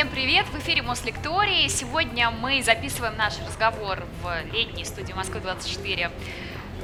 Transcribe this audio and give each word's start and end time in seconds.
Всем 0.00 0.08
привет! 0.08 0.46
В 0.46 0.58
эфире 0.58 0.80
Мослектории. 0.80 1.68
Сегодня 1.68 2.30
мы 2.30 2.62
записываем 2.62 3.18
наш 3.18 3.34
разговор 3.46 4.02
в 4.22 4.50
летней 4.50 4.86
студии 4.86 5.12
Москвы-24 5.12 6.10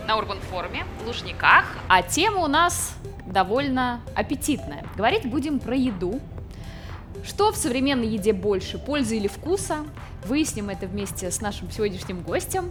на 0.06 0.18
Урбан 0.18 0.38
форуме 0.40 0.84
в 1.00 1.06
Лужниках. 1.06 1.64
А 1.88 2.02
тема 2.02 2.40
у 2.40 2.46
нас 2.46 2.94
довольно 3.24 4.02
аппетитная. 4.14 4.84
Говорить 4.98 5.24
будем 5.24 5.60
про 5.60 5.74
еду. 5.74 6.20
Что 7.24 7.52
в 7.52 7.56
современной 7.56 8.06
еде 8.06 8.34
больше, 8.34 8.76
пользы 8.76 9.16
или 9.16 9.28
вкуса? 9.28 9.86
Выясним 10.26 10.68
это 10.68 10.86
вместе 10.86 11.30
с 11.30 11.40
нашим 11.40 11.70
сегодняшним 11.70 12.20
гостем. 12.20 12.70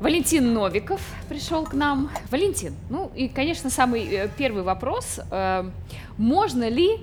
Валентин 0.00 0.52
Новиков 0.52 1.00
пришел 1.28 1.62
к 1.62 1.74
нам. 1.74 2.10
Валентин, 2.32 2.74
ну 2.90 3.12
и, 3.14 3.28
конечно, 3.28 3.70
самый 3.70 4.04
э, 4.04 4.28
первый 4.36 4.64
вопрос. 4.64 5.20
Э, 5.30 5.70
можно 6.18 6.68
ли 6.68 6.98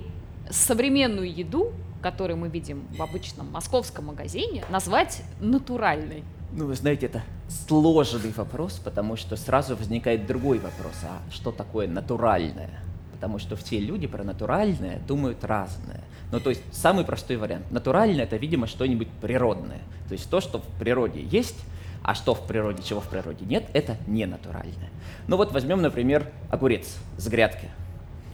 современную 0.50 1.34
еду, 1.34 1.72
которую 2.02 2.36
мы 2.36 2.48
видим 2.48 2.86
в 2.96 3.00
обычном 3.00 3.50
московском 3.50 4.06
магазине, 4.06 4.64
назвать 4.68 5.22
натуральной? 5.40 6.24
Ну, 6.52 6.66
вы 6.66 6.74
знаете, 6.74 7.06
это 7.06 7.22
сложный 7.48 8.32
вопрос, 8.32 8.74
потому 8.84 9.16
что 9.16 9.36
сразу 9.36 9.74
возникает 9.74 10.26
другой 10.26 10.58
вопрос. 10.58 10.92
А 11.04 11.30
что 11.32 11.50
такое 11.50 11.88
натуральное? 11.88 12.70
Потому 13.12 13.38
что 13.38 13.56
все 13.56 13.78
люди 13.78 14.06
про 14.06 14.22
натуральное 14.24 14.98
думают 15.08 15.44
разное. 15.44 16.02
Ну, 16.30 16.40
то 16.40 16.50
есть 16.50 16.62
самый 16.72 17.04
простой 17.04 17.36
вариант. 17.36 17.70
Натуральное– 17.70 18.24
это, 18.24 18.36
видимо, 18.36 18.66
что-нибудь 18.66 19.08
природное. 19.20 19.80
То 20.08 20.12
есть 20.12 20.28
то, 20.28 20.40
что 20.40 20.58
в 20.58 20.66
природе 20.78 21.22
есть, 21.22 21.56
а 22.02 22.14
что 22.14 22.34
в 22.34 22.46
природе, 22.46 22.82
чего 22.82 23.00
в 23.00 23.08
природе 23.08 23.44
нет, 23.44 23.64
это 23.72 23.96
не 24.06 24.26
натуральное. 24.26 24.90
Ну 25.28 25.36
вот 25.36 25.52
возьмем, 25.52 25.80
например, 25.80 26.30
огурец 26.50 26.96
с 27.16 27.28
грядки. 27.28 27.70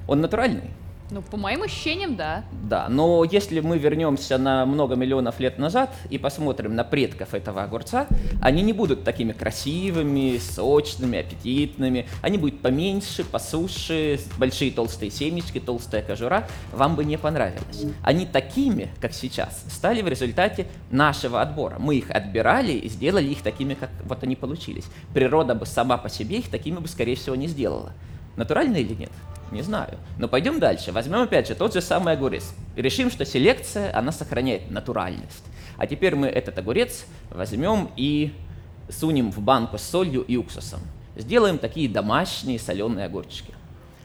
Он 0.06 0.20
натуральный? 0.20 0.70
Ну, 1.10 1.22
по 1.22 1.38
моим 1.38 1.62
ощущениям, 1.62 2.16
да. 2.16 2.44
Да, 2.64 2.88
но 2.90 3.24
если 3.24 3.60
мы 3.60 3.78
вернемся 3.78 4.36
на 4.36 4.66
много 4.66 4.94
миллионов 4.94 5.40
лет 5.40 5.58
назад 5.58 5.90
и 6.10 6.18
посмотрим 6.18 6.74
на 6.74 6.84
предков 6.84 7.32
этого 7.32 7.62
огурца, 7.62 8.06
они 8.42 8.62
не 8.62 8.74
будут 8.74 9.04
такими 9.04 9.32
красивыми, 9.32 10.36
сочными, 10.36 11.18
аппетитными. 11.20 12.06
Они 12.20 12.36
будут 12.36 12.60
поменьше, 12.60 13.24
посуше, 13.24 14.20
большие 14.36 14.70
толстые 14.70 15.10
семечки, 15.10 15.60
толстая 15.60 16.02
кожура. 16.02 16.46
Вам 16.72 16.94
бы 16.94 17.04
не 17.04 17.16
понравилось. 17.16 17.86
Они 18.02 18.26
такими, 18.26 18.90
как 19.00 19.14
сейчас, 19.14 19.64
стали 19.70 20.02
в 20.02 20.08
результате 20.08 20.66
нашего 20.90 21.40
отбора. 21.40 21.76
Мы 21.78 21.96
их 21.96 22.10
отбирали 22.10 22.72
и 22.72 22.88
сделали 22.88 23.28
их 23.28 23.42
такими, 23.42 23.72
как 23.74 23.90
вот 24.04 24.22
они 24.22 24.36
получились. 24.36 24.84
Природа 25.14 25.54
бы 25.54 25.64
сама 25.64 25.96
по 25.96 26.10
себе 26.10 26.38
их 26.38 26.50
такими 26.50 26.76
бы, 26.76 26.88
скорее 26.88 27.16
всего, 27.16 27.34
не 27.34 27.48
сделала. 27.48 27.94
Натурально 28.38 28.76
или 28.76 28.94
нет? 28.94 29.10
Не 29.50 29.62
знаю. 29.62 29.98
Но 30.16 30.28
пойдем 30.28 30.60
дальше. 30.60 30.92
Возьмем 30.92 31.22
опять 31.22 31.48
же 31.48 31.56
тот 31.56 31.74
же 31.74 31.80
самый 31.80 32.14
огурец. 32.14 32.54
Решим, 32.76 33.10
что 33.10 33.24
селекция, 33.24 33.94
она 33.96 34.12
сохраняет 34.12 34.70
натуральность. 34.70 35.44
А 35.76 35.88
теперь 35.88 36.14
мы 36.14 36.28
этот 36.28 36.56
огурец 36.56 37.04
возьмем 37.30 37.90
и 37.96 38.32
сунем 38.88 39.32
в 39.32 39.40
банку 39.40 39.76
с 39.76 39.82
солью 39.82 40.22
и 40.22 40.36
уксусом. 40.36 40.78
Сделаем 41.16 41.58
такие 41.58 41.88
домашние 41.88 42.60
соленые 42.60 43.06
огурчики. 43.06 43.52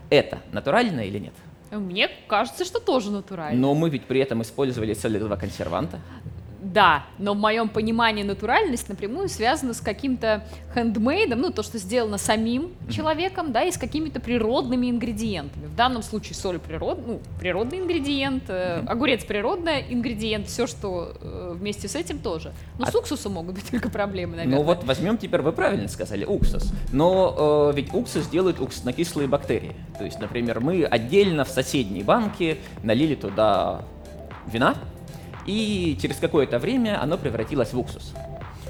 Это 0.10 0.40
натурально 0.52 1.02
или 1.02 1.20
нет? 1.20 1.34
Мне 1.70 2.10
кажется, 2.28 2.66
что 2.66 2.80
тоже 2.80 3.12
натурально. 3.12 3.60
Но 3.60 3.76
мы 3.76 3.92
ведь 3.92 4.06
при 4.06 4.20
этом 4.20 4.42
использовали 4.42 4.96
целых 4.96 5.40
консерванта. 5.40 6.00
Да, 6.64 7.04
но 7.20 7.34
в 7.34 7.38
моем 7.38 7.68
понимании 7.68 8.24
натуральность 8.24 8.88
напрямую 8.88 9.28
связана 9.28 9.74
с 9.74 9.82
каким-то 9.82 10.46
хендмейдом, 10.74 11.42
ну, 11.42 11.52
то, 11.52 11.62
что 11.62 11.78
сделано 11.78 12.18
самим 12.18 12.72
человеком, 12.90 13.52
да, 13.52 13.64
и 13.64 13.72
с 13.72 13.78
какими-то 13.78 14.22
природными 14.22 14.90
ингредиентами. 14.90 15.66
В 15.66 15.76
данном 15.76 16.04
случае 16.04 16.36
соль 16.36 16.60
природ, 16.60 17.06
ну, 17.06 17.20
природный 17.38 17.80
ингредиент, 17.80 18.44
э, 18.48 18.82
огурец 18.88 19.26
природный 19.26 19.86
ингредиент, 19.90 20.48
все, 20.48 20.66
что 20.66 21.14
э, 21.20 21.56
вместе 21.60 21.90
с 21.90 21.96
этим 21.96 22.20
тоже. 22.20 22.54
Но 22.80 22.86
а... 22.86 22.92
с 22.92 22.96
уксусом 22.96 23.34
могут 23.34 23.56
быть 23.56 23.66
только 23.72 23.90
проблемы, 23.90 24.38
наверное. 24.38 24.60
Ну 24.60 24.64
вот 24.64 24.86
возьмем 24.86 25.18
теперь, 25.18 25.42
вы 25.42 25.52
правильно 25.52 25.90
сказали, 25.90 26.24
уксус. 26.24 26.72
Но 26.94 27.72
э, 27.72 27.76
ведь 27.76 27.94
уксус 27.94 28.28
делают 28.28 28.62
уксусно-кислые 28.62 29.28
бактерии. 29.28 29.76
То 29.98 30.06
есть, 30.06 30.20
например, 30.20 30.62
мы 30.62 30.86
отдельно 30.86 31.44
в 31.44 31.50
соседней 31.50 32.04
банке 32.04 32.58
налили 32.84 33.16
туда 33.16 33.82
вина, 34.48 34.76
и 35.46 35.98
через 36.02 36.18
какое-то 36.18 36.60
время 36.60 37.02
оно 37.02 37.18
превратилось 37.18 37.74
в 37.74 37.80
уксус. 37.80 38.14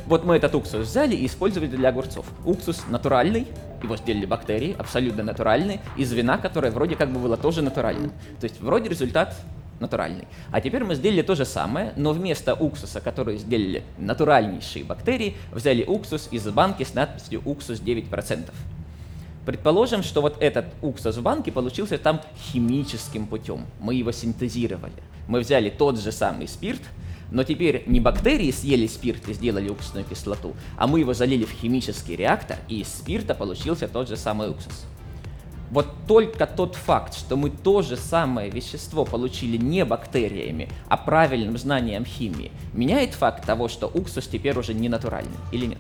Вот 0.06 0.26
мы 0.26 0.36
этот 0.36 0.54
уксус 0.54 0.88
взяли 0.88 1.16
и 1.16 1.26
использовали 1.26 1.70
для 1.70 1.90
огурцов. 1.90 2.26
Уксус 2.46 2.84
натуральный, 2.90 3.48
его 3.82 3.96
сделали 3.96 4.26
бактерии, 4.26 4.76
абсолютно 4.78 5.24
натуральный, 5.24 5.80
из 5.96 6.12
вина, 6.12 6.38
которое 6.38 6.72
вроде 6.72 6.96
как 6.96 7.10
бы 7.12 7.20
было 7.20 7.38
тоже 7.38 7.62
натуральным. 7.62 8.12
То 8.40 8.46
есть 8.46 8.60
вроде 8.60 8.90
результат 8.90 9.36
натуральный. 9.80 10.28
А 10.52 10.60
теперь 10.60 10.84
мы 10.84 10.96
сделали 10.96 11.22
то 11.22 11.36
же 11.36 11.46
самое, 11.46 11.94
но 11.96 12.12
вместо 12.12 12.54
уксуса, 12.54 13.00
который 13.02 13.38
сделали 13.38 13.84
натуральнейшие 13.98 14.84
бактерии, 14.84 15.36
взяли 15.52 15.84
уксус 15.84 16.28
из 16.32 16.46
банки 16.50 16.84
с 16.84 16.94
надписью 16.94 17.42
«уксус 17.46 17.80
9%». 17.80 18.52
Предположим, 19.46 20.04
что 20.04 20.22
вот 20.22 20.42
этот 20.42 20.66
уксус 20.82 21.18
в 21.18 21.22
банке 21.22 21.52
получился 21.52 21.98
там 21.98 22.22
химическим 22.38 23.28
путем. 23.28 23.66
Мы 23.80 23.96
его 23.96 24.12
синтезировали. 24.12 24.94
Мы 25.28 25.40
взяли 25.40 25.70
тот 25.70 26.00
же 26.00 26.12
самый 26.12 26.48
спирт, 26.48 26.82
но 27.32 27.44
теперь 27.44 27.84
не 27.88 28.00
бактерии 28.00 28.52
съели 28.52 28.88
спирт 28.88 29.28
и 29.28 29.34
сделали 29.34 29.70
уксусную 29.70 30.06
кислоту, 30.06 30.56
а 30.78 30.88
мы 30.88 31.00
его 31.00 31.14
залили 31.14 31.46
в 31.46 31.52
химический 31.52 32.16
реактор, 32.16 32.58
и 32.68 32.82
из 32.82 32.88
спирта 32.88 33.34
получился 33.34 33.88
тот 33.88 34.08
же 34.08 34.18
самый 34.18 34.50
уксус. 34.50 34.86
Вот 35.72 35.88
только 36.08 36.46
тот 36.46 36.76
факт, 36.76 37.16
что 37.16 37.36
мы 37.36 37.50
то 37.50 37.82
же 37.82 37.98
самое 37.98 38.52
вещество 38.52 39.06
получили 39.06 39.58
не 39.58 39.84
бактериями, 39.86 40.70
а 40.88 40.98
правильным 40.98 41.58
знанием 41.58 42.06
химии, 42.06 42.52
меняет 42.74 43.16
факт 43.16 43.44
того, 43.46 43.68
что 43.68 43.88
уксус 43.88 44.28
теперь 44.28 44.58
уже 44.60 44.76
не 44.76 44.88
натуральный 44.88 45.32
или 45.52 45.66
нет? 45.66 45.80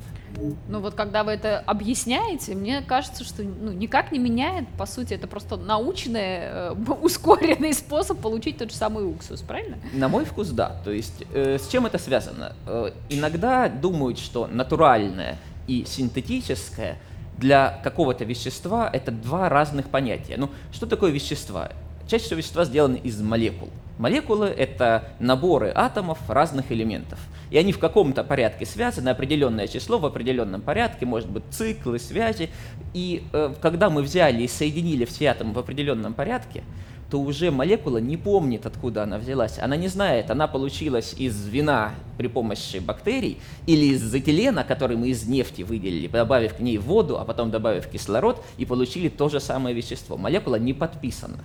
Ну 0.68 0.80
вот 0.80 0.96
когда 0.96 1.24
вы 1.24 1.32
это 1.32 1.60
объясняете, 1.60 2.56
мне 2.56 2.82
кажется, 2.82 3.24
что 3.24 3.44
ну, 3.44 3.72
никак 3.72 4.12
не 4.12 4.20
меняет, 4.20 4.68
по 4.78 4.86
сути, 4.86 5.14
это 5.14 5.28
просто 5.28 5.58
научный, 5.58 6.40
э, 6.40 6.76
ускоренный 7.02 7.74
способ 7.74 8.20
получить 8.20 8.58
тот 8.58 8.72
же 8.72 8.78
самый 8.78 9.06
уксус, 9.06 9.42
правильно? 9.42 9.78
На 9.94 10.08
мой 10.08 10.26
вкус, 10.26 10.50
да. 10.50 10.82
То 10.84 10.92
есть 10.92 11.24
э, 11.34 11.58
с 11.58 11.68
чем 11.68 11.86
это 11.86 11.98
связано? 11.98 12.54
Э, 12.66 12.92
иногда 13.10 13.70
думают, 13.70 14.20
что 14.20 14.48
натуральное 14.48 15.38
и 15.68 15.86
синтетическое 15.86 16.98
для 17.38 17.80
какого-то 17.84 18.26
вещества 18.26 18.90
это 18.92 19.12
два 19.12 19.50
разных 19.50 19.90
понятия. 19.90 20.36
Ну, 20.38 20.50
что 20.72 20.86
такое 20.86 21.12
вещества? 21.12 21.70
Чаще 22.08 22.26
всего 22.26 22.38
вещества 22.38 22.66
сделаны 22.66 22.98
из 22.98 23.22
молекул. 23.22 23.70
Молекулы— 23.98 24.48
это 24.58 25.10
наборы 25.20 25.72
атомов 25.74 26.18
разных 26.28 26.72
элементов. 26.72 27.20
И 27.54 27.58
они 27.58 27.72
в 27.72 27.78
каком-то 27.78 28.24
порядке 28.24 28.66
связаны, 28.66 29.10
определенное 29.10 29.68
число 29.68 30.00
в 30.00 30.08
определенном 30.08 30.60
порядке, 30.60 31.06
может 31.06 31.30
быть, 31.30 31.44
циклы, 31.52 32.00
связи. 32.00 32.50
И 32.96 33.22
э, 33.32 33.54
когда 33.62 33.92
мы 33.92 34.02
взяли 34.02 34.42
и 34.42 34.48
соединили 34.48 35.06
все 35.06 35.28
атомы 35.28 35.54
в 35.54 35.60
определенном 35.60 36.16
порядке, 36.16 36.64
то 37.12 37.22
уже 37.22 37.52
молекула 37.52 38.00
не 38.00 38.18
помнит, 38.18 38.66
откуда 38.66 39.04
она 39.04 39.20
взялась. 39.20 39.60
Она 39.60 39.76
не 39.76 39.88
знает, 39.88 40.32
она 40.32 40.48
получилась 40.48 41.14
из 41.16 41.48
вина 41.48 41.94
при 42.18 42.26
помощи 42.26 42.78
бактерий 42.78 43.38
или 43.68 43.86
из 43.94 44.12
этилена, 44.12 44.64
который 44.64 44.98
мы 44.98 45.10
из 45.10 45.28
нефти 45.28 45.62
выделили, 45.62 46.08
добавив 46.08 46.56
к 46.56 46.60
ней 46.60 46.80
воду, 46.80 47.20
а 47.20 47.24
потом 47.24 47.52
добавив 47.52 47.86
кислород, 47.86 48.44
и 48.58 48.66
получили 48.66 49.10
то 49.10 49.30
же 49.30 49.40
самое 49.40 49.76
вещество. 49.76 50.18
Молекула 50.18 50.56
не 50.56 50.74
подписана. 50.74 51.38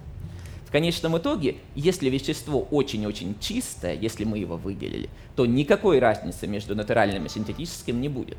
В 0.68 0.70
конечном 0.70 1.16
итоге, 1.16 1.56
если 1.74 2.10
вещество 2.10 2.68
очень-очень 2.70 3.36
чистое, 3.40 3.94
если 3.94 4.24
мы 4.24 4.36
его 4.36 4.58
выделили, 4.58 5.08
то 5.34 5.46
никакой 5.46 5.98
разницы 5.98 6.46
между 6.46 6.76
натуральным 6.76 7.24
и 7.24 7.30
синтетическим 7.30 7.98
не 7.98 8.10
будет. 8.10 8.36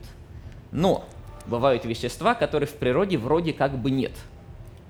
Но 0.71 1.05
бывают 1.47 1.85
вещества, 1.85 2.35
которых 2.35 2.69
в 2.69 2.75
природе 2.75 3.17
вроде 3.17 3.51
как 3.51 3.75
бы 3.75 3.89
нет. 3.89 4.11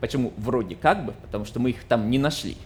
Почему 0.01 0.33
вроде 0.35 0.75
как 0.75 1.05
бы? 1.05 1.13
Потому 1.21 1.45
что 1.45 1.61
мы 1.61 1.69
их 1.69 1.85
там 1.85 2.09
не 2.09 2.17
нашли. 2.17 2.57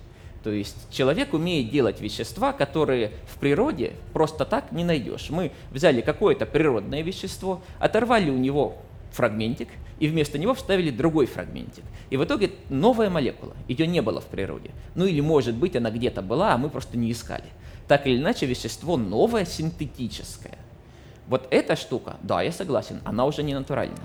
То 0.43 0.49
есть 0.49 0.75
человек 0.89 1.35
умеет 1.35 1.69
делать 1.69 2.01
вещества, 2.01 2.51
которые 2.51 3.11
в 3.31 3.37
природе 3.37 3.93
просто 4.11 4.43
так 4.43 4.71
не 4.71 4.83
найдешь. 4.83 5.29
Мы 5.29 5.51
взяли 5.69 6.01
какое-то 6.01 6.47
природное 6.47 7.03
вещество, 7.03 7.61
оторвали 7.77 8.31
у 8.31 8.37
него 8.39 8.77
фрагментик, 9.13 9.69
и 9.99 10.07
вместо 10.07 10.37
него 10.37 10.53
вставили 10.53 10.89
другой 10.89 11.27
фрагментик. 11.27 11.83
И 12.09 12.17
в 12.17 12.23
итоге 12.23 12.51
новая 12.69 13.09
молекула, 13.09 13.55
ее 13.67 13.87
не 13.87 14.01
было 14.01 14.19
в 14.19 14.25
природе. 14.25 14.71
Ну 14.95 15.05
или, 15.05 15.21
может 15.21 15.55
быть, 15.55 15.75
она 15.75 15.91
где-то 15.91 16.21
была, 16.21 16.53
а 16.53 16.57
мы 16.57 16.69
просто 16.69 16.97
не 16.97 17.11
искали. 17.11 17.45
Так 17.87 18.07
или 18.07 18.17
иначе, 18.17 18.45
вещество 18.45 18.97
новое, 18.97 19.45
синтетическое. 19.45 20.57
Вот 21.27 21.47
эта 21.51 21.75
штука, 21.75 22.17
да, 22.21 22.41
я 22.41 22.51
согласен, 22.51 22.99
она 23.05 23.25
уже 23.25 23.43
не 23.43 23.53
натуральная. 23.53 23.97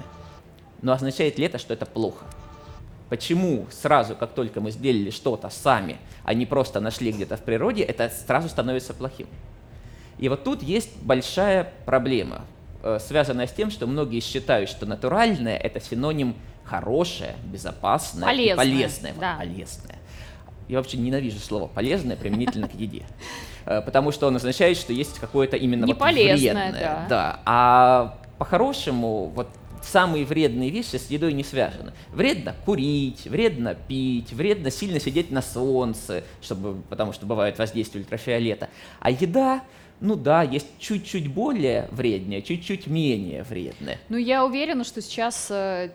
Но 0.82 0.92
означает 0.92 1.38
ли 1.38 1.46
это, 1.46 1.58
что 1.58 1.74
это 1.74 1.86
плохо? 1.86 2.24
Почему 3.08 3.66
сразу, 3.70 4.14
как 4.14 4.34
только 4.34 4.60
мы 4.60 4.70
сделали 4.70 5.10
что-то 5.10 5.48
сами, 5.48 5.96
а 6.24 6.34
не 6.34 6.46
просто 6.46 6.78
нашли 6.78 7.10
где-то 7.10 7.36
в 7.36 7.42
природе, 7.42 7.82
это 7.82 8.10
сразу 8.10 8.48
становится 8.48 8.92
плохим? 8.92 9.26
И 10.18 10.28
вот 10.28 10.44
тут 10.44 10.62
есть 10.62 10.90
большая 11.02 11.72
проблема. 11.86 12.44
Э, 12.82 12.98
связанная 13.00 13.46
с 13.46 13.52
тем, 13.52 13.70
что 13.70 13.86
многие 13.86 14.20
считают, 14.20 14.70
что 14.70 14.86
натуральное– 14.86 15.56
это 15.58 15.80
синоним 15.80 16.36
хорошее, 16.64 17.34
безопасное 17.44 18.26
полезное, 18.26 18.52
и 18.52 18.56
полезное. 18.56 19.14
Да. 19.18 19.36
полезное. 19.38 19.96
Я 20.68 20.78
вообще 20.78 20.98
ненавижу 20.98 21.38
слово 21.38 21.66
«полезное» 21.66 22.16
применительно 22.16 22.68
к 22.68 22.74
еде. 22.74 23.04
э, 23.64 23.80
потому 23.82 24.12
что 24.12 24.26
он 24.28 24.36
означает, 24.36 24.76
что 24.76 24.92
есть 24.92 25.18
какое-то 25.18 25.56
именно 25.56 25.86
Не 25.86 25.94
вот 25.94 25.98
полезное, 25.98 26.70
вредное. 26.70 26.80
да. 26.80 27.06
да. 27.08 27.40
А 27.46 28.18
по-хорошему, 28.38 29.32
вот 29.34 29.48
самые 29.82 30.24
вредные 30.24 30.70
вещи 30.70 30.96
с 30.96 31.10
едой 31.10 31.32
не 31.32 31.42
связаны. 31.42 31.92
Вредно 32.12 32.54
курить, 32.64 33.24
вредно 33.24 33.74
пить, 33.74 34.32
вредно 34.32 34.70
сильно 34.70 35.00
сидеть 35.00 35.30
на 35.30 35.42
солнце, 35.42 36.22
чтобы, 36.40 36.82
потому 36.88 37.12
что 37.12 37.26
бывает 37.26 37.58
воздействие 37.58 38.02
ультрафиолета. 38.04 38.68
А 39.00 39.10
еда, 39.10 39.62
ну 40.00 40.14
да, 40.14 40.42
есть 40.42 40.66
чуть-чуть 40.78 41.32
более 41.32 41.88
вредная, 41.90 42.40
чуть-чуть 42.40 42.86
менее 42.86 43.42
вредная. 43.42 43.98
Ну, 44.08 44.16
я 44.16 44.44
уверена, 44.44 44.84
что 44.84 45.02
сейчас 45.02 45.48
э, 45.50 45.90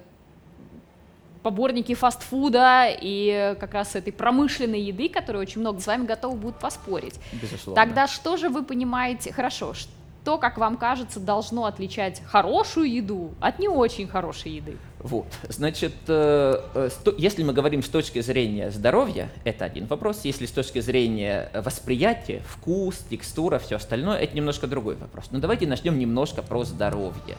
поборники 1.41 1.93
фастфуда 1.93 2.87
и 2.89 3.55
как 3.59 3.73
раз 3.73 3.95
этой 3.95 4.11
промышленной 4.11 4.81
еды, 4.81 5.09
которую 5.09 5.43
очень 5.43 5.61
много 5.61 5.79
с 5.79 5.87
вами 5.87 6.05
готовы 6.05 6.35
будут 6.35 6.59
поспорить. 6.59 7.15
Безусловно. 7.33 7.81
Тогда 7.81 8.07
что 8.07 8.37
же 8.37 8.49
вы 8.49 8.63
понимаете? 8.63 9.31
Хорошо, 9.31 9.73
что, 9.73 10.37
как 10.37 10.57
вам 10.57 10.77
кажется, 10.77 11.19
должно 11.19 11.65
отличать 11.65 12.21
хорошую 12.25 12.91
еду 12.91 13.31
от 13.39 13.59
не 13.59 13.67
очень 13.67 14.07
хорошей 14.07 14.53
еды? 14.53 14.77
Вот, 15.03 15.25
значит, 15.49 15.93
э, 16.07 16.61
э, 16.75 16.89
если 17.17 17.43
мы 17.43 17.51
говорим 17.51 17.83
с 17.83 17.89
точки 17.89 18.21
зрения 18.21 18.71
здоровья, 18.71 19.29
это 19.43 19.65
один 19.65 19.85
вопрос. 19.85 20.21
Если 20.23 20.45
с 20.45 20.51
точки 20.51 20.79
зрения 20.79 21.51
восприятия, 21.53 22.41
вкус, 22.47 22.99
текстура, 23.09 23.59
все 23.59 23.75
остальное, 23.75 24.17
это 24.17 24.33
немножко 24.33 24.65
другой 24.65 24.95
вопрос. 24.95 25.25
Но 25.31 25.39
давайте 25.39 25.67
начнем 25.67 25.99
немножко 25.99 26.41
про 26.41 26.63
здоровье. 26.63 27.35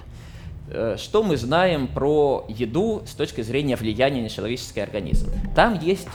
Э, 0.68 0.96
Что 0.98 1.22
мы 1.22 1.38
знаем 1.38 1.88
про 1.88 2.44
еду 2.48 3.02
с 3.06 3.14
точки 3.14 3.40
зрения 3.40 3.76
влияния 3.76 4.20
на 4.20 4.28
человеческий 4.28 4.80
организм? 4.80 5.30
Там 5.56 5.80
есть 5.80 6.08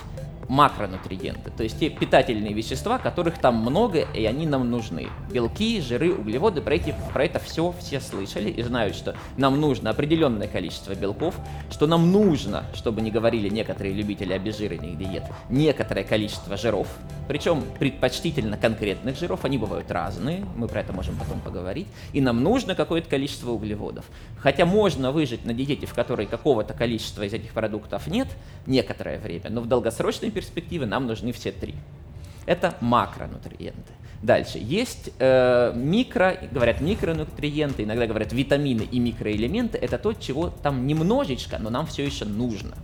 макронутриенты, 0.50 1.51
то 1.51 1.63
есть 1.63 1.80
те 1.80 1.90
питательные 1.90 2.54
вещества, 2.54 2.98
которых 2.98 3.38
там 3.38 3.56
много, 3.56 4.07
и 4.13 4.25
они 4.25 4.48
нам 4.48 4.69
нужны. 4.69 5.07
Белки, 5.31 5.80
жиры, 5.80 6.12
углеводы, 6.12 6.62
про, 6.62 6.75
эти, 6.75 6.94
про 7.13 7.25
это 7.25 7.40
все 7.40 7.74
все 7.80 8.01
слышали 8.01 8.50
и 8.50 8.62
знают, 8.63 8.96
что 8.96 9.16
нам 9.38 9.62
нужно 9.62 9.92
определенное 9.92 10.48
количество 10.48 10.96
белков, 10.96 11.36
что 11.69 11.88
нам 11.88 12.12
нужно, 12.12 12.66
чтобы 12.74 13.01
не 13.01 13.12
говорили 13.12 13.48
некоторые 13.48 13.94
любители 13.94 14.34
обезжиренных 14.34 14.98
диет, 14.98 15.24
некоторое 15.50 16.04
количество 16.04 16.57
жиров, 16.57 16.88
причем 17.30 17.63
предпочтительно 17.78 18.57
конкретных 18.57 19.16
жиров, 19.16 19.46
они 19.46 19.60
бывают 19.60 19.92
разные, 19.92 20.44
мы 20.56 20.68
про 20.68 20.81
это 20.81 20.94
можем 20.94 21.16
потом 21.16 21.40
поговорить, 21.42 21.88
и 22.12 22.22
нам 22.22 22.42
нужно 22.42 22.74
какое-то 22.74 23.07
количество 23.07 23.51
углеводов. 23.51 24.06
Хотя 24.40 24.66
можно 24.66 25.12
выжить 25.12 25.46
на 25.46 25.54
диете, 25.54 25.86
в 25.86 25.94
которой 25.94 26.25
какого-то 26.25 26.74
количества 26.74 27.22
из 27.22 27.34
этих 27.34 27.51
продуктов 27.51 28.07
нет, 28.07 28.28
некоторое 28.66 29.19
время, 29.19 29.51
но 29.51 29.62
в 29.62 29.68
долгосрочной 29.68 30.31
перспективе 30.39 30.86
нам 30.86 31.06
нужны 31.06 31.31
все 31.33 31.51
три. 31.51 31.75
Это 32.45 32.75
макронутриенты. 32.80 33.94
Дальше. 34.21 34.57
Есть 34.57 35.12
э, 35.19 35.74
микро, 35.75 36.38
говорят 36.51 36.81
микронутриенты, 36.81 37.83
иногда 37.83 38.07
говорят 38.07 38.33
витамины 38.33 38.83
и 38.83 39.00
микроэлементы. 39.00 39.77
Это 39.77 39.97
то, 39.97 40.13
чего 40.13 40.50
там 40.50 40.88
немножечко, 40.88 41.57
но 41.59 41.69
нам 41.69 41.86
все 41.86 42.06
еще 42.06 42.25
нужно. 42.25 42.75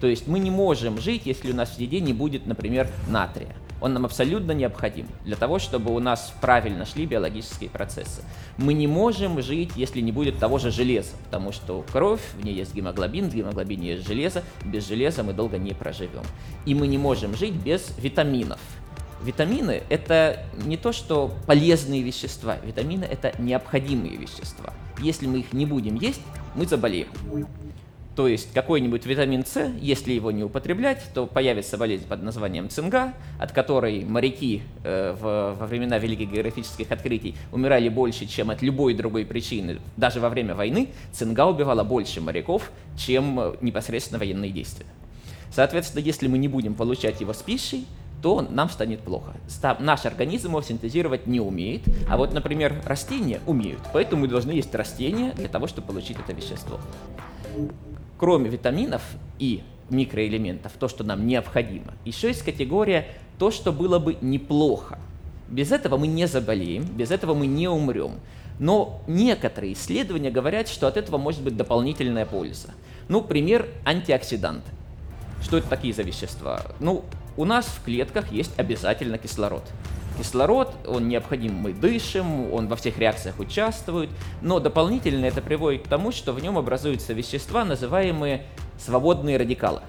То 0.00 0.06
есть 0.06 0.26
мы 0.26 0.38
не 0.38 0.50
можем 0.50 0.98
жить, 0.98 1.22
если 1.26 1.52
у 1.52 1.54
нас 1.54 1.76
в 1.76 1.78
еде 1.78 2.00
не 2.00 2.12
будет, 2.12 2.46
например, 2.46 2.88
натрия. 3.08 3.54
Он 3.82 3.94
нам 3.94 4.04
абсолютно 4.04 4.52
необходим 4.52 5.08
для 5.24 5.34
того, 5.34 5.58
чтобы 5.58 5.92
у 5.92 5.98
нас 5.98 6.32
правильно 6.40 6.86
шли 6.86 7.04
биологические 7.04 7.68
процессы. 7.68 8.22
Мы 8.56 8.74
не 8.74 8.86
можем 8.86 9.42
жить, 9.42 9.72
если 9.74 10.00
не 10.00 10.12
будет 10.12 10.38
того 10.38 10.58
же 10.58 10.70
железа, 10.70 11.10
потому 11.24 11.50
что 11.50 11.84
кровь, 11.92 12.20
в 12.38 12.44
ней 12.44 12.54
есть 12.54 12.74
гемоглобин, 12.74 13.28
в 13.28 13.34
гемоглобине 13.34 13.94
есть 13.94 14.06
железо, 14.06 14.44
без 14.64 14.86
железа 14.86 15.24
мы 15.24 15.32
долго 15.32 15.58
не 15.58 15.72
проживем. 15.72 16.22
И 16.64 16.76
мы 16.76 16.86
не 16.86 16.96
можем 16.96 17.36
жить 17.36 17.54
без 17.54 17.92
витаминов. 17.98 18.60
Витамины– 19.20 19.82
это 19.88 20.44
не 20.64 20.76
то, 20.76 20.92
что 20.92 21.32
полезные 21.48 22.02
вещества. 22.02 22.58
Витамины– 22.64 23.04
это 23.10 23.32
необходимые 23.40 24.16
вещества. 24.16 24.72
Если 25.00 25.26
мы 25.26 25.40
их 25.40 25.52
не 25.52 25.66
будем 25.66 25.96
есть, 25.96 26.20
мы 26.54 26.66
заболеем. 26.66 27.08
То 28.14 28.28
есть 28.28 28.52
какой-нибудь 28.52 29.06
витамин 29.06 29.44
С, 29.46 29.72
если 29.80 30.12
его 30.12 30.30
не 30.30 30.44
употреблять, 30.44 31.02
то 31.14 31.26
появится 31.26 31.78
болезнь 31.78 32.06
под 32.06 32.22
названием 32.22 32.68
цинга, 32.68 33.14
от 33.38 33.52
которой 33.52 34.04
моряки 34.04 34.62
э, 34.84 35.16
в, 35.18 35.56
во 35.58 35.66
времена 35.66 35.98
великих 35.98 36.30
географических 36.30 36.90
открытий 36.90 37.34
умирали 37.52 37.88
больше, 37.88 38.26
чем 38.26 38.50
от 38.50 38.60
любой 38.60 38.92
другой 38.92 39.24
причины. 39.24 39.78
Даже 39.96 40.20
во 40.20 40.28
время 40.28 40.54
войны 40.54 40.90
цинга 41.12 41.46
убивала 41.46 41.84
больше 41.84 42.20
моряков, 42.20 42.70
чем 42.98 43.40
э, 43.40 43.54
непосредственно 43.62 44.18
военные 44.18 44.50
действия. 44.50 44.86
Соответственно, 45.50 46.02
если 46.02 46.28
мы 46.28 46.36
не 46.36 46.48
будем 46.48 46.74
получать 46.74 47.20
его 47.22 47.32
с 47.32 47.40
пищей, 47.40 47.86
то 48.20 48.46
нам 48.48 48.68
станет 48.68 49.00
плохо. 49.00 49.32
Наш 49.80 50.04
организм 50.04 50.48
его 50.48 50.62
синтезировать 50.62 51.26
не 51.26 51.40
умеет, 51.40 51.82
а 52.08 52.16
вот, 52.16 52.32
например, 52.32 52.80
растения 52.84 53.40
умеют. 53.46 53.80
Поэтому 53.92 54.22
мы 54.22 54.28
должны 54.28 54.52
есть 54.52 54.74
растения 54.74 55.32
для 55.32 55.48
того, 55.48 55.66
чтобы 55.66 55.88
получить 55.88 56.18
это 56.18 56.32
вещество. 56.32 56.78
Кроме 58.22 58.48
витаминов 58.50 59.02
и 59.40 59.64
микроэлементов, 59.90 60.70
то, 60.78 60.86
что 60.86 61.02
нам 61.02 61.26
необходимо, 61.26 61.94
еще 62.04 62.28
есть 62.28 62.44
категория 62.44 63.08
то, 63.36 63.50
что 63.50 63.72
было 63.72 63.98
бы 63.98 64.16
неплохо. 64.20 65.00
Без 65.48 65.72
этого 65.72 65.96
мы 65.96 66.06
не 66.06 66.28
заболеем, 66.28 66.84
без 66.84 67.10
этого 67.10 67.34
мы 67.34 67.48
не 67.48 67.66
умрем. 67.66 68.20
Но 68.60 69.02
некоторые 69.08 69.72
исследования 69.72 70.30
говорят, 70.30 70.68
что 70.68 70.86
от 70.86 70.96
этого 70.96 71.18
может 71.18 71.42
быть 71.42 71.56
дополнительная 71.56 72.24
польза. 72.24 72.68
Ну, 73.08 73.22
пример 73.22 73.66
антиоксиданты. 73.84 74.70
Что 75.42 75.58
это 75.58 75.68
такие 75.68 75.92
за 75.92 76.02
вещества? 76.02 76.62
Ну, 76.78 77.04
у 77.36 77.44
нас 77.44 77.66
в 77.66 77.82
клетках 77.82 78.30
есть 78.30 78.56
обязательно 78.56 79.18
кислород. 79.18 79.64
Кислород, 80.18 80.74
он 80.86 81.08
необходим, 81.08 81.54
мы 81.54 81.72
дышим, 81.72 82.52
он 82.52 82.68
во 82.68 82.76
всех 82.76 82.98
реакциях 82.98 83.38
участвует, 83.38 84.10
но 84.40 84.60
дополнительно 84.60 85.26
это 85.26 85.40
приводит 85.40 85.84
к 85.84 85.88
тому, 85.88 86.12
что 86.12 86.32
в 86.32 86.40
нем 86.42 86.58
образуются 86.58 87.12
вещества, 87.12 87.64
называемые 87.64 88.46
свободные 88.78 89.36
радикалы. 89.36 89.80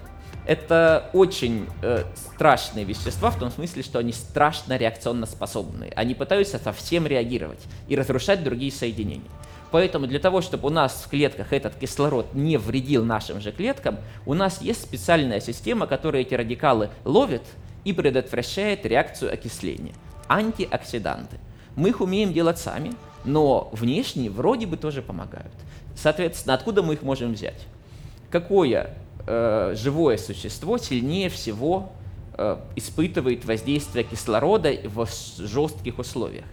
Это 0.46 1.08
очень 1.14 1.66
э, 1.82 2.04
страшные 2.14 2.84
вещества 2.84 3.30
в 3.30 3.38
том 3.38 3.50
смысле, 3.50 3.82
что 3.82 3.98
они 3.98 4.12
страшно 4.12 4.76
реакционно 4.76 5.24
способны. 5.24 5.90
Они 5.96 6.14
пытаются 6.14 6.58
совсем 6.58 7.06
реагировать 7.06 7.60
и 7.88 7.96
разрушать 7.96 8.44
другие 8.44 8.70
соединения. 8.70 9.30
Поэтому 9.70 10.06
для 10.06 10.20
того, 10.20 10.40
чтобы 10.40 10.68
у 10.68 10.70
нас 10.70 11.02
в 11.04 11.08
клетках 11.08 11.52
этот 11.52 11.74
кислород 11.76 12.34
не 12.34 12.58
вредил 12.58 13.04
нашим 13.04 13.40
же 13.40 13.52
клеткам, 13.52 13.98
у 14.26 14.34
нас 14.34 14.60
есть 14.60 14.82
специальная 14.82 15.40
система, 15.40 15.86
которая 15.86 16.22
эти 16.22 16.34
радикалы 16.34 16.90
ловит 17.04 17.42
и 17.84 17.92
предотвращает 17.92 18.86
реакцию 18.86 19.32
окисления. 19.32 19.94
Антиоксиданты. 20.28 21.38
Мы 21.76 21.90
их 21.90 22.00
умеем 22.00 22.32
делать 22.32 22.58
сами, 22.58 22.92
но 23.24 23.70
внешне 23.72 24.30
вроде 24.30 24.66
бы 24.66 24.76
тоже 24.76 25.02
помогают. 25.02 25.52
Соответственно, 25.96 26.54
откуда 26.54 26.82
мы 26.82 26.94
их 26.94 27.02
можем 27.02 27.32
взять? 27.32 27.66
Какое 28.30 28.96
э, 29.26 29.74
живое 29.76 30.16
существо 30.16 30.78
сильнее 30.78 31.28
всего 31.28 31.92
э, 32.36 32.56
испытывает 32.76 33.44
воздействие 33.44 34.04
кислорода 34.04 34.72
в 34.84 35.08
жестких 35.38 35.98
условиях? 35.98 36.44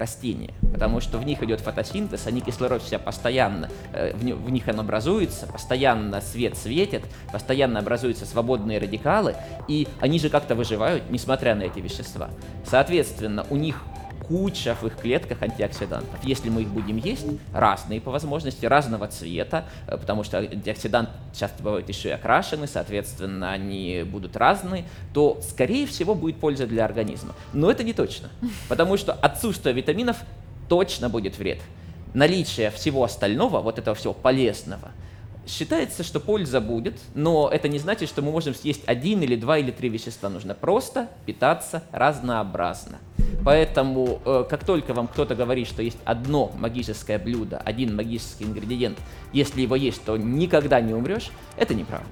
Растения, 0.00 0.52
потому 0.72 1.00
что 1.00 1.18
в 1.18 1.24
них 1.24 1.42
идет 1.42 1.60
фотосинтез, 1.60 2.26
они 2.26 2.40
кислород 2.40 2.82
вся 2.82 2.98
постоянно, 2.98 3.68
э, 3.92 4.16
в, 4.16 4.20
в 4.20 4.50
них 4.50 4.66
он 4.66 4.80
образуется, 4.80 5.46
постоянно 5.46 6.20
свет 6.20 6.56
светит, 6.56 7.04
постоянно 7.32 7.78
образуются 7.78 8.26
свободные 8.26 8.78
радикалы, 8.78 9.36
и 9.68 9.86
они 10.00 10.18
же 10.18 10.30
как-то 10.30 10.54
выживают, 10.54 11.04
несмотря 11.10 11.54
на 11.54 11.62
эти 11.62 11.78
вещества. 11.78 12.30
Соответственно, 12.64 13.46
у 13.50 13.56
них 13.56 13.82
куча 14.26 14.74
в 14.74 14.86
их 14.86 14.96
клетках 14.96 15.42
антиоксидантов. 15.42 16.22
Если 16.24 16.50
мы 16.50 16.62
их 16.62 16.68
будем 16.68 16.96
есть, 16.96 17.26
разные 17.52 18.00
по 18.00 18.10
возможности, 18.10 18.66
разного 18.66 19.08
цвета, 19.08 19.64
э, 19.86 19.96
потому 19.96 20.24
что 20.24 20.38
антиоксиданты 20.38 21.12
часто 21.34 21.62
бывают 21.62 21.88
еще 21.88 22.10
и 22.10 22.12
окрашены, 22.12 22.66
соответственно, 22.66 23.52
они 23.52 24.04
будут 24.04 24.36
разные, 24.36 24.84
то, 25.12 25.40
скорее 25.42 25.86
всего, 25.86 26.14
будет 26.14 26.36
польза 26.38 26.66
для 26.66 26.84
организма. 26.84 27.34
Но 27.52 27.70
это 27.70 27.84
не 27.84 27.92
точно, 27.92 28.30
потому 28.68 28.96
что 28.96 29.12
отсутствие 29.12 29.74
витаминов 29.74 30.18
точно 30.68 31.08
будет 31.08 31.38
вред. 31.38 31.58
Наличие 32.14 32.70
всего 32.70 33.04
остального, 33.04 33.60
вот 33.60 33.78
этого 33.78 33.94
всего 33.94 34.12
полезного, 34.12 34.90
Считается, 35.46 36.04
что 36.04 36.20
польза 36.20 36.60
будет, 36.60 36.98
но 37.14 37.48
это 37.52 37.68
не 37.68 37.78
значит, 37.78 38.08
что 38.08 38.22
мы 38.22 38.30
можем 38.30 38.54
съесть 38.54 38.82
один 38.86 39.22
или 39.22 39.36
два 39.36 39.58
или 39.58 39.70
три 39.70 39.88
вещества. 39.88 40.28
Нужно 40.28 40.54
просто 40.54 41.08
питаться 41.26 41.82
разнообразно. 41.92 42.98
Поэтому, 43.44 44.20
э, 44.24 44.44
как 44.48 44.64
только 44.64 44.92
вам 44.92 45.08
кто-то 45.08 45.34
говорит, 45.34 45.66
что 45.66 45.82
есть 45.82 45.98
одно 46.04 46.52
магическое 46.58 47.18
блюдо, 47.18 47.58
один 47.58 47.96
магический 47.96 48.44
ингредиент, 48.44 48.98
если 49.32 49.62
его 49.62 49.76
есть, 49.76 50.04
то 50.04 50.16
никогда 50.16 50.80
не 50.80 50.94
умрешь, 50.94 51.30
это 51.56 51.74
неправда. 51.74 52.06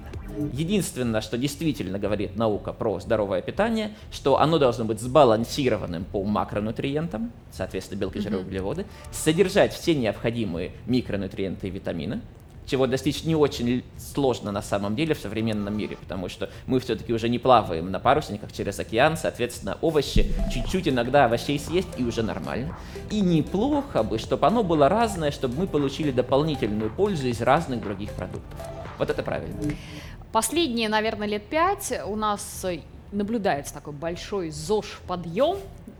Единственное, 0.53 1.21
что 1.21 1.37
действительно 1.37 1.99
говорит 1.99 2.35
наука 2.35 2.71
про 2.71 2.99
здоровое 2.99 3.41
питание, 3.41 3.91
что 4.11 4.39
оно 4.39 4.57
должно 4.57 4.85
быть 4.85 5.01
сбалансированным 5.01 6.05
по 6.05 6.23
макронутриентам, 6.23 7.31
соответственно, 7.51 7.99
белки, 7.99 8.19
жиры, 8.19 8.39
углеводы, 8.39 8.85
содержать 9.11 9.73
все 9.73 9.95
необходимые 9.95 10.71
микронутриенты 10.85 11.67
и 11.67 11.71
витамины, 11.71 12.21
чего 12.69 12.87
достичь 12.87 13.23
не 13.23 13.35
очень 13.35 13.83
сложно 13.97 14.51
на 14.51 14.61
самом 14.61 14.95
деле 14.95 15.13
в 15.13 15.19
современном 15.19 15.75
мире, 15.77 15.97
потому 15.97 16.29
что 16.29 16.49
мы 16.67 16.79
все-таки 16.79 17.13
уже 17.13 17.27
не 17.29 17.39
плаваем 17.39 17.91
на 17.91 17.99
парусниках 17.99 18.51
через 18.51 18.79
океан, 18.79 19.17
соответственно, 19.17 19.77
овощи 19.81 20.31
чуть-чуть 20.53 20.87
иногда 20.87 21.25
овощей 21.25 21.59
съесть 21.59 21.89
и 21.97 22.03
уже 22.03 22.23
нормально. 22.23 22.77
И 23.09 23.21
неплохо 23.21 24.03
бы, 24.03 24.19
чтобы 24.19 24.47
оно 24.47 24.63
было 24.63 24.87
разное, 24.87 25.31
чтобы 25.31 25.55
мы 25.55 25.67
получили 25.67 26.11
дополнительную 26.11 26.91
пользу 26.91 27.27
из 27.27 27.41
разных 27.41 27.81
других 27.81 28.11
продуктов. 28.11 28.59
Вот 28.97 29.09
это 29.09 29.23
правильно. 29.23 29.55
Последние, 30.31 30.89
наверное, 30.89 31.27
лет 31.27 31.47
пять 31.47 31.91
у 32.05 32.15
нас 32.15 32.65
наблюдается 33.11 33.73
такой 33.73 33.93
большой 33.93 34.51
ЗОЖ 34.51 34.99
подъем 35.07 35.57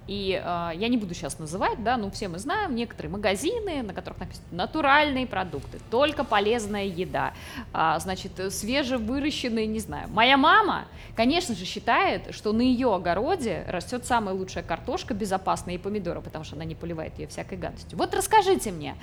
и 0.10 0.42
э, 0.44 0.72
я 0.74 0.88
не 0.88 0.98
буду 0.98 1.14
сейчас 1.14 1.38
называть, 1.38 1.84
да, 1.84 1.96
ну 1.96 2.10
все 2.10 2.30
мы 2.30 2.40
знаем 2.40 2.74
некоторые 2.74 3.12
магазины, 3.12 3.84
на 3.84 3.94
которых 3.94 4.20
написано 4.20 4.48
натуральные 4.50 5.28
продукты, 5.28 5.78
только 5.92 6.24
полезная 6.24 6.86
еда, 6.86 7.34
а, 7.74 8.00
значит, 8.00 8.32
свежевыращенные, 8.52 9.68
не 9.68 9.78
знаю. 9.78 10.10
Моя 10.10 10.36
мама, 10.36 10.86
конечно 11.16 11.54
же, 11.54 11.64
считает, 11.64 12.34
что 12.34 12.54
на 12.54 12.62
ее 12.62 12.96
огороде 12.96 13.64
растет 13.68 14.04
самая 14.04 14.34
лучшая 14.34 14.64
картошка, 14.64 15.14
безопасная 15.14 15.76
и 15.76 15.78
помидоры, 15.78 16.22
потому 16.22 16.44
что 16.44 16.56
она 16.56 16.66
не 16.66 16.74
поливает 16.74 17.20
ее 17.20 17.28
всякой 17.28 17.60
гадостью. 17.60 17.96
Вот 17.96 18.12
расскажите 18.16 18.72
мне, 18.72 18.96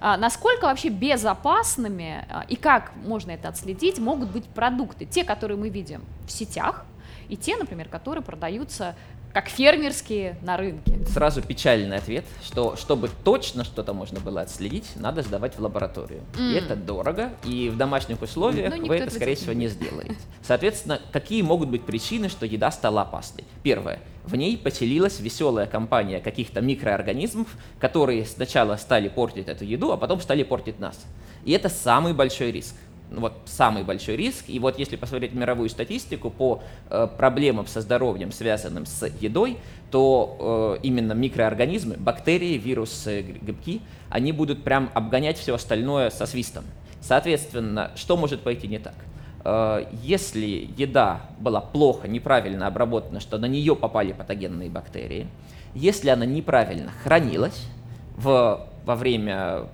а, 0.00 0.16
насколько 0.16 0.64
вообще 0.64 0.88
безопасными 0.88 2.24
а, 2.30 2.46
и 2.48 2.56
как 2.56 2.92
можно 3.04 3.32
это 3.32 3.48
отследить 3.48 3.98
могут 3.98 4.30
быть 4.30 4.46
продукты, 4.46 5.04
те, 5.04 5.24
которые 5.24 5.58
мы 5.58 5.68
видим 5.68 6.02
в 6.26 6.32
сетях, 6.32 6.86
и 7.28 7.36
те, 7.36 7.56
например, 7.56 7.88
которые 7.88 8.22
продаются 8.22 8.94
как 9.34 9.48
фермерские 9.48 10.38
на 10.42 10.56
рынке. 10.56 11.04
Сразу 11.06 11.42
печальный 11.42 11.96
ответ, 11.96 12.24
что 12.44 12.76
чтобы 12.76 13.10
точно 13.24 13.64
что-то 13.64 13.92
можно 13.92 14.20
было 14.20 14.42
отследить, 14.42 14.88
надо 14.94 15.22
сдавать 15.22 15.56
в 15.56 15.60
лабораторию. 15.60 16.22
Mm. 16.34 16.52
И 16.52 16.54
это 16.54 16.76
дорого, 16.76 17.32
и 17.44 17.68
в 17.68 17.76
домашних 17.76 18.22
условиях 18.22 18.72
ну, 18.76 18.86
вы 18.86 18.96
это, 18.96 19.12
скорее 19.12 19.34
всего, 19.34 19.52
не 19.52 19.66
сделаете. 19.66 20.14
Соответственно, 20.40 21.00
какие 21.10 21.42
могут 21.42 21.68
быть 21.68 21.84
причины, 21.84 22.28
что 22.28 22.46
еда 22.46 22.70
стала 22.70 23.02
опасной? 23.02 23.44
Первое. 23.64 23.98
В 24.24 24.36
ней 24.36 24.56
поселилась 24.56 25.18
веселая 25.18 25.66
компания 25.66 26.20
каких-то 26.20 26.60
микроорганизмов, 26.60 27.48
которые 27.80 28.24
сначала 28.26 28.76
стали 28.76 29.08
портить 29.08 29.48
эту 29.48 29.64
еду, 29.64 29.90
а 29.90 29.96
потом 29.96 30.20
стали 30.20 30.44
портить 30.44 30.78
нас. 30.78 31.04
И 31.44 31.50
это 31.50 31.68
самый 31.68 32.14
большой 32.14 32.52
риск 32.52 32.74
вот 33.10 33.34
самый 33.46 33.84
большой 33.84 34.16
риск. 34.16 34.44
И 34.48 34.58
вот 34.58 34.78
если 34.78 34.96
посмотреть 34.96 35.32
мировую 35.34 35.68
статистику 35.68 36.30
по 36.30 36.62
э, 36.90 37.08
проблемам 37.16 37.66
со 37.66 37.80
здоровьем, 37.80 38.32
связанным 38.32 38.86
с 38.86 39.06
едой, 39.20 39.58
то 39.90 40.76
э, 40.78 40.86
именно 40.86 41.12
микроорганизмы, 41.12 41.96
бактерии, 41.96 42.56
вирусы, 42.58 43.22
грибки, 43.22 43.80
они 44.10 44.32
будут 44.32 44.64
прям 44.64 44.90
обгонять 44.94 45.38
все 45.38 45.54
остальное 45.54 46.10
со 46.10 46.26
свистом. 46.26 46.64
Соответственно, 47.00 47.92
что 47.96 48.16
может 48.16 48.40
пойти 48.40 48.66
не 48.66 48.78
так? 48.78 48.94
Э, 49.44 49.86
если 50.02 50.68
еда 50.76 51.22
была 51.38 51.60
плохо, 51.60 52.08
неправильно 52.08 52.66
обработана, 52.66 53.20
что 53.20 53.38
на 53.38 53.46
нее 53.46 53.76
попали 53.76 54.12
патогенные 54.12 54.70
бактерии, 54.70 55.28
если 55.74 56.08
она 56.08 56.24
неправильно 56.24 56.90
хранилась 57.02 57.66
в, 58.16 58.68
во 58.84 58.96
время 58.96 59.64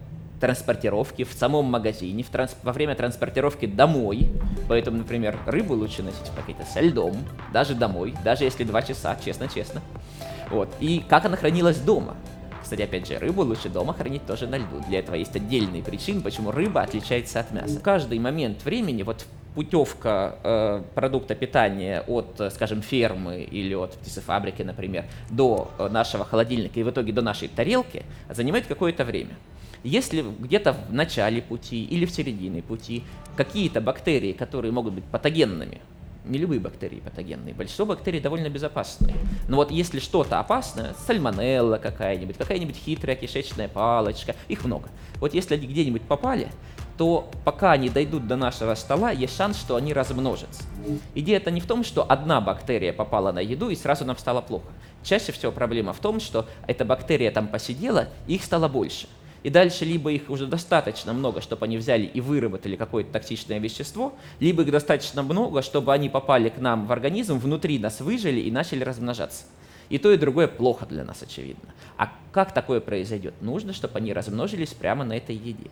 транспортировки 0.41 1.25
в 1.25 1.33
самом 1.33 1.67
магазине, 1.67 2.23
в 2.23 2.29
транс... 2.29 2.57
во 2.63 2.73
время 2.73 2.95
транспортировки 2.95 3.67
домой. 3.67 4.29
Поэтому, 4.69 4.99
например, 4.99 5.39
рыбу 5.47 5.75
лучше 5.75 6.03
носить 6.03 6.27
в 6.27 6.35
пакете 6.35 6.65
со 6.73 6.81
льдом, 6.81 7.17
даже 7.53 7.75
домой, 7.75 8.15
даже 8.25 8.45
если 8.45 8.65
два 8.65 8.83
часа, 8.83 9.17
честно-честно. 9.23 9.83
Вот. 10.51 10.69
И 10.81 11.05
как 11.09 11.27
она 11.27 11.37
хранилась 11.37 11.79
дома. 11.79 12.17
Кстати, 12.63 12.83
опять 12.83 13.07
же, 13.09 13.19
рыбу 13.19 13.43
лучше 13.43 13.69
дома 13.69 13.95
хранить 13.95 14.27
тоже 14.27 14.47
на 14.47 14.57
льду. 14.57 14.81
Для 14.89 15.01
этого 15.01 15.15
есть 15.15 15.35
отдельные 15.35 15.83
причины, 15.83 16.21
почему 16.21 16.51
рыба 16.51 16.83
отличается 16.83 17.41
от 17.41 17.51
мяса. 17.53 17.79
В 17.79 17.83
каждый 17.83 18.19
момент 18.19 18.65
времени 18.65 19.03
вот 19.03 19.27
путевка 19.55 20.37
э, 20.43 20.83
продукта 20.95 21.35
питания 21.35 22.03
от, 22.07 22.41
скажем, 22.55 22.83
фермы 22.83 23.43
или 23.43 23.75
от 23.75 23.95
птицефабрики, 23.95 24.63
например, 24.63 25.05
до 25.31 25.71
э, 25.79 25.89
нашего 25.89 26.25
холодильника 26.25 26.79
и 26.79 26.83
в 26.83 26.91
итоге 26.91 27.13
до 27.13 27.23
нашей 27.23 27.49
тарелки 27.49 28.05
занимает 28.29 28.67
какое-то 28.67 29.05
время. 29.05 29.35
Если 29.83 30.23
где-то 30.23 30.75
в 30.75 30.93
начале 30.93 31.41
пути 31.41 31.85
или 31.85 32.05
в 32.05 32.11
середине 32.11 32.63
пути 32.63 33.03
какие-то 33.37 33.81
бактерии, 33.81 34.33
которые 34.33 34.73
могут 34.73 34.95
быть 34.95 35.05
патогенными, 35.05 35.81
не 36.27 36.39
любые 36.39 36.61
бактерии 36.61 37.01
патогенные, 37.01 37.55
большинство 37.55 37.87
бактерий 37.87 38.21
довольно 38.21 38.51
безопасные. 38.51 39.15
Но 39.49 39.57
вот 39.57 39.71
если 39.71 39.99
что-то 40.01 40.39
опасное, 40.39 40.95
сальмонелла 41.07 41.79
какая-нибудь, 41.79 42.37
какая-нибудь 42.37 42.77
хитрая 42.77 43.17
кишечная 43.17 43.69
палочка, 43.69 44.37
их 44.49 44.65
много. 44.65 44.91
Вот 45.17 45.33
если 45.33 45.55
они 45.55 45.67
где-нибудь 45.67 46.03
попали, 46.03 46.49
то 46.99 47.31
пока 47.47 47.73
они 47.73 47.89
дойдут 47.89 48.27
до 48.27 48.37
нашего 48.37 48.75
стола, 48.75 49.11
есть 49.11 49.35
шанс, 49.35 49.59
что 49.59 49.77
они 49.77 49.95
размножатся. 49.95 50.63
Идея-то 51.15 51.51
не 51.51 51.63
в 51.63 51.67
том, 51.67 51.85
что 51.85 52.05
одна 52.07 52.43
бактерия 52.43 52.93
попала 52.93 53.33
на 53.33 53.39
еду 53.39 53.71
и 53.71 53.77
сразу 53.77 54.05
нам 54.05 54.19
стало 54.19 54.43
плохо. 54.43 54.69
Чаще 55.03 55.33
всего 55.33 55.51
проблема 55.51 55.95
в 55.95 56.01
том, 56.01 56.21
что 56.21 56.47
эта 56.67 56.85
бактерия 56.85 57.31
там 57.31 57.49
посидела, 57.49 58.09
и 58.27 58.35
их 58.35 58.45
стало 58.45 58.69
больше– 58.69 59.07
и 59.43 59.51
дальше 59.51 59.85
либо 59.85 60.13
их 60.13 60.29
уже 60.31 60.47
достаточно 60.47 61.13
много, 61.13 61.41
чтобы 61.41 61.65
они 61.65 61.79
взяли 61.79 62.05
и 62.05 62.21
выработали 62.21 62.77
какое-то 62.77 63.13
токсичное 63.13 63.59
вещество, 63.59 64.15
либо 64.39 64.63
их 64.63 64.71
достаточно 64.71 65.23
много, 65.23 65.63
чтобы 65.63 65.93
они 65.93 66.09
попали 66.09 66.49
к 66.49 66.59
нам 66.59 66.87
в 66.87 66.93
организм, 66.93 67.39
внутри 67.39 67.79
нас 67.79 68.01
выжили 68.01 68.41
и 68.41 68.51
начали 68.51 68.85
размножаться. 68.85 69.45
И 69.89 69.99
то, 69.99 70.13
и 70.13 70.17
другое 70.17 70.47
плохо 70.47 70.87
для 70.87 71.05
нас, 71.05 71.23
очевидно. 71.23 71.75
А 71.97 72.13
как 72.33 72.53
такое 72.55 72.81
произойдет? 72.81 73.35
Нужно, 73.41 73.73
чтобы 73.73 73.99
они 73.99 74.13
размножились 74.13 74.73
прямо 74.73 75.05
на 75.05 75.17
этой 75.17 75.35
еде. 75.35 75.71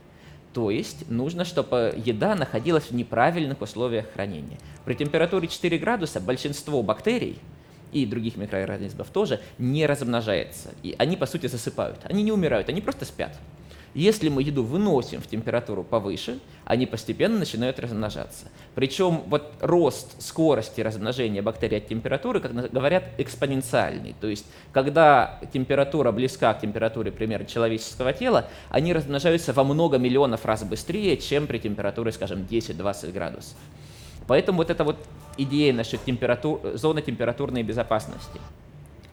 То 0.52 0.70
есть 0.70 1.08
нужно, 1.08 1.44
чтобы 1.44 1.94
еда 2.04 2.34
находилась 2.34 2.84
в 2.84 2.94
неправильных 2.94 3.60
условиях 3.60 4.06
хранения. 4.12 4.58
При 4.84 4.94
температуре 4.94 5.46
4 5.46 5.78
градуса 5.78 6.20
большинство 6.20 6.82
бактерий 6.82 7.38
и 7.92 8.06
других 8.06 8.36
микроорганизмов 8.36 9.08
тоже 9.10 9.40
не 9.58 9.86
размножается. 9.86 10.70
И 10.82 10.94
они, 10.98 11.16
по 11.16 11.26
сути, 11.26 11.46
засыпают. 11.46 12.00
Они 12.04 12.22
не 12.22 12.32
умирают, 12.32 12.68
они 12.68 12.80
просто 12.80 13.04
спят. 13.04 13.32
Если 13.94 14.28
мы 14.28 14.42
еду 14.42 14.62
выносим 14.62 15.20
в 15.20 15.26
температуру 15.26 15.82
повыше, 15.82 16.38
они 16.64 16.86
постепенно 16.86 17.38
начинают 17.38 17.80
размножаться. 17.80 18.46
Причем 18.74 19.22
вот 19.26 19.54
рост 19.60 20.22
скорости 20.22 20.80
размножения 20.82 21.40
бактерий 21.40 21.78
от 21.78 21.88
температуры, 21.88 22.40
как 22.40 22.52
говорят, 22.70 23.04
экспоненциальный. 23.16 24.14
То 24.20 24.28
есть, 24.28 24.46
когда 24.72 25.40
температура 25.52 26.12
близка 26.12 26.52
к 26.54 26.60
температуре, 26.60 27.10
примерно, 27.10 27.46
человеческого 27.46 28.12
тела, 28.12 28.46
они 28.68 28.92
размножаются 28.92 29.52
во 29.52 29.64
много 29.64 29.98
миллионов 29.98 30.44
раз 30.44 30.62
быстрее, 30.64 31.16
чем 31.16 31.46
при 31.46 31.58
температуре, 31.58 32.12
скажем, 32.12 32.46
10-20 32.48 33.12
градусов. 33.12 33.56
Поэтому 34.28 34.58
вот 34.58 34.70
эта 34.70 34.84
вот 34.84 34.96
идея 35.36 35.72
насчет 35.72 36.04
температур, 36.04 36.60
зоны 36.74 37.02
температурной 37.02 37.64
безопасности– 37.64 38.40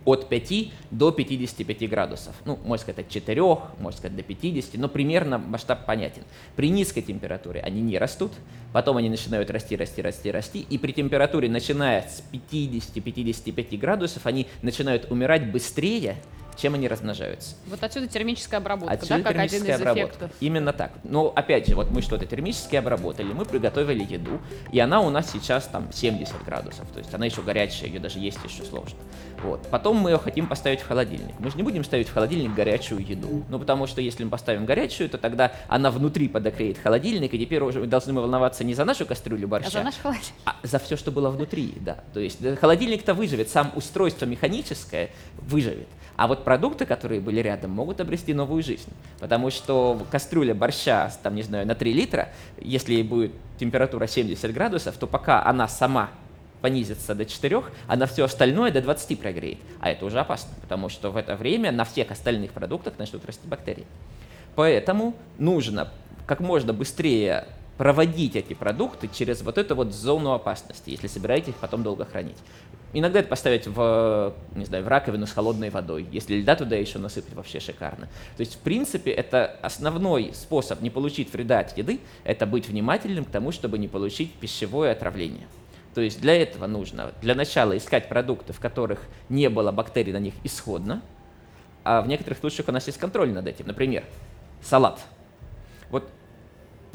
от 0.05 0.29
5 0.29 0.71
до 0.91 1.11
55 1.11 1.89
градусов. 1.89 2.35
Ну, 2.45 2.57
можно 2.63 2.77
сказать, 2.77 3.05
от 3.07 3.09
4, 3.09 3.41
можно 3.79 3.97
сказать, 3.97 4.15
до 4.15 4.23
50, 4.23 4.75
но 4.75 4.87
примерно 4.87 5.37
масштаб 5.37 5.85
понятен. 5.85 6.21
При 6.55 6.69
низкой 6.69 7.01
температуре 7.01 7.59
они 7.61 7.81
не 7.81 7.97
растут, 7.97 8.31
потом 8.71 8.97
они 8.97 9.09
начинают 9.09 9.49
расти, 9.49 9.75
расти, 9.75 10.01
расти, 10.01 10.31
расти, 10.31 10.65
и 10.69 10.77
при 10.77 10.91
температуре, 10.91 11.49
начиная 11.49 12.03
с 12.03 12.23
50-55 12.31 13.77
градусов, 13.77 14.25
они 14.25 14.47
начинают 14.61 15.11
умирать 15.11 15.51
быстрее, 15.51 16.17
чем 16.57 16.73
они 16.75 16.87
размножаются. 16.87 17.55
Вот 17.67 17.83
отсюда 17.83 18.07
термическая 18.07 18.59
обработка, 18.59 18.93
отсюда 18.93 19.17
да, 19.17 19.23
как 19.23 19.33
термическая 19.33 19.59
один 19.61 19.75
из 19.75 19.81
обработка. 19.81 20.09
эффектов. 20.09 20.31
Именно 20.39 20.73
так. 20.73 20.91
Но 21.03 21.33
опять 21.35 21.67
же, 21.67 21.75
вот 21.75 21.91
мы 21.91 22.01
что-то 22.01 22.25
термически 22.25 22.75
обработали, 22.75 23.33
мы 23.33 23.45
приготовили 23.45 24.03
еду, 24.03 24.39
и 24.71 24.79
она 24.79 25.01
у 25.01 25.09
нас 25.09 25.31
сейчас 25.31 25.65
там 25.65 25.91
70 25.91 26.43
градусов, 26.43 26.87
то 26.91 26.99
есть 26.99 27.13
она 27.13 27.25
еще 27.25 27.41
горячая, 27.41 27.89
ее 27.89 27.99
даже 27.99 28.19
есть 28.19 28.39
еще 28.43 28.63
сложно. 28.63 28.97
Вот. 29.41 29.67
Потом 29.69 29.97
мы 29.97 30.11
ее 30.11 30.17
хотим 30.17 30.47
поставить 30.47 30.79
в 30.79 30.87
холодильник. 30.87 31.39
Мы 31.39 31.51
же 31.51 31.57
не 31.57 31.63
будем 31.63 31.83
ставить 31.83 32.07
в 32.07 32.13
холодильник 32.13 32.53
горячую 32.53 33.05
еду, 33.05 33.43
ну 33.49 33.59
потому 33.59 33.87
что 33.87 34.01
если 34.01 34.23
мы 34.23 34.29
поставим 34.29 34.65
горячую, 34.65 35.09
то 35.09 35.17
тогда 35.17 35.51
она 35.67 35.91
внутри 35.91 36.27
подогреет 36.27 36.77
холодильник, 36.77 37.33
и 37.33 37.39
теперь 37.39 37.61
уже 37.61 37.79
мы 37.79 37.87
должны 37.87 38.13
волноваться 38.13 38.63
не 38.63 38.73
за 38.73 38.85
нашу 38.85 39.05
кастрюлю 39.05 39.47
борща, 39.47 39.67
а 39.67 39.71
за 39.71 39.83
наш 39.83 39.95
холодильник. 39.95 40.33
А 40.45 40.55
за 40.63 40.79
все, 40.79 40.95
что 40.97 41.11
было 41.11 41.29
внутри, 41.29 41.73
да. 41.81 41.99
То 42.13 42.19
есть 42.19 42.39
холодильник-то 42.59 43.13
выживет, 43.13 43.49
сам 43.49 43.71
устройство 43.75 44.25
механическое 44.25 45.09
выживет. 45.37 45.87
А 46.17 46.27
вот 46.27 46.43
продукты, 46.43 46.85
которые 46.85 47.19
были 47.19 47.39
рядом, 47.39 47.71
могут 47.71 47.99
обрести 47.99 48.33
новую 48.33 48.63
жизнь. 48.63 48.89
Потому 49.19 49.49
что 49.49 50.01
кастрюля 50.11 50.55
борща, 50.55 51.11
там, 51.23 51.35
не 51.35 51.43
знаю, 51.43 51.67
на 51.67 51.75
3 51.75 51.93
литра, 51.93 52.29
если 52.57 53.01
будет 53.01 53.33
температура 53.59 54.07
70 54.07 54.53
градусов, 54.53 54.95
то 54.97 55.07
пока 55.07 55.45
она 55.45 55.67
сама 55.67 56.09
понизится 56.61 57.13
до 57.13 57.25
4, 57.25 57.63
она 57.87 58.05
все 58.07 58.23
остальное 58.23 58.71
до 58.71 58.81
20 58.81 59.19
прогреет. 59.19 59.59
А 59.79 59.89
это 59.89 60.05
уже 60.05 60.19
опасно, 60.19 60.51
потому 60.61 60.89
что 60.89 61.11
в 61.11 61.17
это 61.17 61.35
время 61.35 61.71
на 61.71 61.83
всех 61.83 62.11
остальных 62.11 62.51
продуктах 62.51 62.97
начнут 62.97 63.25
расти 63.25 63.47
бактерии. 63.47 63.85
Поэтому 64.55 65.15
нужно 65.37 65.91
как 66.25 66.39
можно 66.39 66.73
быстрее 66.73 67.45
проводить 67.77 68.35
эти 68.35 68.53
продукты 68.53 69.09
через 69.13 69.41
вот 69.41 69.57
эту 69.57 69.75
вот 69.75 69.93
зону 69.93 70.31
опасности, 70.31 70.89
если 70.89 71.07
собираетесь 71.07 71.49
их 71.49 71.55
потом 71.57 71.83
долго 71.83 72.05
хранить. 72.05 72.37
Иногда 72.97 73.19
это 73.19 73.27
поставить 73.27 73.67
в, 73.67 74.33
не 74.55 74.63
знаю, 74.63 74.85
в 74.85 74.87
раковину 74.87 75.27
с 75.27 75.33
холодной 75.33 75.69
водой. 75.69 76.07
Если 76.13 76.37
льда 76.37 76.55
туда 76.55 76.77
еще 76.77 76.97
насыпать, 76.97 77.33
вообще 77.33 77.59
шикарно. 77.59 78.07
То 78.37 78.39
есть, 78.39 78.55
в 78.55 78.59
принципе, 78.59 79.11
это 79.11 79.57
основной 79.61 80.31
способ 80.33 80.79
не 80.79 80.89
получить 80.89 81.33
вреда 81.33 81.59
от 81.59 81.77
еды, 81.77 81.99
это 82.23 82.45
быть 82.45 82.69
внимательным 82.69 83.25
к 83.25 83.29
тому, 83.29 83.51
чтобы 83.51 83.77
не 83.79 83.89
получить 83.89 84.31
пищевое 84.35 84.93
отравление. 84.93 85.45
То 85.93 85.99
есть 85.99 86.21
для 86.21 86.41
этого 86.41 86.67
нужно 86.67 87.11
для 87.21 87.35
начала 87.35 87.75
искать 87.75 88.07
продукты, 88.07 88.53
в 88.53 88.61
которых 88.61 89.01
не 89.27 89.49
было 89.49 89.73
бактерий 89.73 90.13
на 90.13 90.19
них 90.19 90.33
исходно, 90.45 91.01
а 91.83 92.01
в 92.01 92.07
некоторых 92.07 92.39
случаях 92.39 92.69
у 92.69 92.71
нас 92.71 92.87
есть 92.87 92.97
контроль 92.97 93.33
над 93.33 93.45
этим. 93.45 93.67
Например, 93.67 94.05
салат. 94.61 95.01
Вот 95.89 96.09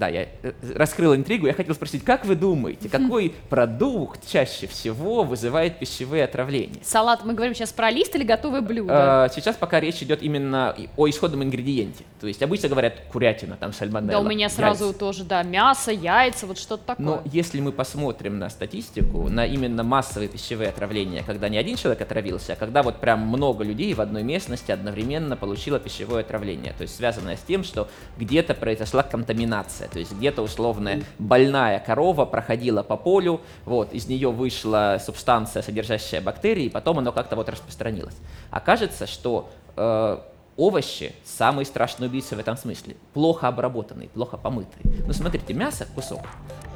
да, 0.01 0.09
я 0.09 0.29
э, 0.43 0.53
раскрыл 0.75 1.15
интригу. 1.15 1.47
Я 1.47 1.53
хотел 1.53 1.75
спросить, 1.75 2.03
как 2.03 2.25
вы 2.25 2.35
думаете, 2.35 2.89
какой 2.89 3.35
продукт 3.51 4.27
чаще 4.27 4.67
всего 4.67 5.23
вызывает 5.25 5.79
пищевые 5.79 6.25
отравления? 6.25 6.81
Салат, 6.83 7.25
мы 7.25 7.35
говорим 7.35 7.55
сейчас 7.55 7.71
про 7.71 7.91
лист 7.91 8.17
или 8.17 8.25
готовое 8.25 8.63
блюдо? 8.63 9.25
А, 9.25 9.29
сейчас 9.29 9.57
пока 9.57 9.79
речь 9.79 10.03
идет 10.03 10.23
именно 10.23 10.75
о 10.97 11.09
исходном 11.09 11.43
ингредиенте. 11.45 12.05
То 12.19 12.27
есть 12.27 12.43
обычно 12.43 12.71
говорят 12.71 12.95
курятина, 13.13 13.59
там 13.61 13.75
сальмонелла. 13.75 14.13
Да, 14.13 14.21
у 14.21 14.29
меня 14.29 14.49
сразу 14.49 14.87
яйца. 14.87 14.99
тоже, 14.99 15.25
да, 15.25 15.43
мясо, 15.43 15.93
яйца, 15.93 16.47
вот 16.47 16.59
что-то 16.59 16.83
такое. 16.85 17.07
Но 17.07 17.23
если 17.27 17.61
мы 17.61 17.71
посмотрим 17.71 18.39
на 18.39 18.49
статистику, 18.49 19.29
на 19.29 19.45
именно 19.45 19.83
массовые 19.83 20.31
пищевые 20.31 20.71
отравления, 20.71 21.23
когда 21.27 21.51
не 21.51 21.59
один 21.59 21.77
человек 21.77 22.01
отравился, 22.01 22.55
а 22.55 22.57
когда 22.57 22.83
вот 22.83 23.01
прям 23.01 23.21
много 23.21 23.65
людей 23.65 23.93
в 23.93 24.01
одной 24.01 24.23
местности 24.23 24.73
одновременно 24.73 25.37
получило 25.37 25.79
пищевое 25.79 26.23
отравление, 26.23 26.73
то 26.73 26.83
есть 26.83 26.97
связанное 26.97 27.37
с 27.37 27.41
тем, 27.41 27.65
что 27.65 27.91
где-то 28.17 28.55
произошла 28.55 29.03
контаминация, 29.03 29.90
то 29.91 29.99
есть 29.99 30.13
где-то 30.13 30.43
условная 30.43 31.03
больная 31.19 31.79
корова 31.79 32.25
проходила 32.25 32.83
по 32.83 32.97
полю, 32.97 33.41
вот, 33.65 33.93
из 33.93 34.07
нее 34.07 34.31
вышла 34.31 34.99
субстанция, 35.05 35.63
содержащая 35.63 36.21
бактерии, 36.21 36.65
и 36.65 36.69
потом 36.69 36.99
оно 36.99 37.13
как-то 37.13 37.37
вот 37.37 37.49
распространилось. 37.49 38.17
Окажется, 38.51 39.07
что 39.07 39.51
э, 39.77 40.19
овощи 40.57 41.15
самые 41.25 41.65
страшные 41.65 42.09
убийцы 42.09 42.37
в 42.37 42.39
этом 42.39 42.57
смысле. 42.57 42.97
Плохо 43.15 43.49
обработанные, 43.49 44.09
плохо 44.09 44.37
помытые. 44.37 44.83
Ну, 45.07 45.13
смотрите, 45.13 45.55
мясо, 45.55 45.87
кусок, 45.95 46.21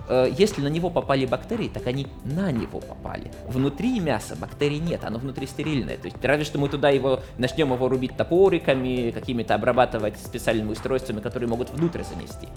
если 0.08 0.60
на 0.60 0.68
него 0.68 0.90
попали 0.90 1.26
бактерии, 1.26 1.68
так 1.68 1.86
они 1.86 2.06
на 2.24 2.52
него 2.52 2.80
попали. 2.80 3.30
Внутри 3.46 4.00
мяса 4.00 4.36
бактерий 4.36 4.78
нет, 4.78 5.04
оно 5.04 5.18
внутри 5.18 5.46
стерильное. 5.46 5.96
То 5.96 6.06
есть 6.06 6.22
разве 6.22 6.44
что 6.44 6.58
мы 6.58 6.68
туда 6.68 6.90
его 6.90 7.20
начнем 7.38 7.72
его 7.72 7.88
рубить 7.88 8.16
топориками, 8.16 9.10
какими-то 9.10 9.54
обрабатывать 9.54 10.18
специальными 10.18 10.72
устройствами, 10.72 11.20
которые 11.20 11.48
могут 11.48 11.70
внутрь 11.70 12.02
занести. 12.02 12.48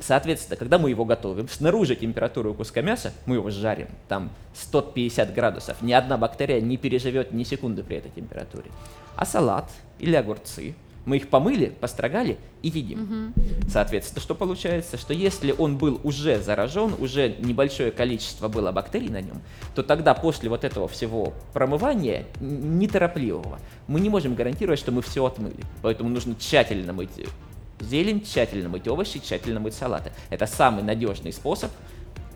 Соответственно, 0.00 0.56
когда 0.56 0.78
мы 0.78 0.90
его 0.90 1.04
готовим, 1.04 1.48
снаружи 1.48 1.96
температура 1.96 2.50
у 2.50 2.54
куска 2.54 2.82
мяса, 2.82 3.12
мы 3.26 3.36
его 3.36 3.50
жарим, 3.50 3.88
там 4.08 4.30
150 4.54 5.32
градусов, 5.32 5.80
ни 5.82 5.92
одна 5.92 6.18
бактерия 6.18 6.60
не 6.60 6.76
переживет 6.76 7.32
ни 7.32 7.44
секунды 7.44 7.82
при 7.82 7.96
этой 7.96 8.10
температуре. 8.10 8.70
А 9.16 9.24
салат 9.24 9.70
или 9.98 10.14
огурцы– 10.14 10.74
мы 11.04 11.16
их 11.16 11.28
помыли, 11.28 11.72
построгали 11.80 12.38
и 12.62 12.68
едим. 12.68 13.02
Угу. 13.02 13.70
Соответственно, 13.70 14.20
что 14.20 14.34
получается? 14.34 14.96
Что 14.96 15.12
если 15.12 15.54
он 15.56 15.78
был 15.78 16.00
уже 16.04 16.40
заражен, 16.40 16.94
уже 16.98 17.34
небольшое 17.40 17.90
количество 17.90 18.48
было 18.48 18.72
бактерий 18.72 19.08
на 19.08 19.20
нем, 19.20 19.42
то 19.74 19.82
тогда 19.82 20.14
после 20.14 20.48
вот 20.48 20.64
этого 20.64 20.88
всего 20.88 21.34
промывания, 21.52 22.26
неторопливого, 22.40 23.58
мы 23.86 24.00
не 24.00 24.08
можем 24.08 24.34
гарантировать, 24.34 24.78
что 24.78 24.92
мы 24.92 25.02
все 25.02 25.24
отмыли. 25.24 25.64
Поэтому 25.82 26.08
нужно 26.08 26.34
тщательно 26.38 26.92
мыть 26.92 27.10
зелень, 27.80 28.22
тщательно 28.22 28.68
мыть 28.68 28.86
овощи, 28.88 29.20
тщательно 29.20 29.60
мыть 29.60 29.74
салаты. 29.74 30.12
Это 30.30 30.46
самый 30.46 30.82
надежный 30.82 31.32
способ 31.32 31.70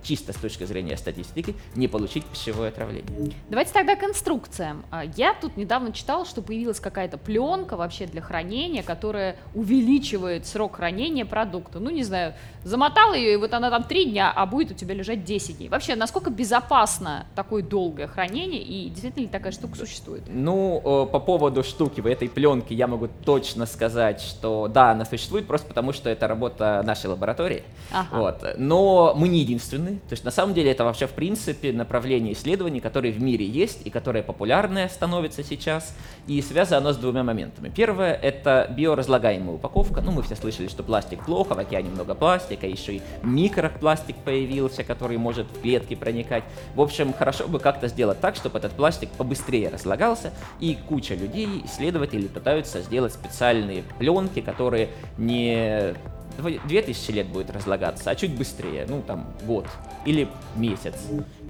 чисто 0.07 0.33
с 0.33 0.37
точки 0.37 0.65
зрения 0.65 0.97
статистики, 0.97 1.55
не 1.75 1.89
получить 1.89 2.25
пищевое 2.25 2.69
отравление. 2.69 3.33
Давайте 3.49 3.73
тогда 3.73 3.97
к 3.97 4.05
инструкциям. 4.05 4.85
А, 4.91 5.05
я 5.17 5.35
тут 5.35 5.57
недавно 5.57 5.93
читала, 5.93 6.25
что 6.25 6.43
появилась 6.43 6.81
какая-то 6.81 7.19
пленка 7.19 7.77
вообще 7.77 8.07
для 8.07 8.21
хранения, 8.21 8.83
которая 8.83 9.37
увеличивает 9.55 10.47
срок 10.47 10.77
хранения 10.77 11.25
продукта. 11.25 11.81
Ну, 11.81 11.91
не 11.91 12.05
знаю, 12.05 12.35
замотал 12.63 13.15
ее, 13.15 13.35
и 13.35 13.37
вот 13.37 13.53
она 13.53 13.71
там 13.71 13.85
три 13.85 14.05
дня, 14.05 14.33
а 14.35 14.47
будет 14.47 14.71
у 14.71 14.75
тебя 14.75 14.95
лежать 14.95 15.25
10 15.25 15.59
дней. 15.59 15.69
Вообще, 15.69 15.97
насколько 15.97 16.31
безопасно 16.31 17.27
такое 17.35 17.63
долгое 17.63 18.07
хранение, 18.07 18.63
и 18.63 18.89
действительно 18.89 19.23
ли 19.23 19.29
такая 19.29 19.53
штука 19.53 19.77
существует? 19.77 20.23
Ну, 20.29 20.81
э, 20.85 21.13
по 21.13 21.19
поводу 21.19 21.65
штуки 21.65 22.01
в 22.01 22.07
этой 22.07 22.29
пленке 22.29 22.75
я 22.75 22.87
могу 22.87 23.09
точно 23.25 23.67
сказать, 23.67 24.21
что 24.21 24.69
да, 24.69 24.93
она 24.93 25.05
существует, 25.05 25.47
просто 25.47 25.67
потому 25.67 25.93
что 25.93 26.11
это 26.11 26.29
работа 26.29 26.83
нашей 26.85 27.07
лаборатории. 27.07 27.65
Ага. 27.91 28.17
Вот. 28.17 28.47
Но 28.59 29.15
мы 29.17 29.29
не 29.29 29.41
единственные 29.41 29.96
то 30.09 30.13
есть 30.13 30.25
на 30.25 30.31
самом 30.31 30.55
деле 30.55 30.71
это 30.71 30.85
вообще 30.85 31.07
в 31.07 31.13
принципе 31.13 31.73
направление 31.73 32.33
исследований, 32.33 32.81
которые 32.81 33.13
в 33.13 33.23
мире 33.23 33.47
есть 33.47 33.87
и 33.87 33.91
которое 33.91 34.23
популярное 34.23 34.89
становится 34.89 35.43
сейчас. 35.43 35.95
И 36.27 36.41
связано 36.43 36.79
оно 36.79 36.93
с 36.93 36.97
двумя 36.97 37.23
моментами. 37.23 37.73
Первое– 37.75 38.13
это 38.23 38.73
биоразлагаемая 38.77 39.57
упаковка. 39.57 40.01
Ну, 40.01 40.13
мы 40.13 40.23
все 40.23 40.37
слышали, 40.37 40.69
что 40.69 40.83
пластик 40.83 41.25
плохо, 41.25 41.55
в 41.55 41.59
океане 41.59 41.91
много 41.91 42.15
пластика, 42.15 42.67
еще 42.67 42.97
и 42.97 43.03
микропластик 43.23 44.17
появился, 44.17 44.85
который 44.85 45.19
может 45.19 45.47
в 45.47 45.61
клетки 45.61 45.95
проникать. 45.95 46.45
В 46.75 46.81
общем, 46.81 47.13
хорошо 47.13 47.49
бы 47.49 47.59
как-то 47.59 47.89
сделать 47.89 48.21
так, 48.21 48.37
чтобы 48.37 48.59
этот 48.59 48.73
пластик 48.73 49.11
побыстрее 49.11 49.69
разлагался, 49.69 50.33
и 50.61 50.77
куча 50.89 51.15
людей, 51.15 51.63
исследователей 51.65 52.29
пытаются 52.29 52.83
сделать 52.83 53.13
специальные 53.13 53.85
пленки, 53.99 54.41
которые 54.41 54.89
не 55.19 55.95
2000 56.37 57.11
лет 57.13 57.27
будет 57.27 57.51
разлагаться, 57.51 58.11
а 58.11 58.15
чуть 58.15 58.37
быстрее, 58.37 58.87
ну 58.89 59.03
там 59.07 59.27
год 59.47 59.67
или 60.05 60.29
месяц, 60.57 60.95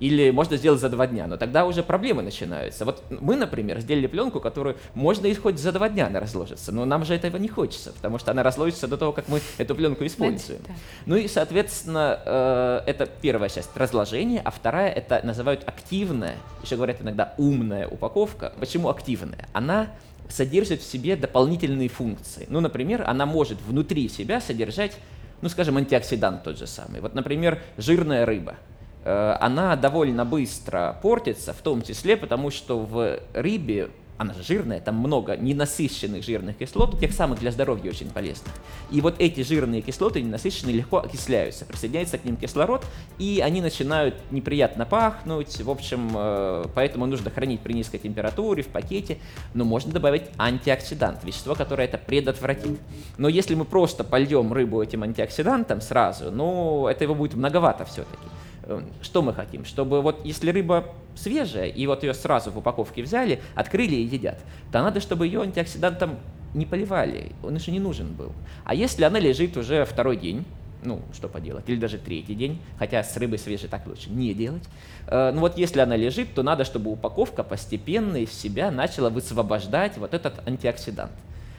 или 0.01 0.31
можно 0.31 0.57
сделать 0.57 0.81
за 0.81 0.89
два 0.89 1.07
дня, 1.07 1.27
но 1.27 1.37
тогда 1.37 1.67
уже 1.67 1.83
проблемы 1.83 2.23
начинаются. 2.23 2.85
Вот 2.85 3.03
мы, 3.11 3.37
например, 3.37 3.81
сделали 3.81 4.07
пленку, 4.07 4.41
которую 4.41 4.77
можно 4.95 5.27
и 5.27 5.35
хоть 5.35 5.59
за 5.59 5.73
два 5.73 5.89
дня 5.89 6.07
она 6.07 6.21
разложится, 6.21 6.73
но 6.73 6.85
нам 6.85 7.05
же 7.05 7.15
этого 7.15 7.37
не 7.37 7.49
хочется, 7.49 7.93
потому 7.93 8.19
что 8.19 8.31
она 8.31 8.43
разложится 8.43 8.89
до 8.89 8.97
того, 8.97 9.13
как 9.13 9.29
мы 9.29 9.41
эту 9.59 9.75
пленку 9.75 10.05
используем. 10.05 10.61
Ну 11.07 11.17
и, 11.17 11.29
соответственно, 11.29 12.21
э, 12.25 12.81
это 12.87 13.07
первая 13.07 13.49
часть 13.49 13.77
разложения, 13.77 14.41
а 14.45 14.51
вторая 14.51 14.91
это 14.91 15.21
называют 15.25 15.63
активная, 15.67 16.37
еще 16.63 16.77
говорят 16.77 17.01
иногда 17.01 17.35
умная 17.39 17.89
упаковка. 17.89 18.53
Почему 18.59 18.89
активная? 18.89 19.49
Она 19.53 19.89
содержит 20.29 20.81
в 20.81 20.91
себе 20.91 21.17
дополнительные 21.17 21.89
функции. 21.89 22.47
Ну, 22.49 22.61
например, 22.61 23.05
она 23.07 23.27
может 23.27 23.61
внутри 23.63 24.09
себя 24.09 24.41
содержать, 24.41 24.97
ну, 25.43 25.49
скажем, 25.49 25.77
антиоксидант 25.77 26.43
тот 26.43 26.59
же 26.59 26.67
самый. 26.67 27.01
Вот, 27.01 27.15
например, 27.15 27.61
жирная 27.77 28.27
рыба. 28.27 28.57
Э, 29.05 29.37
она 29.41 29.77
довольно 29.77 30.25
быстро 30.25 30.99
портится, 31.03 31.53
в 31.53 31.63
том 31.63 31.83
числе 31.83 32.17
потому, 32.17 32.51
что 32.51 32.79
в 32.79 33.21
рыбе 33.35 33.91
она 34.19 34.35
же 34.35 34.43
жирная, 34.43 34.81
там 34.81 34.97
много 34.97 35.37
ненасыщенных 35.37 36.25
жирных 36.25 36.57
кислот, 36.57 36.99
тех 36.99 37.13
самых 37.13 37.41
для 37.41 37.51
здоровья 37.51 37.91
очень 37.91 38.11
полезных. 38.11 38.53
И 38.91 39.01
вот 39.01 39.17
эти 39.19 39.43
жирные 39.43 39.83
кислоты 39.83 40.23
ненасыщенные 40.23 40.77
легко 40.77 40.99
окисляются, 40.99 41.65
присоединяется 41.65 42.19
к 42.19 42.25
ним 42.25 42.37
кислород, 42.37 42.85
и 43.19 43.43
они 43.45 43.61
начинают 43.61 44.15
неприятно 44.31 44.87
пахнуть, 44.87 45.61
в 45.61 45.71
общем, 45.71 46.11
э, 46.15 46.65
поэтому 46.75 47.07
нужно 47.07 47.31
хранить 47.31 47.61
при 47.61 47.73
низкой 47.73 47.99
температуре, 47.99 48.63
в 48.63 48.69
пакете, 48.69 49.19
но 49.55 49.65
можно 49.65 49.93
добавить 49.93 50.25
антиоксидант, 50.39 51.25
вещество, 51.25 51.55
которое 51.55 51.85
это 51.85 51.99
предотвратит. 51.99 52.79
Но 53.19 53.29
если 53.29 53.55
мы 53.55 53.65
просто 53.65 54.05
польем 54.05 54.53
рыбу 54.53 54.83
этим 54.83 55.03
антиоксидантом 55.03 55.81
сразу, 55.81 56.31
ну, 56.31 56.87
это 56.87 57.05
его 57.05 57.15
будет 57.15 57.35
многовато 57.35 57.85
все-таки. 57.85 58.27
Эм, 58.67 58.85
что 59.01 59.23
мы 59.23 59.33
хотим? 59.33 59.65
Чтобы 59.65 60.03
вот 60.03 60.25
если 60.25 60.51
рыба 60.51 60.93
свежая, 61.15 61.69
и 61.69 61.87
вот 61.87 62.03
ее 62.03 62.15
сразу 62.15 62.51
в 62.51 62.59
упаковке 62.59 63.03
взяли, 63.03 63.41
открыли 63.55 63.95
и 63.95 64.03
едят, 64.03 64.39
то 64.73 64.83
надо, 64.83 65.01
чтобы 65.01 65.27
ее 65.27 65.43
антиоксидантом 65.43 66.19
не 66.55 66.67
поливали, 66.67 67.33
он 67.43 67.55
еще 67.55 67.71
не 67.71 67.81
нужен 67.81 68.13
был. 68.13 68.33
А 68.65 68.75
если 68.75 69.05
она 69.05 69.19
лежит 69.19 69.57
уже 69.57 69.85
второй 69.85 70.17
день, 70.17 70.45
ну, 70.83 71.01
что 71.13 71.29
поделать, 71.29 71.69
или 71.69 71.77
даже 71.77 71.99
третий 71.99 72.35
день, 72.35 72.61
хотя 72.79 73.03
с 73.03 73.17
рыбой 73.17 73.39
свежей 73.39 73.69
так 73.69 73.87
лучше 73.87 74.11
не 74.11 74.35
делать. 74.35 74.63
Э, 75.07 75.33
ну 75.33 75.41
вот 75.41 75.59
если 75.59 75.81
она 75.81 75.97
лежит, 75.97 76.35
то 76.35 76.43
надо, 76.43 76.65
чтобы 76.65 76.91
упаковка 76.91 77.43
постепенно 77.43 78.17
из 78.17 78.33
себя 78.33 78.71
начала 78.71 79.11
высвобождать 79.11 79.97
вот 79.97 80.13
этот 80.13 80.47
антиоксидант. 80.47 81.13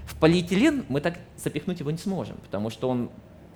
В 0.06 0.16
полиэтилен 0.16 0.86
мы 0.88 1.02
так 1.02 1.18
запихнуть 1.38 1.80
его 1.80 1.92
не 1.92 1.98
сможем, 1.98 2.38
потому 2.38 2.70
что 2.70 2.90
он 2.90 3.10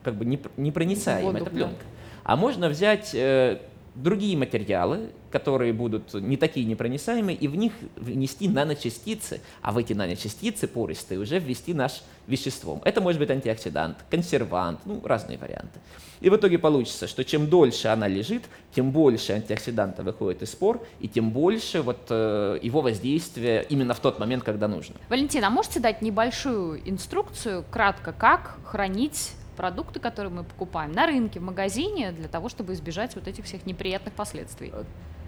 как 0.04 0.16
бы 0.16 0.26
непроницаем, 0.26 1.36
это 1.36 1.50
пленка. 1.50 1.86
А 2.24 2.36
можно 2.36 2.70
взять 2.70 3.12
э, 3.14 3.60
другие 3.96 4.38
материалы, 4.38 5.10
которые 5.32 5.74
будут 5.74 6.14
не 6.14 6.38
такие 6.38 6.66
непроницаемые, 6.66 7.38
и 7.38 7.48
в 7.48 7.56
них 7.56 7.74
внести 7.96 8.48
наночастицы, 8.48 9.42
а 9.62 9.72
в 9.72 9.78
эти 9.78 9.94
наночастицы 9.94 10.68
пористые 10.68 11.20
уже 11.20 11.40
ввести 11.40 11.74
наш 11.74 12.02
веществом. 12.28 12.82
Это 12.86 13.02
может 13.02 13.20
быть 13.20 13.30
антиоксидант, 13.30 13.98
консервант, 14.10 14.80
ну, 14.86 15.02
разные 15.04 15.38
варианты. 15.38 15.80
И 16.22 16.30
в 16.30 16.36
итоге 16.36 16.60
получится, 16.60 17.08
что 17.08 17.26
чем 17.26 17.48
дольше 17.50 17.88
она 17.88 18.08
лежит, 18.08 18.44
тем 18.74 18.92
больше 18.92 19.34
антиоксиданта 19.34 20.04
выходит 20.04 20.42
из 20.44 20.52
спор, 20.52 20.86
и 21.00 21.08
тем 21.08 21.32
больше 21.32 21.82
вот 21.82 22.08
э, 22.10 22.60
его 22.62 22.82
воздействия 22.82 23.66
именно 23.70 23.94
в 23.94 24.00
тот 24.00 24.20
момент, 24.20 24.44
когда 24.44 24.68
нужно. 24.68 24.96
Валентина, 25.10 25.48
а 25.48 25.50
можете 25.50 25.80
дать 25.80 26.02
небольшую 26.02 26.88
инструкцию, 26.90 27.66
кратко, 27.70 28.14
как 28.14 28.60
хранить 28.64 29.32
продукты, 29.52 30.00
которые 30.00 30.32
мы 30.32 30.44
покупаем 30.44 30.92
на 30.92 31.06
рынке, 31.06 31.40
в 31.40 31.44
магазине, 31.44 32.12
для 32.12 32.28
того, 32.28 32.50
чтобы 32.50 32.74
избежать 32.74 33.16
вот 33.16 33.28
этих 33.28 33.46
всех 33.46 33.66
неприятных 33.66 34.14
последствий? 34.14 34.74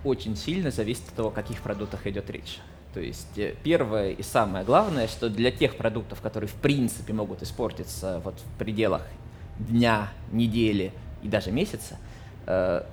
Очень 0.04 0.36
сильно 0.36 0.72
зависит 0.72 1.08
от 1.10 1.14
того, 1.16 1.30
о 1.30 1.32
каких 1.32 1.62
продуктах 1.62 2.08
идет 2.08 2.30
речь. 2.30 2.60
То 2.94 3.00
есть 3.00 3.38
э, 3.38 3.56
первое 3.64 4.12
и 4.12 4.22
самое 4.22 4.64
главное, 4.64 5.08
что 5.08 5.30
для 5.30 5.52
тех 5.52 5.78
продуктов, 5.78 6.22
которые 6.22 6.48
в 6.48 6.54
принципе 6.56 7.14
могут 7.14 7.42
испортиться 7.42 8.22
вот 8.24 8.36
в 8.36 8.60
пределах 8.60 9.02
дня, 9.58 10.10
недели 10.32 10.92
и 11.24 11.28
даже 11.28 11.52
месяца, 11.52 11.98
э, 12.46 12.84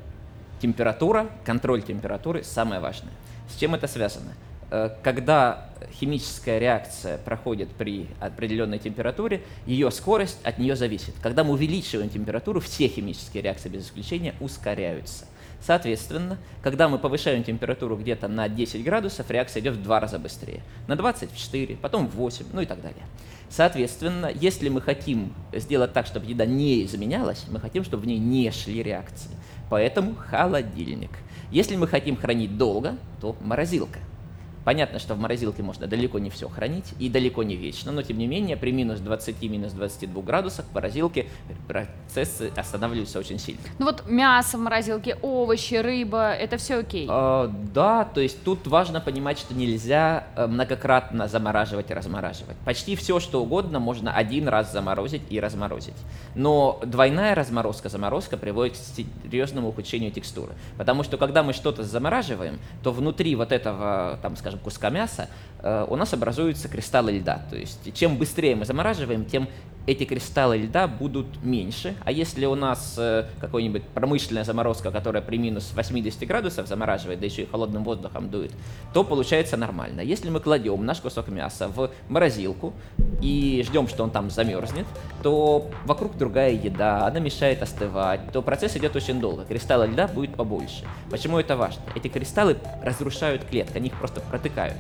температура, 0.60 1.28
контроль 1.44 1.82
температуры 1.82 2.44
самое 2.44 2.80
важное. 2.80 3.12
С 3.48 3.58
чем 3.58 3.74
это 3.74 3.86
связано? 3.88 4.32
Э, 4.70 4.90
когда 5.02 5.70
химическая 6.00 6.58
реакция 6.58 7.18
проходит 7.18 7.68
при 7.70 8.06
определенной 8.20 8.78
температуре, 8.78 9.42
ее 9.66 9.90
скорость 9.90 10.38
от 10.44 10.58
нее 10.58 10.76
зависит. 10.76 11.14
Когда 11.22 11.44
мы 11.44 11.52
увеличиваем 11.52 12.08
температуру, 12.08 12.60
все 12.60 12.88
химические 12.88 13.42
реакции 13.42 13.68
без 13.68 13.86
исключения 13.86 14.34
ускоряются. 14.40 15.26
Соответственно, 15.60 16.38
когда 16.62 16.88
мы 16.88 16.98
повышаем 16.98 17.44
температуру 17.44 17.96
где-то 17.96 18.28
на 18.28 18.48
10 18.48 18.82
градусов, 18.82 19.30
реакция 19.30 19.60
идет 19.60 19.74
в 19.74 19.82
два 19.82 20.00
раза 20.00 20.18
быстрее. 20.18 20.62
На 20.86 20.96
24, 20.96 21.76
потом 21.76 22.06
в 22.06 22.14
8, 22.14 22.46
ну 22.52 22.62
и 22.62 22.66
так 22.66 22.80
далее. 22.80 23.02
Соответственно, 23.50 24.30
если 24.32 24.68
мы 24.68 24.80
хотим 24.80 25.34
сделать 25.52 25.92
так, 25.92 26.06
чтобы 26.06 26.26
еда 26.26 26.46
не 26.46 26.84
изменялась, 26.84 27.44
мы 27.50 27.60
хотим, 27.60 27.84
чтобы 27.84 28.04
в 28.04 28.06
ней 28.06 28.18
не 28.18 28.50
шли 28.52 28.82
реакции. 28.82 29.30
Поэтому 29.68 30.14
холодильник. 30.14 31.10
Если 31.50 31.76
мы 31.76 31.88
хотим 31.88 32.16
хранить 32.16 32.56
долго, 32.56 32.96
то 33.20 33.36
морозилка. 33.40 33.98
Понятно, 34.70 35.00
что 35.00 35.14
в 35.16 35.18
морозилке 35.18 35.64
можно 35.64 35.88
далеко 35.88 36.20
не 36.20 36.30
все 36.30 36.48
хранить 36.48 36.94
и 37.00 37.08
далеко 37.08 37.42
не 37.42 37.56
вечно, 37.56 37.90
но 37.90 38.02
тем 38.02 38.18
не 38.18 38.28
менее 38.28 38.56
при 38.56 38.70
минус 38.70 39.00
20, 39.00 39.42
минус 39.50 39.72
22 39.72 40.22
градусах 40.22 40.64
в 40.66 40.72
морозилке 40.72 41.26
процессы 41.66 42.52
останавливаются 42.54 43.18
очень 43.18 43.40
сильно. 43.40 43.60
Ну 43.80 43.86
вот 43.86 44.08
мясо 44.08 44.58
в 44.58 44.60
морозилке, 44.60 45.16
овощи, 45.22 45.74
рыба, 45.74 46.30
это 46.30 46.56
все 46.56 46.76
окей? 46.76 47.08
А, 47.10 47.52
да, 47.74 48.04
то 48.04 48.20
есть 48.20 48.44
тут 48.44 48.68
важно 48.68 49.00
понимать, 49.00 49.40
что 49.40 49.54
нельзя 49.54 50.28
э, 50.36 50.46
многократно 50.46 51.26
замораживать 51.26 51.90
и 51.90 51.94
размораживать. 51.94 52.56
Почти 52.64 52.94
все, 52.94 53.18
что 53.18 53.42
угодно, 53.42 53.80
можно 53.80 54.14
один 54.14 54.46
раз 54.46 54.72
заморозить 54.72 55.22
и 55.30 55.40
разморозить. 55.40 55.96
Но 56.36 56.78
двойная 56.86 57.34
разморозка, 57.34 57.88
заморозка 57.88 58.36
приводит 58.36 58.74
к 58.74 58.80
серьезному 59.26 59.70
ухудшению 59.70 60.12
текстуры. 60.12 60.52
Потому 60.78 61.02
что 61.02 61.16
когда 61.16 61.42
мы 61.42 61.54
что-то 61.54 61.82
замораживаем, 61.82 62.60
то 62.84 62.92
внутри 62.92 63.34
вот 63.34 63.50
этого, 63.50 64.16
там, 64.22 64.36
скажем, 64.36 64.59
куска 64.60 64.90
мяса, 64.90 65.28
э, 65.62 65.86
у 65.88 65.96
нас 65.96 66.12
образуются 66.12 66.68
кристаллы 66.68 67.12
льда. 67.12 67.42
То 67.50 67.56
есть 67.56 67.94
чем 67.94 68.16
быстрее 68.16 68.56
мы 68.56 68.64
замораживаем, 68.64 69.24
тем 69.24 69.48
эти 69.90 70.04
кристаллы 70.04 70.56
льда 70.58 70.86
будут 70.86 71.42
меньше, 71.42 71.96
а 72.04 72.12
если 72.12 72.46
у 72.46 72.54
нас 72.54 72.94
э, 72.96 73.26
какой-нибудь 73.40 73.82
промышленная 73.88 74.44
заморозка, 74.44 74.92
которая 74.92 75.20
при 75.20 75.36
минус 75.36 75.72
80 75.74 76.28
градусов 76.28 76.68
замораживает, 76.68 77.18
да 77.18 77.26
еще 77.26 77.42
и 77.42 77.46
холодным 77.46 77.82
воздухом 77.82 78.30
дует, 78.30 78.52
то 78.94 79.02
получается 79.02 79.56
нормально. 79.56 80.00
Если 80.00 80.30
мы 80.30 80.38
кладем 80.38 80.86
наш 80.86 81.00
кусок 81.00 81.26
мяса 81.26 81.66
в 81.66 81.90
морозилку 82.08 82.72
и 83.20 83.64
ждем, 83.66 83.88
что 83.88 84.04
он 84.04 84.10
там 84.10 84.30
замерзнет, 84.30 84.86
то 85.24 85.68
вокруг 85.86 86.16
другая 86.16 86.52
еда, 86.52 87.06
она 87.06 87.18
мешает 87.18 87.60
остывать, 87.60 88.20
то 88.32 88.42
процесс 88.42 88.76
идет 88.76 88.94
очень 88.94 89.20
долго, 89.20 89.44
кристаллы 89.44 89.88
льда 89.88 90.06
будет 90.06 90.36
побольше. 90.36 90.84
Почему 91.10 91.40
это 91.40 91.56
важно? 91.56 91.82
Эти 91.96 92.06
кристаллы 92.06 92.58
разрушают 92.84 93.44
клетку, 93.44 93.78
они 93.78 93.88
их 93.88 93.98
просто 93.98 94.20
протыкают. 94.20 94.78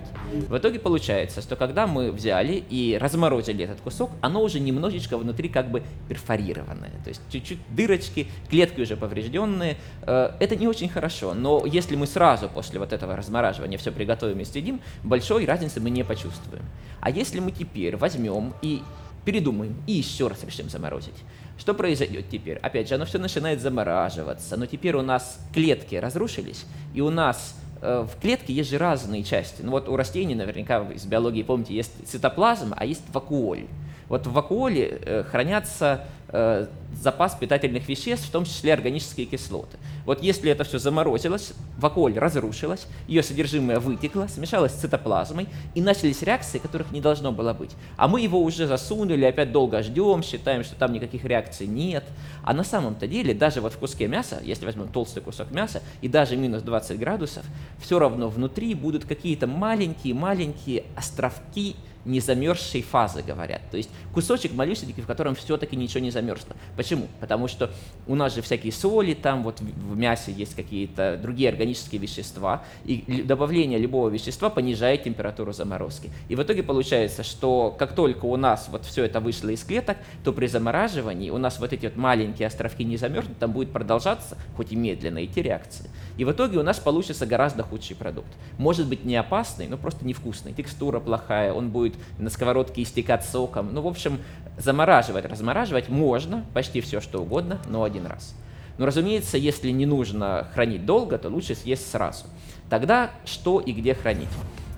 В 0.48 0.56
итоге 0.56 0.78
получается, 0.78 1.40
что 1.40 1.56
когда 1.56 1.88
мы 1.88 2.12
взяли 2.12 2.62
и 2.70 2.96
разморозили 3.00 3.64
этот 3.64 3.80
кусок, 3.80 4.10
оно 4.20 4.40
уже 4.40 4.60
немного 4.60 4.99
немножечко 5.00 5.16
внутри 5.16 5.48
как 5.48 5.70
бы 5.70 5.82
перфорированное, 6.08 6.92
то 7.02 7.08
есть 7.08 7.20
чуть-чуть 7.30 7.58
дырочки, 7.70 8.28
клетки 8.48 8.80
уже 8.80 8.96
поврежденные. 8.96 9.76
Э, 10.02 10.32
это 10.40 10.56
не 10.56 10.68
очень 10.68 10.88
хорошо, 10.88 11.34
но 11.34 11.64
если 11.66 11.96
мы 11.96 12.06
сразу 12.06 12.48
после 12.48 12.78
вот 12.78 12.92
этого 12.92 13.16
размораживания 13.16 13.78
все 13.78 13.92
приготовим 13.92 14.40
и 14.40 14.44
съедим, 14.44 14.80
большой 15.02 15.44
разницы 15.46 15.80
мы 15.80 15.90
не 15.90 16.04
почувствуем. 16.04 16.64
А 17.00 17.10
если 17.10 17.40
мы 17.40 17.52
теперь 17.52 17.96
возьмем 17.96 18.54
и 18.62 18.82
передумаем 19.24 19.76
и 19.86 19.92
еще 19.92 20.28
раз 20.28 20.44
решим 20.44 20.68
заморозить, 20.68 21.24
что 21.58 21.74
произойдет 21.74 22.26
теперь? 22.30 22.58
Опять 22.58 22.88
же, 22.88 22.94
оно 22.94 23.04
все 23.04 23.18
начинает 23.18 23.60
замораживаться, 23.60 24.56
но 24.56 24.66
теперь 24.66 24.96
у 24.96 25.02
нас 25.02 25.38
клетки 25.52 25.94
разрушились, 25.94 26.64
и 26.94 27.00
у 27.00 27.10
нас 27.10 27.54
в 27.80 28.20
клетке 28.20 28.52
есть 28.52 28.70
же 28.70 28.78
разные 28.78 29.22
части. 29.22 29.62
Ну 29.62 29.70
вот 29.70 29.88
у 29.88 29.96
растений 29.96 30.34
наверняка 30.34 30.86
из 30.94 31.04
биологии, 31.06 31.42
помните, 31.42 31.74
есть 31.74 31.92
цитоплазма, 32.06 32.76
а 32.78 32.84
есть 32.84 33.02
вакуоль. 33.12 33.66
Вот 34.08 34.26
в 34.26 34.32
вакуоле 34.32 35.00
э, 35.02 35.22
хранятся 35.22 36.04
э, 36.32 36.66
запас 37.00 37.34
питательных 37.34 37.88
веществ, 37.88 38.28
в 38.28 38.30
том 38.30 38.44
числе 38.44 38.72
органические 38.72 39.26
кислоты. 39.26 39.78
Вот 40.04 40.22
если 40.22 40.50
это 40.50 40.64
все 40.64 40.78
заморозилось, 40.78 41.52
вакуоль 41.78 42.18
разрушилась, 42.18 42.86
ее 43.06 43.22
содержимое 43.22 43.78
вытекло, 43.78 44.26
смешалось 44.26 44.72
с 44.72 44.80
цитоплазмой, 44.80 45.48
и 45.74 45.80
начались 45.80 46.22
реакции, 46.22 46.58
которых 46.58 46.90
не 46.92 47.00
должно 47.00 47.32
было 47.32 47.52
быть. 47.52 47.70
А 47.96 48.08
мы 48.08 48.20
его 48.20 48.42
уже 48.42 48.66
засунули, 48.66 49.24
опять 49.24 49.52
долго 49.52 49.82
ждем, 49.82 50.22
считаем, 50.22 50.64
что 50.64 50.74
там 50.74 50.92
никаких 50.92 51.24
реакций 51.24 51.66
нет. 51.66 52.04
А 52.42 52.52
на 52.52 52.64
самом-то 52.64 53.06
деле, 53.06 53.34
даже 53.34 53.60
вот 53.60 53.72
в 53.72 53.78
куске 53.78 54.06
мяса, 54.08 54.40
если 54.42 54.64
возьмем 54.66 54.88
толстый 54.88 55.20
кусок 55.20 55.50
мяса, 55.50 55.82
и 56.00 56.08
даже 56.08 56.36
минус 56.36 56.62
20 56.62 56.98
градусов, 56.98 57.44
все 57.80 57.98
равно 57.98 58.28
внутри 58.28 58.74
будут 58.74 59.04
какие-то 59.04 59.46
маленькие-маленькие 59.46 60.84
островки 60.96 61.76
не 62.04 62.20
замерзшей 62.20 62.82
фазы, 62.82 63.22
говорят. 63.22 63.62
То 63.70 63.76
есть 63.76 63.90
кусочек 64.12 64.52
малюсенький, 64.52 65.02
в 65.02 65.06
котором 65.06 65.34
все-таки 65.34 65.76
ничего 65.76 66.00
не 66.00 66.10
замерзло. 66.10 66.56
Почему? 66.76 67.08
Потому 67.20 67.48
что 67.48 67.70
у 68.06 68.14
нас 68.14 68.34
же 68.34 68.42
всякие 68.42 68.72
соли, 68.72 69.14
там 69.14 69.42
вот 69.42 69.60
в 69.60 69.96
мясе 69.96 70.32
есть 70.32 70.54
какие-то 70.54 71.18
другие 71.20 71.50
органические 71.50 72.00
вещества, 72.00 72.64
и 72.84 73.22
добавление 73.22 73.78
любого 73.78 74.08
вещества 74.08 74.50
понижает 74.50 75.04
температуру 75.04 75.52
заморозки. 75.52 76.10
И 76.28 76.34
в 76.34 76.42
итоге 76.42 76.62
получается, 76.62 77.22
что 77.22 77.74
как 77.78 77.94
только 77.94 78.26
у 78.26 78.36
нас 78.36 78.68
вот 78.70 78.84
все 78.84 79.04
это 79.04 79.20
вышло 79.20 79.50
из 79.50 79.62
клеток, 79.64 79.98
то 80.24 80.32
при 80.32 80.46
замораживании 80.46 81.30
у 81.30 81.38
нас 81.38 81.58
вот 81.58 81.72
эти 81.72 81.86
вот 81.86 81.96
маленькие 81.96 82.48
островки 82.48 82.84
не 82.84 82.96
замерзнут, 82.96 83.38
там 83.38 83.52
будет 83.52 83.72
продолжаться, 83.72 84.36
хоть 84.56 84.72
и 84.72 84.76
медленно, 84.76 85.24
идти 85.24 85.42
реакции. 85.42 85.90
И 86.20 86.24
в 86.26 86.32
итоге 86.32 86.58
у 86.58 86.62
нас 86.62 86.78
получится 86.78 87.24
гораздо 87.24 87.62
худший 87.62 87.96
продукт. 87.96 88.28
Может 88.58 88.86
быть 88.86 89.06
не 89.06 89.16
опасный, 89.16 89.68
но 89.68 89.78
просто 89.78 90.04
невкусный. 90.04 90.52
Текстура 90.52 91.00
плохая, 91.00 91.54
он 91.54 91.70
будет 91.70 91.94
на 92.18 92.28
сковородке 92.28 92.82
истекать 92.82 93.24
соком. 93.24 93.72
Ну, 93.72 93.80
в 93.80 93.86
общем, 93.86 94.18
замораживать, 94.58 95.24
размораживать 95.24 95.88
можно 95.88 96.44
почти 96.52 96.82
все, 96.82 97.00
что 97.00 97.22
угодно, 97.22 97.58
но 97.70 97.84
один 97.84 98.04
раз. 98.04 98.34
Но, 98.76 98.84
разумеется, 98.84 99.38
если 99.38 99.70
не 99.70 99.86
нужно 99.86 100.46
хранить 100.52 100.84
долго, 100.84 101.16
то 101.16 101.30
лучше 101.30 101.54
съесть 101.54 101.90
сразу. 101.90 102.26
Тогда 102.68 103.12
что 103.24 103.58
и 103.58 103.72
где 103.72 103.94
хранить? 103.94 104.28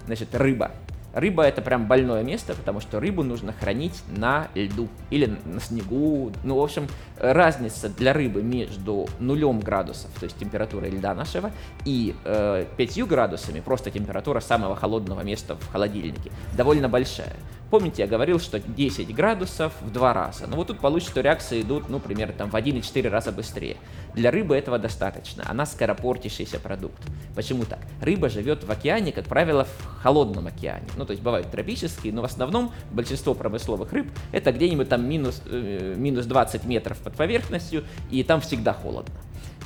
Значит, 0.07 0.33
рыба. 0.37 0.71
Рыба 1.13 1.45
это 1.45 1.61
прям 1.63 1.87
больное 1.87 2.23
место, 2.23 2.55
потому 2.55 2.81
что 2.81 3.01
рыбу 3.01 3.23
нужно 3.23 3.53
хранить 3.53 4.03
на 4.09 4.49
льду 4.55 4.89
или 5.11 5.39
на 5.45 5.61
снегу. 5.61 6.33
Ну, 6.43 6.59
в 6.59 6.63
общем, 6.63 6.87
разница 7.19 7.89
для 7.89 8.13
рыбы 8.13 8.43
между 8.43 9.07
нулем 9.19 9.61
градусов, 9.61 10.11
то 10.19 10.25
есть 10.25 10.39
температурой 10.39 10.91
льда 10.91 11.15
нашего, 11.15 11.51
и 11.85 12.15
э, 12.25 12.67
5 12.77 13.07
градусами, 13.07 13.61
просто 13.61 13.91
температура 13.91 14.41
самого 14.41 14.75
холодного 14.75 15.21
места 15.23 15.57
в 15.57 15.71
холодильнике, 15.71 16.31
довольно 16.57 16.89
большая. 16.89 17.37
Помните, 17.73 18.03
я 18.03 18.07
говорил, 18.07 18.39
что 18.39 18.61
10 18.61 19.15
градусов 19.15 19.73
в 19.81 19.91
два 19.91 20.13
раза. 20.13 20.47
Ну 20.47 20.57
вот 20.57 20.67
тут 20.67 20.79
получится, 20.79 21.13
что 21.13 21.21
реакции 21.23 21.63
идут, 21.63 21.89
ну, 21.89 22.01
примерно 22.01 22.35
там 22.35 22.51
в 22.51 22.55
1,4 22.55 23.09
раза 23.09 23.33
быстрее. 23.33 23.79
Для 24.15 24.31
рыбы 24.31 24.55
этого 24.55 24.79
достаточно. 24.79 25.43
Она 25.49 25.65
скоропортящийся 25.65 26.61
продукт. 26.61 27.03
Почему 27.35 27.65
так? 27.65 27.79
Рыба 28.03 28.29
живет 28.29 28.63
в 28.63 28.71
океане, 28.71 29.11
как 29.11 29.25
правило, 29.25 29.65
в 29.65 30.03
холодном 30.03 30.49
океане. 30.49 30.87
Ну, 30.99 31.07
то 31.07 31.13
есть 31.13 31.23
бывают 31.23 31.51
тропические, 31.51 32.13
но 32.13 32.21
в 32.21 32.27
основном 32.27 32.73
большинство 32.91 33.33
промысловых 33.33 33.91
рыб 33.95 34.07
это 34.33 34.53
где-нибудь 34.53 34.91
там 34.91 35.09
минус, 35.09 35.41
э, 35.47 35.95
минус 35.97 36.27
20 36.27 36.67
метров 36.67 36.99
под 36.99 37.15
поверхностью, 37.15 37.85
и 38.11 38.23
там 38.23 38.43
всегда 38.43 38.75
холодно. 38.75 39.15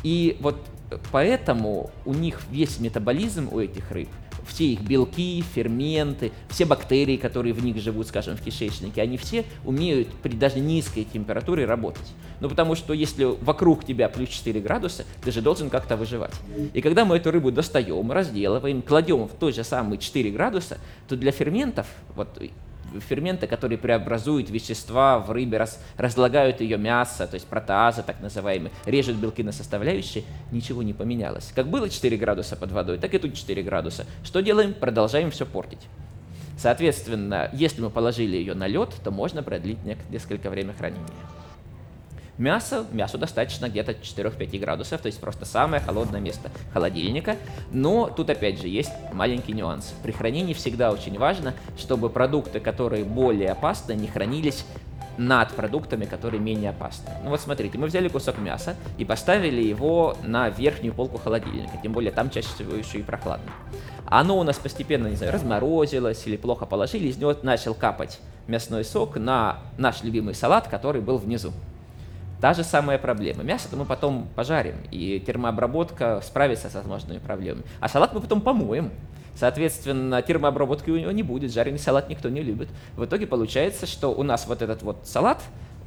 И 0.04 0.36
вот 0.38 0.64
поэтому 1.12 1.90
у 2.04 2.14
них 2.14 2.40
весь 2.50 2.78
метаболизм 2.80 3.48
у 3.52 3.60
этих 3.60 3.90
рыб– 3.90 4.08
все 4.46 4.64
их 4.64 4.80
белки, 4.82 5.44
ферменты, 5.54 6.32
все 6.48 6.64
бактерии, 6.64 7.16
которые 7.16 7.52
в 7.52 7.64
них 7.64 7.78
живут, 7.78 8.08
скажем, 8.08 8.36
в 8.36 8.40
кишечнике, 8.40 9.02
они 9.02 9.16
все 9.16 9.44
умеют 9.64 10.08
при 10.22 10.34
даже 10.34 10.60
низкой 10.60 11.04
температуре 11.04 11.66
работать. 11.66 12.12
Ну, 12.40 12.48
потому 12.48 12.74
что 12.74 12.92
если 12.92 13.24
вокруг 13.24 13.84
тебя 13.84 14.08
плюс 14.08 14.28
4 14.28 14.60
градуса, 14.60 15.04
ты 15.22 15.32
же 15.32 15.40
должен 15.40 15.70
как-то 15.70 15.96
выживать. 15.96 16.34
И 16.72 16.80
когда 16.80 17.04
мы 17.04 17.16
эту 17.16 17.30
рыбу 17.30 17.50
достаем, 17.50 18.12
разделываем, 18.12 18.82
кладем 18.82 19.26
в 19.26 19.32
той 19.32 19.52
же 19.52 19.64
самые 19.64 19.98
4 19.98 20.30
градуса, 20.30 20.78
то 21.08 21.16
для 21.16 21.32
ферментов, 21.32 21.86
вот 22.14 22.40
ферменты, 23.08 23.46
которые 23.46 23.78
преобразуют 23.78 24.50
вещества 24.50 25.18
в 25.18 25.30
рыбе, 25.30 25.58
раз, 25.58 25.80
разлагают 25.96 26.60
ее 26.60 26.78
мясо, 26.78 27.26
то 27.26 27.34
есть 27.34 27.46
протеазы 27.46 28.02
так 28.02 28.20
называемые, 28.20 28.72
режут 28.84 29.16
белки 29.16 29.42
на 29.42 29.52
составляющие, 29.52 30.24
ничего 30.52 30.82
не 30.82 30.92
поменялось. 30.92 31.52
Как 31.54 31.68
было 31.68 31.88
4 31.88 32.16
градуса 32.16 32.56
под 32.56 32.72
водой, 32.72 32.98
так 32.98 33.14
и 33.14 33.18
тут 33.18 33.34
4 33.34 33.62
градуса. 33.62 34.06
Что 34.24 34.40
делаем? 34.40 34.74
Продолжаем 34.74 35.30
все 35.30 35.46
портить. 35.46 35.86
Соответственно, 36.58 37.50
если 37.52 37.82
мы 37.82 37.90
положили 37.90 38.36
ее 38.36 38.54
на 38.54 38.66
лед, 38.66 38.94
то 39.04 39.10
можно 39.10 39.42
продлить 39.42 39.78
несколько 40.10 40.48
время 40.48 40.72
хранения. 40.72 41.04
Мясо, 42.38 42.84
мясу 42.92 43.16
достаточно 43.16 43.68
где-то 43.68 43.92
4-5 43.92 44.58
градусов, 44.58 45.00
то 45.00 45.06
есть 45.06 45.18
просто 45.20 45.46
самое 45.46 45.82
холодное 45.82 46.20
место 46.20 46.50
холодильника. 46.72 47.36
Но 47.72 48.10
тут 48.14 48.28
опять 48.28 48.60
же 48.60 48.68
есть 48.68 48.92
маленький 49.12 49.52
нюанс. 49.52 49.94
При 50.02 50.12
хранении 50.12 50.52
всегда 50.52 50.90
очень 50.90 51.18
важно, 51.18 51.54
чтобы 51.78 52.10
продукты, 52.10 52.60
которые 52.60 53.04
более 53.04 53.52
опасны, 53.52 53.92
не 53.92 54.06
хранились 54.06 54.66
над 55.16 55.52
продуктами, 55.54 56.04
которые 56.04 56.40
менее 56.40 56.70
опасны. 56.70 57.10
Ну 57.24 57.30
вот 57.30 57.40
смотрите, 57.40 57.78
мы 57.78 57.86
взяли 57.86 58.08
кусок 58.08 58.36
мяса 58.38 58.76
и 58.98 59.04
поставили 59.06 59.62
его 59.62 60.14
на 60.22 60.50
верхнюю 60.50 60.92
полку 60.92 61.18
холодильника, 61.18 61.78
тем 61.82 61.92
более 61.92 62.12
там 62.12 62.28
чаще 62.28 62.48
всего 62.48 62.74
еще 62.74 62.98
и 62.98 63.02
прохладно. 63.02 63.50
Оно 64.04 64.38
у 64.38 64.42
нас 64.42 64.58
постепенно, 64.58 65.08
не 65.08 65.16
знаю, 65.16 65.32
разморозилось 65.32 66.26
или 66.26 66.36
плохо 66.36 66.66
положили, 66.66 67.08
из 67.08 67.16
него 67.16 67.34
начал 67.42 67.74
капать 67.74 68.20
мясной 68.46 68.84
сок 68.84 69.16
на 69.16 69.58
наш 69.78 70.02
любимый 70.02 70.34
салат, 70.34 70.68
который 70.68 71.00
был 71.00 71.16
внизу. 71.18 71.52
Та 72.40 72.52
же 72.52 72.64
самая 72.64 72.98
проблема. 72.98 73.42
Мясо-то 73.42 73.76
мы 73.76 73.84
потом 73.84 74.28
пожарим, 74.34 74.76
и 74.90 75.22
термообработка 75.24 76.20
справится 76.22 76.68
с 76.68 76.74
возможными 76.74 77.18
проблемами. 77.18 77.64
А 77.80 77.88
салат 77.88 78.12
мы 78.12 78.20
потом 78.20 78.40
помоем. 78.40 78.90
Соответственно, 79.34 80.22
термообработки 80.22 80.90
у 80.90 80.98
него 80.98 81.10
не 81.10 81.22
будет, 81.22 81.52
жареный 81.52 81.78
салат 81.78 82.08
никто 82.08 82.28
не 82.28 82.42
любит. 82.42 82.68
В 82.96 83.04
итоге 83.04 83.26
получается, 83.26 83.86
что 83.86 84.08
у 84.08 84.22
нас 84.22 84.46
вот 84.46 84.62
этот 84.62 84.82
вот 84.82 85.00
салат, 85.04 85.42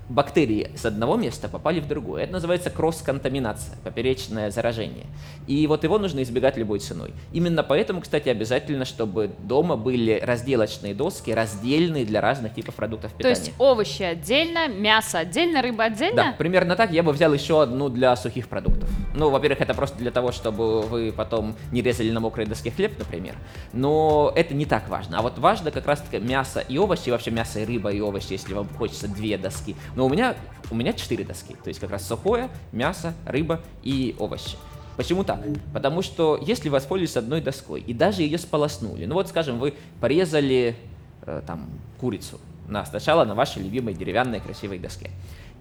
бактерии 0.10 0.72
с 0.76 0.86
одного 0.86 1.16
места 1.16 1.48
попали 1.48 1.80
в 1.80 1.88
другое. 1.88 2.24
Это 2.24 2.34
называется 2.34 2.70
кросс-контаминация, 2.70 3.78
поперечное 3.84 4.52
заражение. 4.52 5.06
И 5.48 5.66
вот 5.68 5.84
его 5.84 6.00
нужно 6.00 6.24
избегать 6.24 6.58
любой 6.58 6.80
ценой. 6.80 7.14
Именно 7.32 7.64
поэтому, 7.64 8.02
кстати, 8.02 8.30
обязательно, 8.30 8.86
чтобы 8.86 9.32
дома 9.40 9.78
были 9.78 10.20
разделочные 10.22 10.94
доски, 10.96 11.32
раздельные 11.32 12.06
для 12.06 12.22
разных 12.22 12.56
типов 12.56 12.76
продуктов 12.76 13.14
питания. 13.14 13.36
То 13.36 13.40
есть 13.40 13.54
овощи 13.60 14.04
отдельно, 14.04 14.68
мясо 14.68 15.20
отдельно, 15.20 15.62
рыба 15.62 15.86
отдельно? 15.86 16.16
Да, 16.16 16.36
примерно 16.38 16.76
так. 16.76 16.92
Я 16.92 17.04
бы 17.04 17.12
взял 17.12 17.34
еще 17.34 17.62
одну 17.62 17.90
для 17.90 18.16
сухих 18.16 18.48
продуктов. 18.48 18.90
Ну, 19.16 19.30
во-первых, 19.30 19.62
это 19.62 19.74
просто 19.74 19.98
для 19.98 20.12
того, 20.12 20.32
чтобы 20.32 20.82
вы 20.82 21.12
потом 21.12 21.56
не 21.72 21.82
резали 21.82 22.12
на 22.12 22.20
мокрой 22.20 22.46
доске 22.46 22.72
хлеб, 22.72 22.98
например. 22.98 23.36
Но 23.74 24.32
это 24.36 24.54
не 24.54 24.66
так 24.66 24.90
важно. 24.90 25.20
А 25.20 25.22
вот 25.22 25.38
важно 25.38 25.72
как 25.72 25.86
раз-таки 25.86 26.18
мясо 26.18 26.62
и 26.62 26.78
овощи, 26.78 27.10
вообще 27.10 27.32
мясо 27.32 27.60
и 27.60 27.66
рыба 27.66 27.92
и 27.92 28.00
овощи, 28.02 28.32
если 28.32 28.54
вам 28.54 28.68
хочется 28.78 29.08
две 29.08 29.38
доски. 29.38 29.76
Но 30.00 30.06
у 30.06 30.10
меня, 30.10 30.38
у 30.72 30.76
меня 30.76 30.94
четыре 30.94 31.26
доски. 31.26 31.58
То 31.62 31.68
есть 31.68 31.82
как 31.82 31.92
раз 31.92 32.08
сухое, 32.08 32.48
мясо, 32.72 33.14
рыба 33.26 33.60
и 33.84 34.16
овощи. 34.18 34.56
Почему 34.96 35.26
так? 35.26 35.42
Потому 35.74 36.02
что 36.02 36.42
если 36.42 36.70
воспользовались 36.70 37.18
одной 37.18 37.42
доской 37.42 37.82
и 37.82 37.94
даже 37.94 38.22
ее 38.22 38.38
сполоснули, 38.38 39.04
ну 39.04 39.16
вот, 39.16 39.28
скажем, 39.28 39.60
вы 39.60 39.74
порезали 40.00 40.78
э, 41.24 41.42
там 41.46 41.70
курицу 42.00 42.40
на, 42.70 42.86
сначала 42.86 43.26
на 43.26 43.36
вашей 43.36 43.62
любимой 43.62 43.94
деревянной 43.94 44.40
красивой 44.40 44.80
доске. 44.80 45.12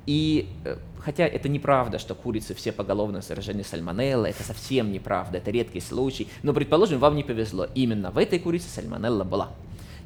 И 0.07 0.49
э, 0.65 0.77
хотя 1.01 1.27
это 1.27 1.49
неправда, 1.49 1.99
что 1.99 2.15
курицы 2.15 2.55
все 2.55 2.71
поголовно 2.71 3.23
заражены 3.23 3.65
сальмонеллой, 3.65 4.31
это 4.31 4.45
совсем 4.45 4.93
неправда, 4.93 5.39
это 5.39 5.51
редкий 5.51 5.81
случай, 5.81 6.29
но, 6.45 6.53
предположим, 6.53 7.01
вам 7.01 7.17
не 7.17 7.25
повезло, 7.25 7.67
именно 7.75 8.13
в 8.13 8.19
этой 8.19 8.39
курице 8.39 8.69
сальмонелла 8.69 9.25
была. 9.25 9.49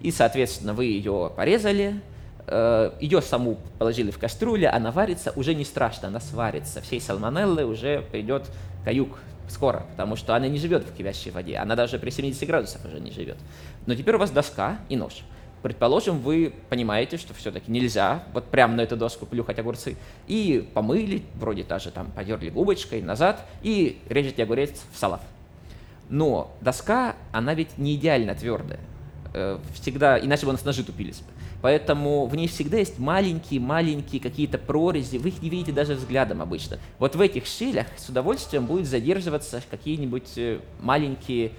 И, 0.01 0.11
соответственно, 0.11 0.73
вы 0.73 0.87
ее 0.87 1.31
порезали, 1.37 2.01
ее 2.49 3.23
саму 3.23 3.59
положили 3.79 4.11
в 4.11 4.19
кастрюлю, 4.19 4.75
она 4.75 4.91
варится, 4.91 5.33
уже 5.37 5.55
не 5.55 5.65
страшно, 5.65 6.09
она 6.09 6.21
сварится. 6.21 6.81
Всей 6.81 7.01
сальмонеллы 7.01 7.65
уже 7.65 8.03
придет 8.11 8.51
каюк 8.85 9.19
скоро, 9.49 9.85
потому 9.93 10.17
что 10.17 10.35
она 10.35 10.49
не 10.49 10.59
живет 10.59 10.85
в 10.85 10.93
кипящей 10.93 11.31
воде, 11.31 11.57
она 11.57 11.77
даже 11.77 11.99
при 11.99 12.11
70 12.11 12.47
градусах 12.47 12.85
уже 12.85 13.01
не 13.01 13.11
живет. 13.11 13.37
Но 13.87 13.95
теперь 13.95 14.17
у 14.17 14.19
вас 14.19 14.31
доска 14.31 14.79
и 14.89 14.97
нож. 14.97 15.23
Предположим, 15.63 16.19
вы 16.19 16.53
понимаете, 16.71 17.17
что 17.17 17.35
все-таки 17.35 17.71
нельзя 17.71 18.25
вот 18.33 18.47
прямо 18.47 18.75
на 18.75 18.81
эту 18.81 18.97
доску 18.97 19.27
плюхать 19.27 19.61
огурцы, 19.61 19.97
и 20.27 20.69
помыли, 20.75 21.23
вроде 21.35 21.63
даже 21.63 21.93
там 21.93 22.11
потерли 22.11 22.51
губочкой 22.51 23.01
назад, 23.01 23.47
и 23.63 24.01
режете 24.09 24.43
огурец 24.43 24.73
в 24.93 24.99
салат. 24.99 25.23
Но 26.09 26.53
доска, 26.61 27.15
она 27.31 27.55
ведь 27.55 27.79
не 27.79 27.95
идеально 27.95 28.35
твердая. 28.35 28.81
Э, 29.35 29.59
всегда, 29.75 30.19
иначе 30.19 30.47
бы 30.47 30.53
нас 30.53 30.65
ножи 30.65 30.85
тупились. 30.85 31.23
Поэтому 31.63 32.27
в 32.27 32.35
ней 32.35 32.49
всегда 32.49 32.79
есть 32.79 32.99
маленькие-маленькие 32.99 34.21
какие-то 34.21 34.59
прорези, 34.59 35.17
вы 35.17 35.31
их 35.31 35.43
не 35.43 35.49
видите 35.49 35.73
даже 35.73 35.95
взглядом 35.95 36.43
обычно. 36.43 36.79
Вот 36.99 37.17
в 37.17 37.21
этих 37.21 37.47
щелях 37.47 37.87
с 37.97 38.09
удовольствием 38.09 38.67
будут 38.67 38.87
задерживаться 38.87 39.63
какие-нибудь 39.71 40.37
э, 40.37 40.61
маленькие 40.81 41.53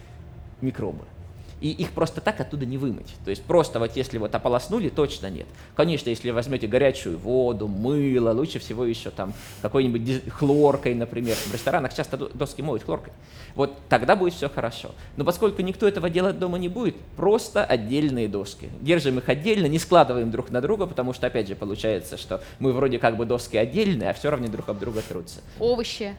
микробы 0.62 1.06
и 1.64 1.70
их 1.70 1.92
просто 1.92 2.20
так 2.20 2.42
оттуда 2.42 2.66
не 2.66 2.78
вымыть. 2.78 3.16
То 3.24 3.30
есть 3.30 3.42
просто 3.42 3.80
вот 3.80 3.96
если 3.96 4.18
вот 4.18 4.36
ополоснули, 4.36 4.90
точно 4.90 5.30
нет. 5.30 5.48
Конечно, 5.76 6.10
если 6.10 6.30
возьмете 6.32 6.68
горячую 6.68 7.18
воду, 7.18 7.70
мыло, 7.70 8.32
лучше 8.32 8.60
всего 8.60 8.84
еще 8.84 9.12
там 9.12 9.34
какой-нибудь 9.62 10.30
хлоркой, 10.30 10.94
например. 10.94 11.38
В 11.38 11.54
ресторанах 11.54 11.96
часто 11.96 12.18
доски 12.18 12.62
моют 12.62 12.84
хлоркой. 12.84 13.14
Вот 13.56 13.78
тогда 13.88 14.18
будет 14.18 14.34
все 14.34 14.50
хорошо. 14.50 14.92
Но 15.16 15.24
поскольку 15.24 15.62
никто 15.62 15.88
этого 15.88 16.10
делать 16.10 16.38
дома 16.38 16.58
не 16.58 16.68
будет, 16.68 16.98
просто 17.16 17.64
отдельные 17.64 18.28
доски. 18.28 18.70
Держим 18.82 19.20
их 19.20 19.30
отдельно, 19.30 19.68
не 19.68 19.80
складываем 19.80 20.32
друг 20.32 20.52
на 20.52 20.60
друга, 20.60 20.86
потому 20.86 21.14
что, 21.14 21.28
опять 21.28 21.48
же, 21.48 21.56
получается, 21.56 22.18
что 22.18 22.44
мы 22.60 22.74
вроде 22.74 23.00
как 23.00 23.16
бы 23.16 23.26
доски 23.26 23.56
отдельные, 23.56 24.10
а 24.10 24.14
все 24.14 24.30
равно 24.30 24.50
друг 24.50 24.68
об 24.68 24.80
друга 24.80 25.02
трутся. 25.02 25.40
Овощи. 25.60 26.14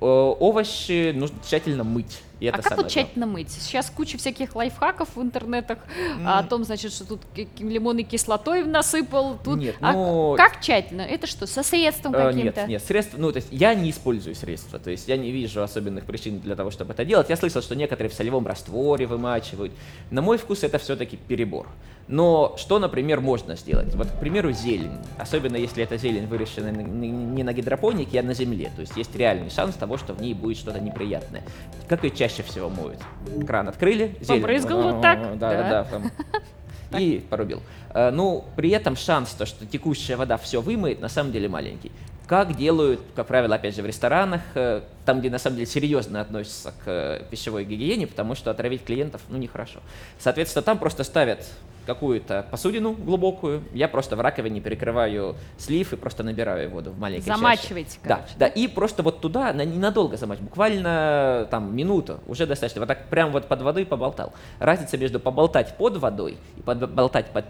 Овощи 0.00 1.12
нужно 1.12 1.38
тщательно 1.46 1.84
мыть. 1.84 2.20
И 2.40 2.46
это 2.46 2.58
а 2.58 2.62
как 2.62 2.76
вот 2.76 2.88
тщательно 2.88 3.26
мыть? 3.26 3.50
Сейчас 3.50 3.90
куча 3.90 4.18
всяких 4.18 4.54
лайфхаков 4.54 5.16
в 5.16 5.22
интернетах 5.22 5.78
mm. 6.18 6.26
о 6.26 6.42
том, 6.42 6.64
значит, 6.64 6.92
что 6.92 7.06
тут 7.06 7.20
лимонной 7.58 8.02
кислотой 8.02 8.64
насыпал. 8.64 9.38
Тут... 9.42 9.58
Нет, 9.58 9.76
а 9.80 9.92
ну... 9.92 10.34
Как 10.36 10.60
тщательно? 10.60 11.02
Это 11.02 11.26
что, 11.26 11.46
со 11.46 11.62
средством 11.62 12.14
э, 12.14 12.32
каким-то? 12.32 12.60
Нет, 12.60 12.68
нет, 12.68 12.82
средства, 12.82 13.18
ну, 13.18 13.32
то 13.32 13.36
есть 13.36 13.48
я 13.50 13.74
не 13.74 13.90
использую 13.90 14.34
средства, 14.34 14.78
то 14.78 14.90
есть 14.90 15.08
я 15.08 15.16
не 15.16 15.30
вижу 15.30 15.62
особенных 15.62 16.04
причин 16.04 16.40
для 16.40 16.56
того, 16.56 16.70
чтобы 16.70 16.92
это 16.92 17.04
делать. 17.04 17.28
Я 17.30 17.36
слышал, 17.36 17.62
что 17.62 17.74
некоторые 17.74 18.10
в 18.10 18.14
солевом 18.14 18.46
растворе 18.46 19.06
вымачивают. 19.06 19.72
На 20.10 20.20
мой 20.22 20.38
вкус 20.38 20.64
это 20.64 20.78
все-таки 20.78 21.16
перебор. 21.16 21.68
Но 22.06 22.54
что, 22.58 22.78
например, 22.78 23.20
можно 23.20 23.56
сделать? 23.56 23.94
Вот, 23.94 24.08
к 24.08 24.20
примеру, 24.20 24.52
зелень. 24.52 24.98
Особенно 25.18 25.56
если 25.56 25.82
эта 25.82 25.96
зелень 25.96 26.26
выращена 26.26 26.68
не 26.68 27.42
на 27.42 27.52
гидропонике, 27.52 28.20
а 28.20 28.22
на 28.22 28.34
земле. 28.34 28.70
То 28.74 28.82
есть 28.82 28.96
есть 28.96 29.14
реальный 29.16 29.50
шанс 29.50 29.74
того, 29.76 29.96
что 29.96 30.12
в 30.12 30.20
ней 30.20 30.34
будет 30.34 30.58
что-то 30.58 30.80
неприятное. 30.80 31.42
Как 31.88 32.04
ее 32.04 32.10
чаще 32.28 32.42
всего 32.42 32.70
моют? 32.70 33.00
Кран 33.46 33.68
открыли, 33.68 34.16
зелень. 34.20 34.40
Побрызгал 34.40 34.82
вот 34.82 35.02
так? 35.02 35.38
Да, 35.38 35.50
да, 35.50 35.86
да. 36.90 36.98
И 36.98 37.24
порубил. 37.28 37.60
Э, 37.92 38.10
ну, 38.10 38.46
при 38.56 38.70
этом 38.70 38.96
шанс, 38.96 39.30
то, 39.30 39.44
что 39.44 39.66
текущая 39.66 40.16
вода 40.16 40.38
все 40.38 40.62
вымоет, 40.62 41.00
на 41.00 41.08
самом 41.08 41.32
деле 41.32 41.48
маленький. 41.48 41.92
Как 42.26 42.56
делают, 42.56 43.00
как 43.14 43.26
правило, 43.26 43.56
опять 43.56 43.76
же, 43.76 43.82
в 43.82 43.86
ресторанах, 43.86 44.40
э, 44.54 44.82
там, 45.04 45.20
где 45.20 45.28
на 45.28 45.38
самом 45.38 45.56
деле 45.56 45.66
серьезно 45.66 46.22
относятся 46.22 46.72
к 46.84 46.86
э, 46.86 47.22
пищевой 47.30 47.64
гигиене, 47.66 48.06
потому 48.06 48.34
что 48.34 48.50
отравить 48.50 48.84
клиентов, 48.84 49.20
ну, 49.28 49.36
нехорошо. 49.36 49.80
Соответственно, 50.18 50.62
там 50.62 50.78
просто 50.78 51.04
ставят 51.04 51.46
какую-то 51.86 52.46
посудину 52.50 52.92
глубокую, 52.92 53.62
я 53.72 53.88
просто 53.88 54.16
в 54.16 54.20
раковине 54.20 54.60
перекрываю 54.60 55.36
слив 55.58 55.92
и 55.92 55.96
просто 55.96 56.22
набираю 56.22 56.70
воду 56.70 56.90
в 56.90 56.98
маленькой 56.98 57.26
Замачиваете, 57.26 57.98
чаще. 58.02 58.08
Да, 58.08 58.20
да, 58.38 58.46
и 58.46 58.66
просто 58.68 59.02
вот 59.02 59.20
туда, 59.20 59.52
на, 59.52 59.64
ненадолго 59.64 60.16
замачивать, 60.16 60.48
буквально 60.48 61.46
там 61.50 61.74
минуту, 61.74 62.20
уже 62.26 62.46
достаточно. 62.46 62.80
Вот 62.80 62.88
так 62.88 63.08
прям 63.08 63.32
вот 63.32 63.46
под 63.46 63.62
водой 63.62 63.86
поболтал. 63.86 64.32
Разница 64.58 64.96
между 64.98 65.20
поболтать 65.20 65.76
под 65.76 65.96
водой 65.96 66.38
и 66.56 66.60
поболтать 66.60 67.26
под 67.26 67.44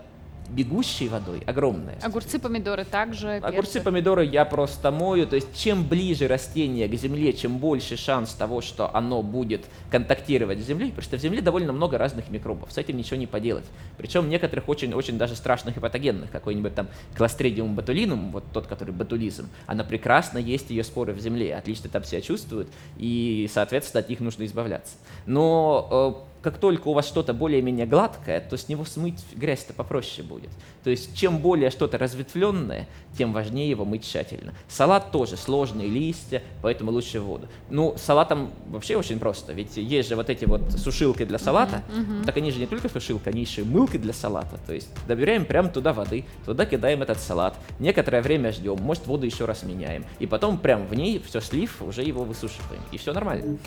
бегущей 0.48 1.08
водой 1.08 1.42
огромная. 1.46 1.96
Огурцы, 2.02 2.38
помидоры 2.38 2.84
также. 2.84 3.36
Огурцы, 3.36 3.80
помидоры 3.80 4.24
я 4.24 4.44
просто 4.44 4.90
мою. 4.90 5.26
То 5.26 5.36
есть 5.36 5.56
чем 5.56 5.84
ближе 5.84 6.28
растение 6.28 6.88
к 6.88 6.94
земле, 6.94 7.32
чем 7.32 7.58
больше 7.58 7.96
шанс 7.96 8.34
того, 8.34 8.60
что 8.60 8.94
оно 8.94 9.22
будет 9.22 9.64
контактировать 9.90 10.60
с 10.60 10.66
землей, 10.66 10.90
потому 10.90 11.02
что 11.02 11.16
в 11.16 11.20
земле 11.20 11.40
довольно 11.40 11.72
много 11.72 11.98
разных 11.98 12.30
микробов. 12.30 12.72
С 12.72 12.78
этим 12.78 12.96
ничего 12.96 13.16
не 13.16 13.26
поделать. 13.26 13.64
Причем 13.96 14.28
некоторых 14.28 14.68
очень-очень 14.68 15.18
даже 15.18 15.36
страшных 15.36 15.76
и 15.76 15.80
патогенных. 15.80 16.30
Какой-нибудь 16.30 16.74
там 16.74 16.88
кластридиум 17.16 17.74
ботулинум, 17.74 18.30
вот 18.30 18.44
тот, 18.52 18.66
который 18.66 18.92
ботулизм, 18.94 19.48
она 19.66 19.84
прекрасно 19.84 20.38
есть 20.38 20.70
ее 20.70 20.84
споры 20.84 21.12
в 21.12 21.20
земле, 21.20 21.54
отлично 21.54 21.88
там 21.88 22.04
себя 22.04 22.20
чувствуют, 22.20 22.68
и, 22.96 23.48
соответственно, 23.52 24.00
от 24.00 24.08
них 24.08 24.20
нужно 24.20 24.44
избавляться. 24.44 24.94
Но 25.26 26.24
э, 26.26 26.33
как 26.44 26.58
только 26.58 26.88
у 26.88 26.92
вас 26.92 27.08
что-то 27.08 27.32
более-менее 27.32 27.86
гладкое, 27.86 28.38
то 28.38 28.58
с 28.58 28.68
него 28.68 28.84
смыть 28.84 29.24
грязь-то 29.34 29.72
попроще 29.72 30.22
будет. 30.22 30.50
То 30.84 30.90
есть 30.90 31.16
чем 31.16 31.38
более 31.38 31.70
что-то 31.70 31.96
разветвленное, 31.96 32.86
тем 33.16 33.32
важнее 33.32 33.70
его 33.70 33.86
мыть 33.86 34.04
тщательно. 34.04 34.52
Салат 34.68 35.10
тоже 35.10 35.38
сложные 35.38 35.88
листья, 35.88 36.42
поэтому 36.60 36.90
лучше 36.90 37.20
в 37.20 37.24
воду. 37.24 37.48
Ну, 37.70 37.94
салатом 37.96 38.50
вообще 38.66 38.96
очень 38.96 39.18
просто, 39.18 39.54
ведь 39.54 39.78
есть 39.78 40.10
же 40.10 40.16
вот 40.16 40.28
эти 40.28 40.44
вот 40.44 40.70
сушилки 40.72 41.24
для 41.24 41.38
салата, 41.38 41.82
uh-huh, 41.88 42.20
uh-huh. 42.20 42.24
так 42.26 42.36
они 42.36 42.50
же 42.50 42.58
не 42.58 42.66
только 42.66 42.90
сушилка, 42.90 43.30
они 43.30 43.40
еще 43.40 43.62
и 43.62 43.64
мылки 43.64 43.96
для 43.96 44.12
салата. 44.12 44.58
То 44.66 44.74
есть 44.74 44.90
добираем 45.06 45.46
прямо 45.46 45.70
туда 45.70 45.94
воды, 45.94 46.26
туда 46.44 46.66
кидаем 46.66 47.00
этот 47.00 47.18
салат, 47.20 47.56
некоторое 47.78 48.20
время 48.20 48.52
ждем, 48.52 48.76
может 48.82 49.06
воду 49.06 49.24
еще 49.24 49.46
раз 49.46 49.62
меняем, 49.62 50.04
и 50.18 50.26
потом 50.26 50.58
прям 50.58 50.86
в 50.86 50.94
ней 50.94 51.22
все 51.26 51.40
слив, 51.40 51.80
уже 51.80 52.02
его 52.02 52.24
высушиваем, 52.24 52.82
и 52.92 52.98
все 52.98 53.14
нормально. 53.14 53.58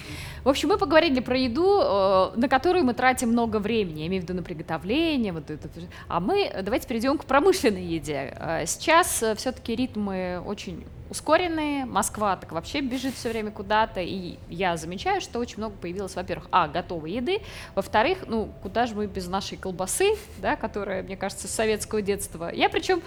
В 0.43 0.49
общем, 0.49 0.69
мы 0.69 0.77
поговорили 0.77 1.21
про 1.21 1.37
еду, 1.37 1.81
э, 1.81 2.31
на 2.35 2.47
которую 2.47 2.66
мы 2.75 2.93
тратим 2.93 3.29
много 3.29 3.57
времени, 3.57 4.01
я 4.01 4.07
имею 4.07 4.21
в 4.21 4.25
виду 4.25 4.33
на 4.33 4.43
приготовление, 4.43 5.33
вот 5.33 5.49
это. 5.49 5.69
А 6.07 6.19
мы 6.19 6.51
давайте 6.63 6.87
перейдем 6.87 7.17
к 7.17 7.25
промышленной 7.25 7.83
еде. 7.83 8.33
Э, 8.39 8.65
сейчас 8.65 9.21
э, 9.23 9.35
все-таки 9.35 9.75
ритмы 9.75 10.41
очень 10.45 10.85
ускоренные, 11.09 11.85
Москва 11.85 12.35
так 12.35 12.51
вообще 12.51 12.81
бежит 12.81 13.15
все 13.15 13.29
время 13.29 13.51
куда-то, 13.51 14.01
и 14.01 14.37
я 14.49 14.77
замечаю, 14.77 15.21
что 15.21 15.39
очень 15.39 15.57
много 15.57 15.75
появилось, 15.75 16.15
во-первых, 16.15 16.47
а, 16.51 16.67
готовой 16.67 17.11
еды, 17.11 17.39
во-вторых, 17.75 18.19
ну, 18.27 18.49
куда 18.61 18.85
же 18.85 18.95
мы 18.95 19.07
без 19.07 19.27
нашей 19.27 19.57
колбасы, 19.57 20.15
да, 20.39 20.55
которая, 20.55 21.03
мне 21.03 21.15
кажется, 21.17 21.47
с 21.47 21.51
советского 21.51 22.01
детства. 22.01 22.51
Я 22.53 22.69
причем 22.69 23.01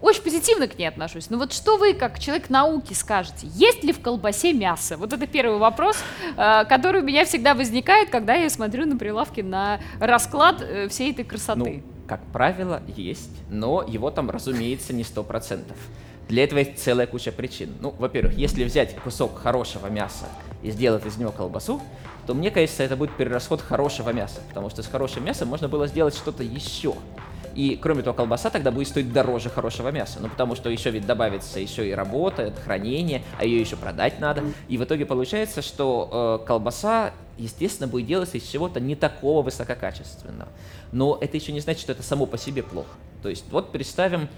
очень 0.00 0.22
позитивно 0.22 0.68
к 0.68 0.78
ней 0.78 0.86
отношусь. 0.86 1.30
Ну 1.30 1.38
вот 1.38 1.52
что 1.52 1.76
вы, 1.76 1.94
как 1.94 2.18
человек 2.18 2.50
науки, 2.50 2.92
скажете, 2.92 3.46
есть 3.54 3.84
ли 3.84 3.92
в 3.92 4.00
колбасе 4.00 4.52
мясо? 4.52 4.96
Вот 4.96 5.12
это 5.12 5.26
первый 5.26 5.58
вопрос, 5.58 5.96
э, 6.36 6.64
который 6.68 7.02
у 7.02 7.04
меня 7.04 7.24
всегда 7.24 7.54
возникает, 7.54 8.10
когда 8.10 8.34
я 8.34 8.50
смотрю 8.50 8.86
на 8.86 8.96
прилавке 9.04 9.42
на 9.42 9.80
расклад 10.00 10.62
э, 10.62 10.88
всей 10.88 11.12
этой 11.12 11.26
красоты. 11.26 11.58
Ну, 11.60 11.82
как 12.06 12.24
правило, 12.32 12.80
есть, 12.86 13.36
но 13.50 13.84
его 13.86 14.10
там, 14.10 14.30
разумеется, 14.30 14.94
не 14.94 15.04
сто 15.04 15.22
процентов. 15.22 15.76
Для 16.26 16.44
этого 16.44 16.60
есть 16.60 16.78
целая 16.78 17.06
куча 17.06 17.30
причин. 17.30 17.74
Ну, 17.80 17.94
во-первых, 17.98 18.32
если 18.38 18.64
взять 18.64 18.96
кусок 18.96 19.38
хорошего 19.38 19.88
мяса 19.88 20.24
и 20.62 20.70
сделать 20.70 21.04
из 21.04 21.18
него 21.18 21.32
колбасу, 21.32 21.82
то 22.26 22.32
мне 22.32 22.50
кажется, 22.50 22.82
это 22.82 22.96
будет 22.96 23.14
перерасход 23.14 23.60
хорошего 23.60 24.08
мяса, 24.08 24.40
потому 24.48 24.70
что 24.70 24.82
с 24.82 24.86
хорошим 24.86 25.22
мясом 25.26 25.48
можно 25.48 25.68
было 25.68 25.86
сделать 25.86 26.14
что-то 26.14 26.42
еще. 26.42 26.94
И, 27.54 27.78
кроме 27.80 28.02
того, 28.02 28.16
колбаса 28.16 28.48
тогда 28.48 28.70
будет 28.70 28.88
стоить 28.88 29.12
дороже 29.12 29.50
хорошего 29.50 29.90
мяса. 29.90 30.18
Ну, 30.20 30.30
потому 30.30 30.56
что 30.56 30.70
еще 30.70 30.90
ведь 30.90 31.06
добавится 31.06 31.60
еще 31.60 31.86
и 31.86 31.92
работа, 31.92 32.54
хранение, 32.64 33.22
а 33.38 33.44
ее 33.44 33.60
еще 33.60 33.76
продать 33.76 34.18
надо. 34.18 34.42
И 34.68 34.78
в 34.78 34.84
итоге 34.84 35.04
получается, 35.04 35.60
что 35.60 36.40
э, 36.42 36.46
колбаса, 36.46 37.12
естественно, 37.38 37.88
будет 37.88 38.06
делаться 38.06 38.36
из 38.36 38.44
чего-то 38.44 38.80
не 38.80 38.94
такого 38.96 39.42
высококачественного. 39.42 40.48
Но 40.92 41.18
это 41.20 41.36
еще 41.36 41.52
не 41.52 41.60
значит, 41.60 41.82
что 41.82 41.92
это 41.92 42.02
само 42.02 42.26
по 42.26 42.38
себе 42.38 42.62
плохо. 42.62 42.96
То 43.22 43.28
есть, 43.28 43.44
вот 43.50 43.72
представим, 43.72 44.28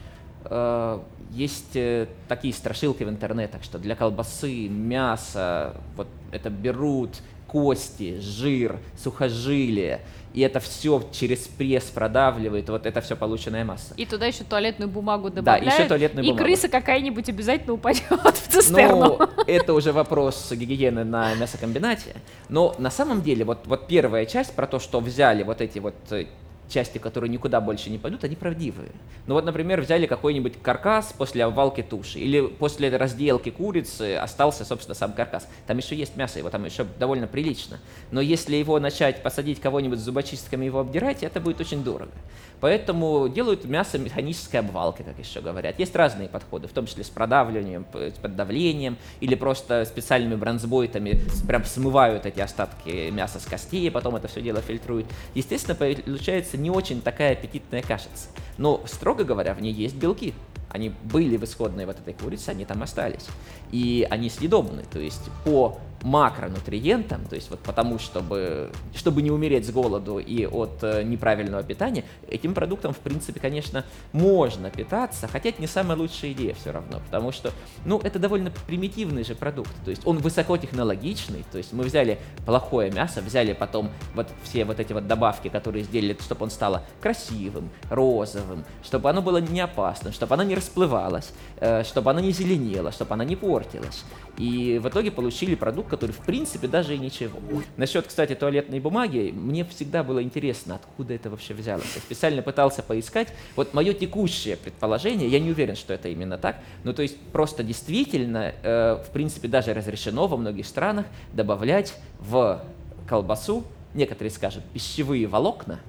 э, 0.45 1.01
есть 1.33 1.75
э, 1.77 2.09
такие 2.29 2.55
страшилки 2.55 3.05
в 3.05 3.09
интернетах, 3.09 3.63
что 3.63 3.79
для 3.79 3.97
колбасы, 3.97 4.69
мяса, 4.69 5.77
вот 5.97 6.09
это 6.33 6.51
берут 6.51 7.11
кости, 7.47 8.19
жир, 8.21 8.79
сухожилия, 8.99 10.01
и 10.37 10.43
это 10.43 10.61
все 10.61 11.03
через 11.13 11.39
пресс 11.49 11.85
продавливает, 11.85 12.69
вот 12.69 12.85
это 12.85 13.01
все 13.01 13.17
полученная 13.17 13.65
масса. 13.65 13.95
И 13.97 14.05
туда 14.05 14.27
еще 14.27 14.45
туалетную 14.45 14.87
бумагу 14.87 15.31
добавляют. 15.31 15.65
Да, 15.65 15.75
еще 15.75 15.89
туалетную 15.89 16.27
и 16.27 16.29
бумагу. 16.29 16.45
крыса 16.45 16.69
какая-нибудь 16.69 17.27
обязательно 17.31 17.73
упадет 17.73 18.05
в 18.11 18.49
цистерну. 18.49 19.17
Ну, 19.19 19.29
это 19.47 19.73
уже 19.73 19.93
вопрос 19.93 20.53
гигиены 20.53 21.05
на 21.05 21.35
мясокомбинате. 21.37 22.17
Но 22.51 22.75
на 22.79 22.91
самом 22.91 23.23
деле, 23.23 23.47
вот, 23.47 23.67
вот 23.67 23.87
первая 23.87 24.27
часть 24.27 24.53
про 24.53 24.67
то, 24.67 24.79
что 24.79 25.01
взяли 25.01 25.43
вот 25.43 25.63
эти 25.63 25.79
вот 25.79 25.95
э, 26.11 26.27
части, 26.69 26.99
которые 26.99 27.31
никуда 27.31 27.61
больше 27.61 27.91
не 27.91 27.99
пойдут, 27.99 28.25
они 28.25 28.37
правдивые. 28.37 28.91
Ну 29.27 29.35
вот, 29.35 29.45
например, 29.45 29.81
взяли 29.81 30.07
какой-нибудь 30.07 30.61
каркас 30.63 31.15
после 31.17 31.45
обвалки 31.45 31.83
туши, 31.83 32.19
или 32.19 32.47
после 32.47 32.95
разделки 32.97 33.51
курицы 33.51 34.17
остался, 34.17 34.65
собственно, 34.65 34.95
сам 34.95 35.13
каркас. 35.13 35.49
Там 35.67 35.79
еще 35.79 35.97
есть 35.97 36.17
мясо, 36.17 36.39
его 36.39 36.51
там 36.51 36.65
еще 36.65 36.87
довольно 36.99 37.27
прилично. 37.27 37.79
Но 38.11 38.21
если 38.21 38.57
его 38.57 38.79
начать 38.79 39.23
посадить 39.23 39.61
кого-нибудь 39.61 39.99
с 39.99 40.03
зубочистками 40.03 40.65
его 40.65 40.81
обдирать, 40.81 41.23
это 41.23 41.41
будет 41.41 41.61
очень 41.61 41.83
дорого. 41.83 42.13
Поэтому 42.61 43.29
делают 43.29 43.65
мясо 43.67 43.99
механической 43.99 44.57
обвалки, 44.57 45.03
как 45.03 45.19
еще 45.19 45.41
говорят. 45.41 45.79
Есть 45.79 45.95
разные 45.95 46.29
подходы, 46.29 46.69
в 46.69 46.73
том 46.73 46.87
числе 46.87 47.05
с 47.05 47.11
продавливанием, 47.11 47.87
с 47.93 48.19
поддавлением, 48.19 48.97
или 49.21 49.35
просто 49.35 49.85
специальными 49.85 50.37
бронзбойтами 50.37 51.21
прям 51.47 51.65
смывают 51.65 52.25
эти 52.25 52.41
остатки 52.41 53.11
мяса 53.11 53.41
с 53.41 53.45
костей, 53.45 53.91
потом 53.91 54.17
это 54.17 54.29
все 54.29 54.41
дело 54.41 54.61
фильтруют. 54.63 55.07
Естественно, 55.35 55.75
получается 55.75 56.56
не 56.57 56.71
очень 56.71 57.03
такая 57.03 57.33
аппетитная 57.33 57.83
кашица. 57.83 58.29
Но, 58.59 58.83
строго 58.87 59.25
говоря, 59.25 59.55
в 59.55 59.61
ней 59.61 59.73
есть 59.73 59.97
белки. 59.97 60.35
Они 60.71 60.91
были 61.05 61.37
в 61.37 61.45
исходной 61.45 61.87
вот 61.87 61.99
этой 61.99 62.15
курице, 62.15 62.51
они 62.51 62.65
там 62.65 62.83
остались. 62.83 63.27
И 63.71 64.07
они 64.11 64.29
съедобны. 64.29 64.83
То 64.91 64.99
есть 64.99 65.23
по 65.45 65.79
макронутриентам, 66.03 67.25
то 67.25 67.35
есть 67.35 67.51
вот 67.51 67.61
потому, 67.61 67.99
чтобы, 67.99 68.71
чтобы 68.95 69.23
не 69.23 69.31
умереть 69.31 69.67
с 69.67 69.71
голоду 69.71 70.19
и 70.19 70.47
от 70.47 70.83
э, 70.83 71.03
неправильного 71.03 71.63
питания, 71.63 72.05
этим 72.29 72.55
продуктом, 72.55 72.93
в 72.93 72.99
принципе, 72.99 73.41
конечно, 73.41 73.85
можно 74.13 74.71
питаться, 74.71 75.29
хотя 75.29 75.49
это 75.49 75.61
не 75.61 75.67
самая 75.67 75.97
лучшая 75.97 76.33
идея 76.33 76.55
все 76.55 76.71
равно, 76.71 77.01
потому 77.07 77.33
что, 77.33 77.53
ну, 77.85 77.99
это 77.99 78.19
довольно 78.19 78.53
примитивный 78.67 79.25
же 79.25 79.35
продукт, 79.35 79.73
то 79.85 79.91
есть 79.91 80.07
он 80.07 80.19
высокотехнологичный, 80.19 81.45
то 81.51 81.59
есть 81.59 81.73
мы 81.73 81.85
взяли 81.85 82.19
плохое 82.45 82.91
мясо, 82.91 83.21
взяли 83.21 83.53
потом 83.53 83.91
вот 84.15 84.29
все 84.45 84.65
вот 84.65 84.81
эти 84.81 84.93
вот 84.93 85.07
добавки, 85.07 85.49
которые 85.49 85.85
сделали, 85.85 86.17
чтобы 86.21 86.45
он 86.45 86.51
стало 86.51 86.83
красивым, 87.01 87.71
розовым, 87.91 88.65
чтобы 88.85 89.11
оно 89.11 89.23
было 89.23 89.39
не 89.39 89.61
опасным, 89.61 90.13
чтобы 90.13 90.35
оно 90.35 90.43
не 90.43 90.55
расплывалось, 90.55 91.33
э, 91.59 91.85
чтобы 91.85 92.11
оно 92.11 92.21
не 92.21 92.33
зеленело, 92.33 92.93
чтобы 92.93 93.15
оно 93.15 93.25
не 93.25 93.37
портилось. 93.37 94.05
И 94.39 94.79
в 94.83 94.89
итоге 94.89 95.11
получили 95.11 95.55
продукт, 95.55 95.93
который 95.97 96.13
в 96.13 96.19
принципе 96.19 96.69
даже 96.69 96.95
и 96.95 96.99
ничего. 96.99 97.41
Насчет, 97.77 98.07
кстати, 98.07 98.35
туалетной 98.35 98.81
бумаги, 98.81 99.33
мне 99.35 99.65
всегда 99.65 100.05
было 100.05 100.23
интересно, 100.23 100.77
откуда 100.77 101.15
это 101.15 101.31
вообще 101.31 101.55
взялось. 101.55 101.87
Я 101.95 102.01
специально 102.01 102.43
пытался 102.43 102.83
поискать. 102.83 103.33
Вот 103.57 103.75
мое 103.75 103.95
текущее 103.95 104.57
предположение, 104.57 105.29
я 105.29 105.41
не 105.41 105.51
уверен, 105.51 105.75
что 105.75 105.95
это 105.95 106.09
именно 106.09 106.37
так, 106.39 106.57
но 106.85 106.93
то 106.93 107.03
есть 107.03 107.17
просто 107.33 107.63
действительно, 107.63 108.53
э, 108.63 109.03
в 109.09 109.11
принципе, 109.13 109.49
даже 109.49 109.73
разрешено 109.73 110.27
во 110.27 110.37
многих 110.37 110.67
странах 110.67 111.07
добавлять 111.33 111.95
в 112.21 112.63
колбасу, 113.09 113.65
некоторые 113.95 114.31
скажут, 114.31 114.63
пищевые 114.75 115.27
волокна, 115.27 115.81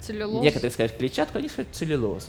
Целлюлоз. 0.00 0.42
некоторые 0.42 0.70
скажут 0.70 0.96
клетчатку, 0.98 1.38
они 1.38 1.48
скажут 1.48 1.72
целлюлоз. 1.72 2.28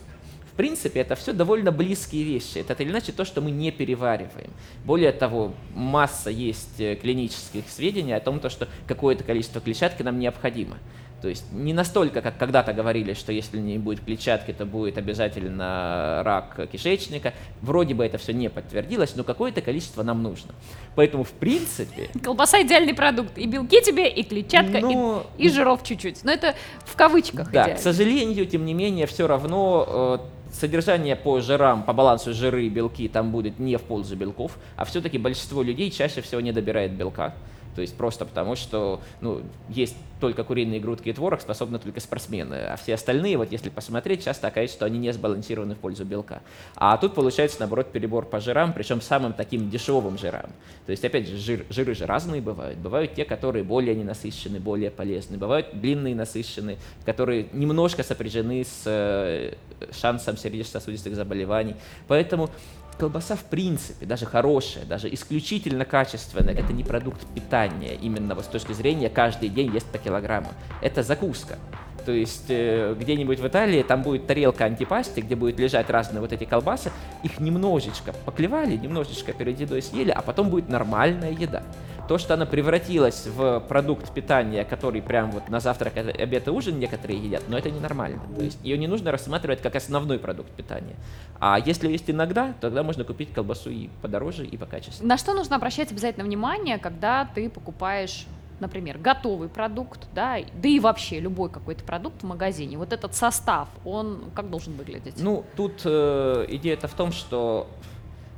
В 0.56 0.58
принципе, 0.58 1.02
это 1.02 1.16
все 1.16 1.34
довольно 1.34 1.74
близкие 1.74 2.24
вещи. 2.24 2.60
Это 2.60 2.82
или 2.82 2.90
иначе 2.90 3.12
то, 3.12 3.26
что 3.26 3.42
мы 3.42 3.52
не 3.52 3.72
перевариваем. 3.72 4.52
Более 4.86 5.12
того, 5.12 5.52
масса 5.74 6.30
есть 6.30 6.80
э, 6.80 6.96
клинических 6.96 7.66
сведений 7.68 8.14
о 8.14 8.22
том, 8.22 8.40
то, 8.40 8.50
что 8.50 8.70
какое-то 8.88 9.26
количество 9.26 9.60
клетчатки 9.60 10.02
нам 10.02 10.18
необходимо. 10.18 10.78
То 11.22 11.28
есть 11.28 11.52
не 11.52 11.74
настолько, 11.74 12.22
как 12.22 12.38
когда-то 12.38 12.72
говорили, 12.72 13.16
что 13.16 13.34
если 13.34 13.58
не 13.58 13.78
будет 13.80 14.06
клетчатки, 14.06 14.54
то 14.54 14.66
будет 14.66 14.98
обязательно 14.98 16.22
рак 16.24 16.70
кишечника. 16.72 17.34
Вроде 17.62 17.94
бы 17.94 18.06
это 18.06 18.18
все 18.18 18.32
не 18.32 18.50
подтвердилось, 18.50 19.16
но 19.18 19.26
какое-то 19.26 19.62
количество 19.62 20.04
нам 20.04 20.24
нужно. 20.24 20.54
Поэтому, 20.96 21.26
в 21.26 21.32
принципе... 21.32 22.10
Колбаса 22.24 22.62
идеальный 22.62 22.94
продукт. 22.94 23.38
И 23.38 23.46
белки 23.46 23.82
тебе, 23.82 24.08
и 24.08 24.24
клетчатка, 24.24 24.80
Но- 24.80 25.26
и, 25.38 25.48
и 25.48 25.50
жиров 25.50 25.84
чуть-чуть. 25.84 26.24
Но 26.24 26.32
это 26.32 26.56
в 26.86 26.96
кавычках 26.96 27.52
Да, 27.52 27.64
идеально. 27.64 27.76
к 27.76 27.80
сожалению, 27.80 28.46
тем 28.46 28.64
не 28.66 28.74
менее, 28.74 29.06
все 29.06 29.28
равно 29.28 30.20
э, 30.22 30.35
содержание 30.56 31.16
по 31.16 31.40
жирам, 31.42 31.84
по 31.84 31.94
балансу 31.94 32.34
жиры 32.34 32.66
и 32.66 32.70
белки 32.70 33.08
там 33.08 33.32
будет 33.32 33.60
не 33.60 33.78
в 33.78 33.84
пользу 33.84 34.16
белков, 34.16 34.58
а 34.76 34.86
все-таки 34.86 35.18
большинство 35.18 35.62
людей 35.62 35.92
чаще 35.92 36.22
всего 36.22 36.42
не 36.42 36.52
добирает 36.52 36.94
белка. 36.94 37.34
То 37.76 37.82
есть 37.82 37.96
просто 37.98 38.26
потому, 38.26 38.56
что 38.56 39.02
ну, 39.20 39.42
есть 39.68 39.98
только 40.20 40.44
куриные 40.44 40.80
грудки 40.80 41.10
и 41.10 41.14
творог, 41.14 41.42
способны 41.42 41.80
только 41.80 42.00
спортсмены. 42.00 42.56
А 42.56 42.76
все 42.78 42.94
остальные, 42.94 43.38
вот 43.38 43.52
если 43.52 43.70
посмотреть, 43.70 44.24
часто 44.24 44.48
окажется, 44.48 44.78
что 44.78 44.86
они 44.86 44.98
не 44.98 45.12
сбалансированы 45.12 45.76
в 45.76 45.80
пользу 45.80 46.06
белка. 46.06 46.42
А 46.76 46.98
тут 46.98 47.14
получается, 47.14 47.58
наоборот, 47.60 47.92
перебор 47.92 48.26
по 48.26 48.40
жирам, 48.40 48.74
причем 48.74 49.02
самым 49.02 49.34
таким 49.34 49.70
дешевым 49.70 50.18
жирам. 50.18 50.50
То 50.86 50.92
есть, 50.92 51.04
опять 51.04 51.28
же, 51.28 51.38
жир, 51.38 51.66
жиры 51.70 51.96
же 51.96 52.06
разные 52.06 52.42
бывают. 52.42 52.80
Бывают 52.80 53.14
те, 53.14 53.26
которые 53.26 53.64
более 53.64 53.96
ненасыщенные, 53.96 54.60
более 54.60 54.92
полезны. 54.92 55.38
Бывают 55.38 55.68
длинные 55.74 56.16
насыщенные, 56.16 56.78
которые 57.06 57.48
немножко 57.52 58.04
сопряжены 58.04 58.64
с 58.64 58.84
э, 58.86 59.54
шансом 59.92 60.38
сердечно-сосудистых 60.38 61.16
заболеваний. 61.16 61.76
Поэтому 62.08 62.50
колбаса 62.98 63.36
в 63.36 63.44
принципе, 63.44 64.06
даже 64.06 64.26
хорошая, 64.26 64.86
даже 64.86 65.14
исключительно 65.14 65.86
качественная, 65.86 66.54
это 66.54 66.74
не 66.74 66.84
продукт 66.84 67.26
питания, 67.34 67.96
именно 67.96 68.36
вот 68.36 68.46
с 68.46 68.48
точки 68.48 68.74
зрения 68.74 69.10
каждый 69.10 69.50
день 69.50 69.74
есть 69.74 69.88
по 69.88 69.98
килограмму. 69.98 70.50
Это 70.82 71.04
закуска. 71.04 71.58
То 72.06 72.12
есть 72.12 72.46
э, 72.50 72.96
где-нибудь 73.00 73.40
в 73.40 73.48
Италии 73.48 73.82
там 73.82 74.04
будет 74.04 74.28
тарелка 74.28 74.66
антипасти, 74.66 75.22
где 75.22 75.36
будет 75.36 75.60
лежать 75.60 75.90
разные 75.90 76.22
вот 76.22 76.32
эти 76.32 76.44
колбасы, 76.44 76.92
их 77.24 77.40
немножечко 77.40 78.14
поклевали, 78.26 78.78
немножечко 78.78 79.34
перед 79.34 79.60
едой 79.60 79.82
съели, 79.82 80.12
а 80.12 80.22
потом 80.22 80.50
будет 80.50 80.70
нормальная 80.70 81.32
еда. 81.32 81.64
То, 82.08 82.18
что 82.18 82.36
она 82.36 82.46
превратилась 82.46 83.26
в 83.26 83.60
продукт 83.62 84.14
питания, 84.14 84.64
который 84.64 85.02
прям 85.02 85.32
вот 85.32 85.50
на 85.50 85.60
завтрак, 85.60 85.98
обед 85.98 86.48
и 86.48 86.52
ужин 86.52 86.80
некоторые 86.80 87.20
едят, 87.20 87.44
но 87.48 87.58
это 87.58 87.72
ненормально. 87.72 88.22
То 88.38 88.44
есть 88.44 88.60
ее 88.64 88.78
не 88.78 88.88
нужно 88.88 89.12
рассматривать 89.12 89.62
как 89.62 89.76
основной 89.76 90.20
продукт 90.20 90.52
питания. 90.52 90.96
А 91.40 91.60
если 91.60 91.90
есть 91.90 92.10
иногда, 92.10 92.54
тогда 92.62 92.84
можно 92.84 93.04
купить 93.04 93.34
колбасу 93.34 93.70
и 93.70 93.90
подороже, 94.02 94.46
и 94.46 94.56
покачественнее. 94.58 95.10
На 95.10 95.18
что 95.18 95.34
нужно 95.34 95.56
обращать 95.56 95.92
обязательно 95.92 96.26
внимание, 96.26 96.78
когда 96.78 97.26
ты 97.34 97.50
покупаешь, 97.50 98.26
например, 98.60 98.98
готовый 98.98 99.50
продукт, 99.50 100.08
да, 100.14 100.38
да 100.54 100.70
и 100.70 100.80
вообще 100.80 101.20
любой 101.20 101.50
какой-то 101.50 101.84
продукт 101.84 102.22
в 102.22 102.26
магазине. 102.26 102.78
Вот 102.78 102.94
этот 102.94 103.16
состав, 103.16 103.68
он 103.84 104.26
как 104.34 104.50
должен 104.50 104.74
выглядеть? 104.74 105.16
Ну, 105.18 105.44
тут 105.56 105.82
э, 105.84 106.46
идея-то 106.50 106.88
в 106.88 106.94
том, 106.94 107.12
что 107.12 107.68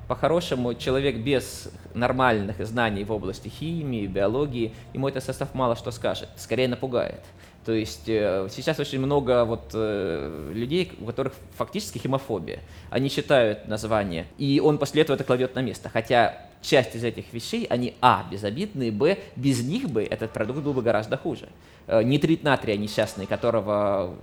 по-хорошему 0.08 0.74
человек 0.74 1.18
без 1.18 1.70
нормальных 1.94 2.66
знаний 2.66 3.04
в 3.04 3.12
области 3.12 3.50
химии, 3.50 4.08
биологии, 4.08 4.74
ему 4.94 5.08
этот 5.08 5.24
состав 5.24 5.54
мало 5.54 5.76
что 5.76 5.92
скажет, 5.92 6.30
скорее 6.38 6.68
напугает. 6.68 7.24
То 7.66 7.74
есть 7.74 8.08
э, 8.08 8.48
сейчас 8.50 8.80
очень 8.80 9.00
много 9.00 9.44
вот 9.44 9.72
э, 9.74 10.52
людей, 10.54 10.94
у 11.02 11.06
которых 11.06 11.34
фактически 11.58 11.98
химофобия. 11.98 12.60
Они 12.90 13.10
читают 13.10 13.68
название, 13.68 14.26
и 14.38 14.62
он 14.64 14.78
после 14.78 15.02
этого 15.02 15.16
это 15.16 15.26
кладет 15.26 15.54
на 15.54 15.60
место. 15.60 15.90
Хотя 15.90 16.48
часть 16.62 16.96
из 16.96 17.04
этих 17.04 17.34
вещей, 17.34 17.66
они, 17.70 17.96
а, 18.00 18.26
безобидные, 18.32 18.94
б, 18.94 19.18
без 19.36 19.62
них 19.64 19.90
бы 19.90 20.04
этот 20.04 20.32
продукт 20.32 20.62
был 20.62 20.74
бы 20.74 20.82
гораздо 20.82 21.18
хуже. 21.18 21.50
Э, 21.88 22.02
нитрит 22.04 22.42
натрия 22.42 22.78
несчастный, 22.78 23.26
которого 23.26 24.16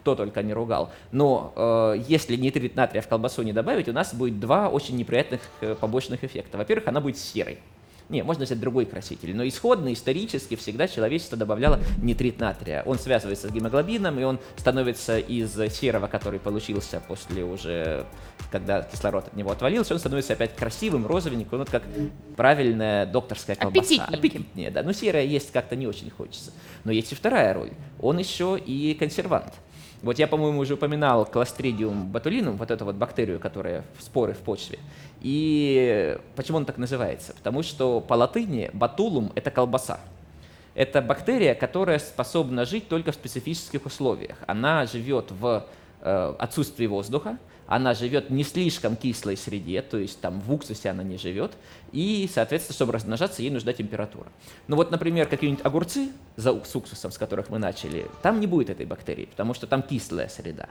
кто 0.00 0.14
только 0.14 0.42
не 0.42 0.52
ругал. 0.52 0.90
Но 1.12 1.52
э, 1.54 2.02
если 2.08 2.36
нитрит 2.36 2.74
натрия 2.74 3.02
в 3.02 3.08
колбасу 3.08 3.42
не 3.42 3.52
добавить, 3.52 3.88
у 3.88 3.92
нас 3.92 4.14
будет 4.14 4.40
два 4.40 4.68
очень 4.68 4.96
неприятных 4.96 5.40
э, 5.60 5.74
побочных 5.78 6.24
эффекта. 6.24 6.58
Во-первых, 6.58 6.88
она 6.88 7.00
будет 7.00 7.18
серой. 7.18 7.58
Не, 8.08 8.24
можно 8.24 8.44
взять 8.44 8.58
другой 8.58 8.86
краситель. 8.86 9.36
Но 9.36 9.46
исходно, 9.46 9.92
исторически, 9.92 10.56
всегда 10.56 10.88
человечество 10.88 11.38
добавляло 11.38 11.78
нитрит 12.02 12.40
натрия. 12.40 12.82
Он 12.84 12.98
связывается 12.98 13.48
с 13.48 13.52
гемоглобином, 13.52 14.18
и 14.18 14.24
он 14.24 14.40
становится 14.56 15.18
из 15.18 15.54
серого, 15.72 16.08
который 16.08 16.40
получился 16.40 17.00
после 17.06 17.44
уже, 17.44 18.04
когда 18.50 18.82
кислород 18.82 19.28
от 19.28 19.36
него 19.36 19.52
отвалился, 19.52 19.94
он 19.94 20.00
становится 20.00 20.32
опять 20.32 20.56
красивым, 20.56 21.06
розовеньким, 21.06 21.58
вот 21.58 21.70
как 21.70 21.84
правильная 22.36 23.06
докторская 23.06 23.54
колбаса. 23.54 24.06
Аппетитнее, 24.06 24.72
да. 24.72 24.82
Но 24.82 24.92
серая 24.92 25.24
есть 25.24 25.52
как-то 25.52 25.76
не 25.76 25.86
очень 25.86 26.10
хочется. 26.10 26.50
Но 26.82 26.90
есть 26.90 27.12
и 27.12 27.14
вторая 27.14 27.54
роль. 27.54 27.70
Он 28.00 28.18
еще 28.18 28.58
и 28.58 28.94
консервант. 28.94 29.54
Вот 30.02 30.18
я, 30.18 30.26
по-моему, 30.26 30.60
уже 30.60 30.74
упоминал 30.74 31.28
Clostridium 31.30 32.10
botulinum, 32.10 32.56
вот 32.56 32.70
эту 32.70 32.84
вот 32.86 32.94
бактерию, 32.94 33.38
которая 33.38 33.84
в 33.98 34.02
споры 34.02 34.32
в 34.32 34.38
почве. 34.38 34.78
И 35.20 36.18
почему 36.36 36.58
он 36.58 36.64
так 36.64 36.78
называется? 36.78 37.34
Потому 37.34 37.62
что 37.62 38.00
по 38.00 38.14
латыни 38.14 38.70
ботулум– 38.72 39.30
это 39.34 39.50
колбаса. 39.50 40.00
Это 40.74 41.02
бактерия, 41.02 41.54
которая 41.54 41.98
способна 41.98 42.64
жить 42.64 42.88
только 42.88 43.12
в 43.12 43.14
специфических 43.14 43.84
условиях. 43.84 44.36
Она 44.46 44.86
живет 44.86 45.30
в 45.30 45.66
э, 46.00 46.34
отсутствии 46.38 46.86
воздуха, 46.86 47.36
она 47.70 47.94
живет 47.94 48.30
не 48.30 48.42
слишком 48.42 48.96
кислой 48.96 49.36
среде, 49.36 49.80
то 49.80 49.96
есть 49.96 50.20
там 50.20 50.40
в 50.40 50.52
уксусе 50.52 50.90
она 50.90 51.04
не 51.04 51.16
живет, 51.16 51.52
и, 51.92 52.28
соответственно, 52.34 52.74
чтобы 52.74 52.92
размножаться, 52.92 53.42
ей 53.42 53.50
нужна 53.50 53.72
температура. 53.72 54.26
Ну 54.66 54.74
вот, 54.74 54.90
например, 54.90 55.28
какие-нибудь 55.28 55.64
огурцы 55.64 56.08
с 56.36 56.74
уксусом, 56.74 57.12
с 57.12 57.16
которых 57.16 57.48
мы 57.48 57.60
начали, 57.60 58.10
там 58.22 58.40
не 58.40 58.48
будет 58.48 58.70
этой 58.70 58.86
бактерии, 58.86 59.26
потому 59.26 59.54
что 59.54 59.68
там 59.68 59.82
кислая 59.82 60.26
среда. 60.28 60.68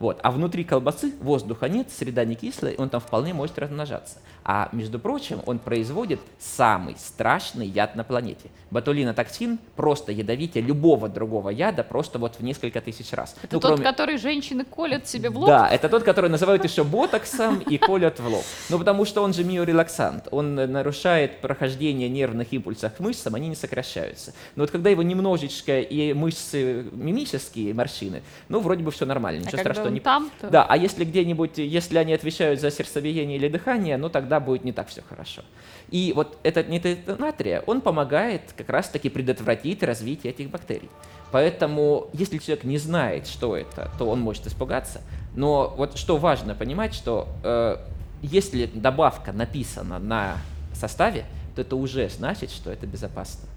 Вот. 0.00 0.18
А 0.22 0.30
внутри 0.30 0.64
колбасы 0.64 1.12
воздуха 1.20 1.68
нет, 1.68 1.88
среда 1.92 2.24
не 2.24 2.34
кислая, 2.34 2.74
он 2.78 2.88
там 2.88 3.00
вполне 3.00 3.34
может 3.34 3.58
размножаться. 3.58 4.18
А 4.42 4.70
между 4.72 4.98
прочим, 4.98 5.42
он 5.44 5.58
производит 5.58 6.20
самый 6.38 6.96
страшный 6.96 7.66
яд 7.66 7.94
на 7.94 8.02
планете. 8.02 8.48
Ботулинотоксин 8.70 9.58
просто 9.76 10.10
ядовитее 10.10 10.64
любого 10.64 11.08
другого 11.08 11.50
яда 11.50 11.84
просто 11.84 12.18
вот 12.18 12.36
в 12.36 12.40
несколько 12.42 12.80
тысяч 12.80 13.12
раз. 13.12 13.36
Это 13.42 13.56
ну, 13.56 13.60
тот, 13.60 13.72
кроме... 13.72 13.84
который 13.84 14.16
женщины 14.16 14.64
колят 14.64 15.06
себе 15.06 15.28
в 15.28 15.36
лоб? 15.36 15.48
Да, 15.48 15.68
это 15.68 15.90
тот, 15.90 16.02
который 16.02 16.30
называют 16.30 16.64
еще 16.64 16.82
ботоксом 16.82 17.58
и 17.58 17.76
колят 17.76 18.18
в 18.20 18.26
лоб. 18.26 18.44
Ну, 18.70 18.78
потому 18.78 19.04
что 19.04 19.22
он 19.22 19.34
же 19.34 19.44
миорелаксант. 19.44 20.28
Он 20.30 20.54
нарушает 20.54 21.42
прохождение 21.42 22.08
нервных 22.08 22.50
импульсов 22.54 22.94
к 22.94 23.00
мышцам, 23.00 23.34
они 23.34 23.48
не 23.48 23.54
сокращаются. 23.54 24.32
Но 24.56 24.62
вот 24.62 24.70
когда 24.70 24.88
его 24.88 25.02
немножечко 25.02 25.80
и 25.80 26.14
мышцы 26.14 26.86
мимические, 26.92 27.74
морщины, 27.74 28.22
ну, 28.48 28.60
вроде 28.60 28.82
бы 28.82 28.90
все 28.90 29.04
нормально, 29.04 29.40
ничего 29.40 29.58
а 29.58 29.60
страшного 29.60 29.89
не... 29.94 30.00
там 30.00 30.30
-то... 30.40 30.50
Да, 30.50 30.64
а 30.64 30.76
если 30.76 31.04
где-нибудь, 31.04 31.58
если 31.58 31.98
они 31.98 32.12
отвечают 32.12 32.60
за 32.60 32.70
сердцебиение 32.70 33.36
или 33.36 33.48
дыхание, 33.48 33.96
ну 33.96 34.08
тогда 34.08 34.40
будет 34.40 34.64
не 34.64 34.72
так 34.72 34.88
все 34.88 35.02
хорошо. 35.02 35.42
И 35.90 36.12
вот 36.14 36.38
этот 36.42 36.68
нитрит 36.68 37.18
натрия, 37.18 37.62
он 37.66 37.80
помогает 37.80 38.42
как 38.56 38.68
раз-таки 38.68 39.08
предотвратить 39.08 39.82
развитие 39.82 40.32
этих 40.32 40.50
бактерий. 40.50 40.88
Поэтому, 41.32 42.08
если 42.12 42.38
человек 42.38 42.64
не 42.64 42.78
знает, 42.78 43.26
что 43.26 43.56
это, 43.56 43.90
то 43.98 44.08
он 44.08 44.20
может 44.20 44.46
испугаться. 44.46 45.00
Но 45.34 45.74
вот 45.76 45.96
что 45.96 46.16
важно 46.16 46.54
понимать, 46.54 46.94
что 46.94 47.28
э, 47.44 47.76
если 48.22 48.66
добавка 48.66 49.32
написана 49.32 49.98
на 49.98 50.36
составе, 50.74 51.24
то 51.54 51.62
это 51.62 51.76
уже 51.76 52.08
значит, 52.08 52.50
что 52.50 52.70
это 52.70 52.86
безопасно. 52.86 53.48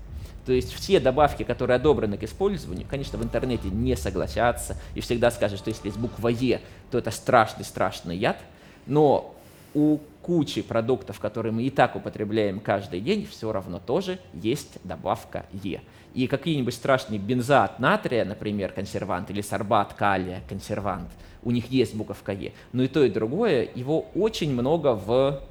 То 0.46 0.52
есть 0.52 0.74
все 0.74 1.00
добавки, 1.00 1.44
которые 1.44 1.76
одобрены 1.76 2.18
к 2.18 2.24
использованию, 2.24 2.86
конечно, 2.90 3.18
в 3.18 3.24
интернете 3.24 3.70
не 3.70 3.96
согласятся 3.96 4.78
и 4.94 5.02
всегда 5.02 5.32
скажут, 5.32 5.60
что 5.60 5.70
если 5.70 5.88
есть 5.88 5.98
буква 5.98 6.28
Е, 6.28 6.62
то 6.92 6.98
это 6.98 7.12
страшный-страшный 7.12 8.18
яд. 8.18 8.38
Но 8.86 9.34
у 9.74 10.00
кучи 10.22 10.62
продуктов, 10.62 11.20
которые 11.20 11.52
мы 11.52 11.64
и 11.64 11.70
так 11.70 11.96
употребляем 11.96 12.60
каждый 12.60 13.02
день, 13.02 13.28
все 13.30 13.52
равно 13.52 13.80
тоже 13.80 14.20
есть 14.34 14.78
добавка 14.84 15.46
Е. 15.52 15.82
И 16.14 16.28
какие-нибудь 16.28 16.74
страшные 16.74 17.20
бензат 17.20 17.80
натрия, 17.80 18.24
например, 18.24 18.72
консервант, 18.72 19.32
или 19.32 19.42
сорбат 19.42 19.94
калия, 19.94 20.42
консервант, 20.48 21.10
у 21.42 21.52
них 21.52 21.72
есть 21.72 21.96
буковка 21.96 22.34
Е. 22.34 22.54
Но 22.72 22.84
и 22.84 22.88
то, 22.88 23.04
и 23.04 23.10
другое, 23.10 23.68
его 23.74 24.06
очень 24.14 24.54
много 24.54 24.94
в 24.94 25.42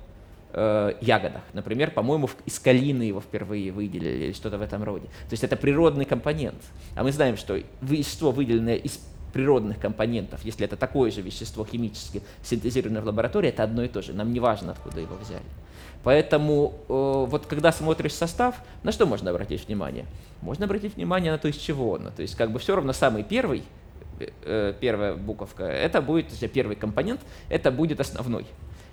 э, 0.52 0.94
ягодах. 1.00 1.42
Например, 1.52 1.90
по-моему, 1.90 2.28
из 2.46 2.58
калины 2.58 3.02
его 3.02 3.20
впервые 3.20 3.72
выделили 3.72 4.26
или 4.26 4.32
что-то 4.32 4.58
в 4.58 4.62
этом 4.62 4.82
роде. 4.82 5.06
То 5.06 5.32
есть 5.32 5.44
это 5.44 5.56
природный 5.56 6.04
компонент. 6.04 6.62
А 6.94 7.02
мы 7.02 7.12
знаем, 7.12 7.36
что 7.36 7.58
вещество, 7.80 8.30
выделенное 8.30 8.76
из 8.76 9.00
природных 9.32 9.78
компонентов, 9.78 10.44
если 10.44 10.66
это 10.66 10.76
такое 10.76 11.10
же 11.10 11.22
вещество 11.22 11.64
химически 11.64 12.22
синтезированное 12.42 13.00
в 13.00 13.06
лаборатории, 13.06 13.48
это 13.48 13.62
одно 13.62 13.82
и 13.82 13.88
то 13.88 14.02
же. 14.02 14.12
Нам 14.12 14.32
не 14.32 14.40
важно, 14.40 14.72
откуда 14.72 15.00
его 15.00 15.16
взяли. 15.16 15.42
Поэтому 16.04 16.74
э, 16.88 17.26
вот 17.28 17.46
когда 17.46 17.72
смотришь 17.72 18.14
состав, 18.14 18.56
на 18.82 18.92
что 18.92 19.06
можно 19.06 19.30
обратить 19.30 19.66
внимание? 19.66 20.04
Можно 20.40 20.64
обратить 20.64 20.96
внимание 20.96 21.32
на 21.32 21.38
то, 21.38 21.48
из 21.48 21.56
чего 21.56 21.92
он. 21.92 22.10
То 22.14 22.22
есть 22.22 22.34
как 22.34 22.50
бы 22.50 22.58
все 22.58 22.74
равно 22.74 22.92
самый 22.92 23.22
первый, 23.22 23.62
э, 24.18 24.74
первая 24.80 25.14
буковка, 25.14 25.64
это 25.64 26.02
будет, 26.02 26.28
то 26.28 26.34
есть 26.38 26.52
первый 26.52 26.74
компонент, 26.76 27.20
это 27.48 27.70
будет 27.70 28.00
основной. 28.00 28.46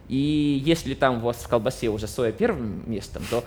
И 0.09 0.61
если 0.65 0.95
там 0.95 1.17
у 1.17 1.27
вас 1.27 1.37
в 1.37 1.47
колбасе 1.47 1.89
уже 1.89 2.07
соя 2.07 2.31
первым 2.31 2.83
местом, 2.89 3.23
то 3.29 3.43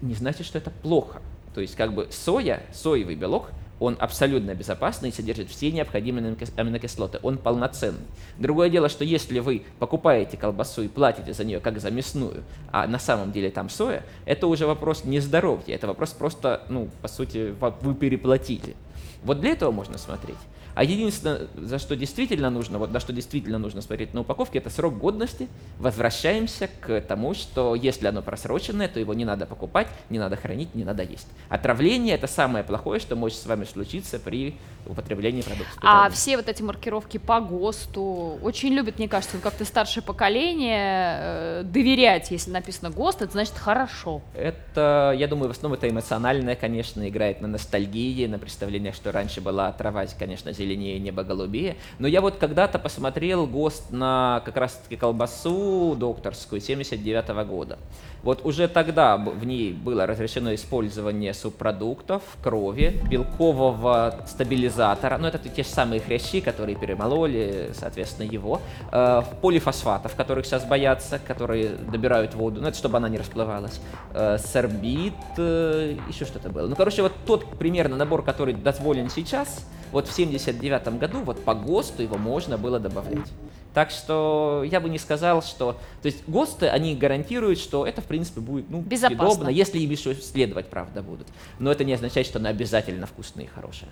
не 0.00 0.14
значит, 0.14 0.46
что 0.46 0.58
это 0.58 0.70
плохо. 0.70 1.20
То 1.54 1.60
есть 1.60 1.76
как 1.76 1.92
бы 1.92 2.08
соя, 2.10 2.62
соевый 2.72 3.14
белок, 3.14 3.50
он 3.78 3.96
абсолютно 3.98 4.54
безопасный 4.54 5.08
и 5.08 5.12
содержит 5.12 5.50
все 5.50 5.72
необходимые 5.72 6.36
аминокислоты. 6.56 7.18
Он 7.22 7.36
полноценный. 7.36 8.00
Другое 8.38 8.70
дело, 8.70 8.88
что 8.88 9.04
если 9.04 9.40
вы 9.40 9.64
покупаете 9.80 10.36
колбасу 10.36 10.82
и 10.82 10.88
платите 10.88 11.32
за 11.32 11.44
нее 11.44 11.58
как 11.60 11.80
за 11.80 11.90
мясную, 11.90 12.44
а 12.70 12.86
на 12.86 12.98
самом 12.98 13.32
деле 13.32 13.50
там 13.50 13.68
соя, 13.68 14.04
это 14.24 14.46
уже 14.46 14.66
вопрос 14.66 15.04
не 15.04 15.18
здоровья, 15.18 15.74
это 15.74 15.88
вопрос 15.88 16.10
просто, 16.10 16.62
ну, 16.68 16.88
по 17.02 17.08
сути, 17.08 17.54
вы 17.80 17.94
переплатили. 17.94 18.76
Вот 19.24 19.40
для 19.40 19.50
этого 19.50 19.72
можно 19.72 19.98
смотреть. 19.98 20.38
А 20.74 20.84
единственное, 20.84 21.48
за 21.56 21.78
что 21.78 21.96
действительно 21.96 22.50
нужно, 22.50 22.78
вот 22.78 22.92
на 22.92 23.00
что 23.00 23.12
действительно 23.12 23.58
нужно 23.58 23.82
смотреть 23.82 24.14
на 24.14 24.20
упаковке, 24.20 24.58
это 24.58 24.70
срок 24.70 24.98
годности. 24.98 25.48
Возвращаемся 25.78 26.68
к 26.80 27.00
тому, 27.02 27.34
что 27.34 27.74
если 27.74 28.06
оно 28.06 28.22
просроченное, 28.22 28.88
то 28.88 29.00
его 29.00 29.14
не 29.14 29.24
надо 29.24 29.46
покупать, 29.46 29.88
не 30.10 30.18
надо 30.18 30.36
хранить, 30.36 30.74
не 30.74 30.84
надо 30.84 31.02
есть. 31.02 31.28
Отравление– 31.48 32.14
это 32.16 32.26
самое 32.26 32.64
плохое, 32.64 33.00
что 33.00 33.16
может 33.16 33.38
с 33.38 33.46
вами 33.46 33.64
случиться 33.64 34.18
при 34.18 34.56
употреблении 34.86 35.42
продуктов. 35.42 35.78
А 35.82 36.10
все 36.10 36.36
вот 36.36 36.48
эти 36.48 36.62
маркировки 36.62 37.18
по 37.18 37.40
ГОСТу 37.40 38.38
очень 38.42 38.70
любят, 38.70 38.98
мне 38.98 39.08
кажется, 39.08 39.38
как-то 39.38 39.64
старшее 39.64 40.02
поколение 40.02 41.18
э, 41.20 41.62
доверять, 41.64 42.30
если 42.30 42.50
написано 42.50 42.90
ГОСТ, 42.90 43.22
это 43.22 43.32
значит 43.32 43.54
хорошо. 43.54 44.22
Это, 44.34 45.14
я 45.16 45.28
думаю, 45.28 45.48
в 45.48 45.52
основном 45.52 45.78
это 45.78 45.88
эмоциональное, 45.88 46.56
конечно, 46.56 47.08
играет 47.08 47.40
на 47.40 47.48
ностальгии, 47.48 48.26
на 48.26 48.38
представлениях, 48.38 48.94
что 48.94 49.12
раньше 49.12 49.40
была 49.40 49.72
трава, 49.72 50.04
конечно, 50.18 50.52
зеленее, 50.62 50.98
небо 50.98 51.24
голубее. 51.24 51.76
Но 51.98 52.08
я 52.08 52.20
вот 52.20 52.36
когда-то 52.36 52.78
посмотрел 52.78 53.46
ГОСТ 53.46 53.90
на 53.90 54.42
как 54.44 54.56
раз-таки 54.56 54.96
колбасу 54.96 55.96
докторскую 55.98 56.60
79 56.60 57.30
-го 57.30 57.44
года. 57.44 57.78
Вот 58.22 58.44
уже 58.44 58.68
тогда 58.68 59.16
в 59.16 59.44
ней 59.44 59.72
было 59.72 60.06
разрешено 60.06 60.54
использование 60.54 61.34
субпродуктов, 61.34 62.22
крови, 62.42 63.00
белкового 63.10 64.14
стабилизатора, 64.26 65.18
ну 65.18 65.26
это 65.26 65.38
те 65.48 65.64
же 65.64 65.68
самые 65.68 66.00
хрящи, 66.00 66.40
которые 66.40 66.76
перемололи, 66.76 67.70
соответственно, 67.74 68.26
его, 68.28 68.60
э, 68.92 69.22
полифосфатов, 69.40 70.14
которых 70.14 70.46
сейчас 70.46 70.64
боятся, 70.64 71.18
которые 71.18 71.70
добирают 71.70 72.34
воду, 72.34 72.60
ну 72.60 72.68
это 72.68 72.78
чтобы 72.78 72.98
она 72.98 73.08
не 73.08 73.18
расплывалась, 73.18 73.80
э, 74.14 74.38
сорбит, 74.38 75.14
э, 75.36 75.96
еще 76.08 76.24
что-то 76.24 76.48
было. 76.48 76.68
Ну, 76.68 76.76
короче, 76.76 77.02
вот 77.02 77.12
тот 77.26 77.58
примерно 77.58 77.96
набор, 77.96 78.22
который 78.22 78.54
дозволен 78.54 79.10
сейчас, 79.10 79.66
вот 79.90 80.06
в 80.06 80.12
79 80.12 80.98
году 80.98 81.22
вот 81.22 81.44
по 81.44 81.54
ГОСТу 81.54 82.02
его 82.02 82.16
можно 82.16 82.56
было 82.56 82.78
добавлять. 82.78 83.30
Так 83.74 83.90
что 83.90 84.64
я 84.66 84.80
бы 84.80 84.88
не 84.88 84.98
сказал, 84.98 85.42
что... 85.42 85.78
То 86.02 86.06
есть 86.06 86.28
ГОСТы, 86.28 86.68
они 86.68 86.94
гарантируют, 86.94 87.58
что 87.58 87.86
это, 87.86 88.00
в 88.00 88.04
принципе, 88.04 88.40
будет 88.40 88.68
ну, 88.68 88.80
Безопасно. 88.80 89.48
если 89.48 89.78
им 89.78 89.90
еще 89.90 90.14
следовать, 90.14 90.68
правда, 90.68 91.02
будут. 91.02 91.28
Но 91.58 91.72
это 91.72 91.84
не 91.84 91.94
означает, 91.94 92.26
что 92.26 92.38
она 92.38 92.50
обязательно 92.50 93.06
вкусная 93.06 93.44
и 93.44 93.48
хорошая. 93.48 93.90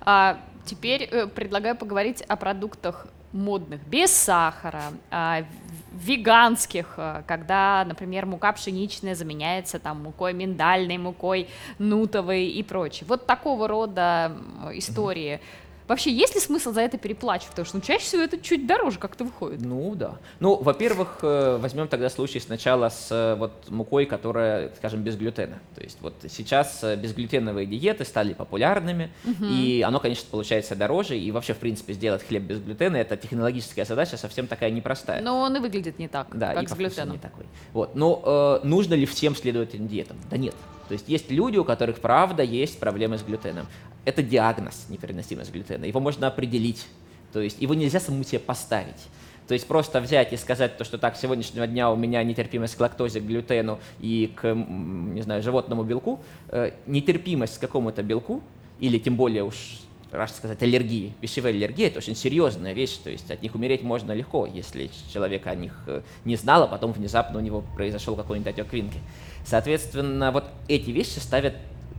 А, 0.00 0.38
теперь 0.64 1.02
э, 1.04 1.26
предлагаю 1.26 1.76
поговорить 1.76 2.22
о 2.22 2.36
продуктах 2.36 3.06
модных, 3.32 3.80
без 3.86 4.10
сахара, 4.10 4.82
а, 5.10 5.44
веганских, 5.92 6.94
э, 6.96 7.22
когда, 7.26 7.84
например, 7.86 8.26
мука 8.26 8.52
пшеничная 8.52 9.14
заменяется 9.14 9.78
там 9.78 10.02
мукой 10.02 10.32
миндальной, 10.32 10.98
мукой 10.98 11.48
нутовой 11.78 12.46
и 12.46 12.62
прочее. 12.62 13.06
Вот 13.08 13.26
такого 13.26 13.68
рода 13.68 14.36
истории. 14.74 15.40
Вообще, 15.92 16.10
есть 16.10 16.34
ли 16.34 16.40
смысл 16.40 16.72
за 16.72 16.80
это 16.80 16.96
переплачивать? 16.96 17.50
Потому 17.50 17.66
что 17.66 17.76
ну, 17.76 17.82
чаще 17.82 18.06
всего 18.06 18.22
это 18.22 18.38
чуть 18.40 18.66
дороже 18.66 18.98
как-то 18.98 19.24
выходит. 19.24 19.60
Ну 19.60 19.94
да. 19.94 20.14
Ну, 20.40 20.56
во-первых, 20.56 21.18
э, 21.20 21.58
возьмем 21.60 21.86
тогда 21.86 22.08
случай 22.08 22.40
сначала 22.40 22.88
с 22.88 23.08
э, 23.10 23.34
вот 23.34 23.68
мукой, 23.68 24.06
которая, 24.06 24.72
скажем, 24.78 25.02
без 25.02 25.16
глютена. 25.16 25.58
То 25.74 25.82
есть 25.82 25.98
вот 26.00 26.14
сейчас 26.30 26.82
э, 26.82 26.96
безглютеновые 26.96 27.66
диеты 27.66 28.06
стали 28.06 28.32
популярными, 28.32 29.10
угу. 29.22 29.44
и 29.44 29.82
оно, 29.82 30.00
конечно, 30.00 30.24
получается 30.30 30.76
дороже, 30.76 31.18
и 31.18 31.30
вообще, 31.30 31.52
в 31.52 31.58
принципе, 31.58 31.92
сделать 31.92 32.26
хлеб 32.26 32.44
без 32.44 32.58
глютена 32.58 32.96
это 32.96 33.18
технологическая 33.18 33.84
задача 33.84 34.16
совсем 34.16 34.46
такая 34.46 34.70
непростая. 34.70 35.20
Но 35.20 35.40
он 35.40 35.54
и 35.58 35.60
выглядит 35.60 35.98
не 35.98 36.08
так, 36.08 36.28
да, 36.32 36.54
как 36.54 36.62
и 36.62 36.66
с 36.68 36.72
глютеном. 36.72 37.12
не 37.12 37.18
такой. 37.18 37.44
Вот. 37.74 37.94
Но 37.94 38.60
э, 38.64 38.66
нужно 38.66 38.94
ли 38.94 39.04
всем 39.04 39.36
следовать 39.36 39.74
этим 39.74 39.88
диетам? 39.88 40.16
Да 40.30 40.38
нет. 40.38 40.54
То 40.88 40.94
есть 40.94 41.08
есть 41.08 41.30
люди, 41.30 41.56
у 41.56 41.64
которых 41.64 42.00
правда 42.00 42.42
есть 42.42 42.78
проблемы 42.78 43.18
с 43.18 43.22
глютеном. 43.22 43.66
Это 44.04 44.22
диагноз 44.22 44.86
непереносимость 44.88 45.52
глютена. 45.52 45.84
Его 45.84 46.00
можно 46.00 46.26
определить. 46.26 46.86
То 47.32 47.40
есть 47.40 47.60
его 47.60 47.74
нельзя 47.74 48.00
самому 48.00 48.24
себе 48.24 48.40
поставить. 48.40 49.08
То 49.48 49.54
есть 49.54 49.66
просто 49.66 50.00
взять 50.00 50.32
и 50.32 50.36
сказать 50.36 50.76
то, 50.76 50.84
что 50.84 50.98
так, 50.98 51.16
с 51.16 51.20
сегодняшнего 51.20 51.66
дня 51.66 51.90
у 51.90 51.96
меня 51.96 52.22
нетерпимость 52.22 52.76
к 52.76 52.80
лактозе, 52.80 53.20
к 53.20 53.24
глютену 53.24 53.80
и 54.00 54.32
к, 54.34 54.54
не 54.54 55.20
знаю, 55.22 55.42
животному 55.42 55.82
белку, 55.82 56.20
э, 56.48 56.72
нетерпимость 56.86 57.58
к 57.58 57.60
какому-то 57.60 58.02
белку, 58.02 58.42
или 58.78 58.98
тем 58.98 59.16
более 59.16 59.44
уж 59.44 59.80
раз 60.12 60.36
сказать, 60.36 60.62
аллергии. 60.62 61.14
Пищевая 61.20 61.52
аллергия– 61.52 61.86
это 61.88 61.98
очень 61.98 62.14
серьезная 62.14 62.74
вещь, 62.74 62.98
то 62.98 63.10
есть 63.10 63.30
от 63.30 63.42
них 63.42 63.54
умереть 63.54 63.82
можно 63.82 64.12
легко, 64.12 64.46
если 64.46 64.90
человек 65.12 65.46
о 65.46 65.54
них 65.54 65.72
э, 65.86 66.02
не 66.24 66.36
знал, 66.36 66.64
а 66.64 66.66
потом 66.66 66.92
внезапно 66.92 67.38
у 67.38 67.42
него 67.42 67.64
произошел 67.74 68.14
какой-нибудь 68.14 68.52
отек 68.52 68.72
винки. 68.72 68.98
Соответственно, 69.44 70.30
вот 70.30 70.44
эти 70.68 70.90
вещи 70.90 71.18
ставят 71.18 71.54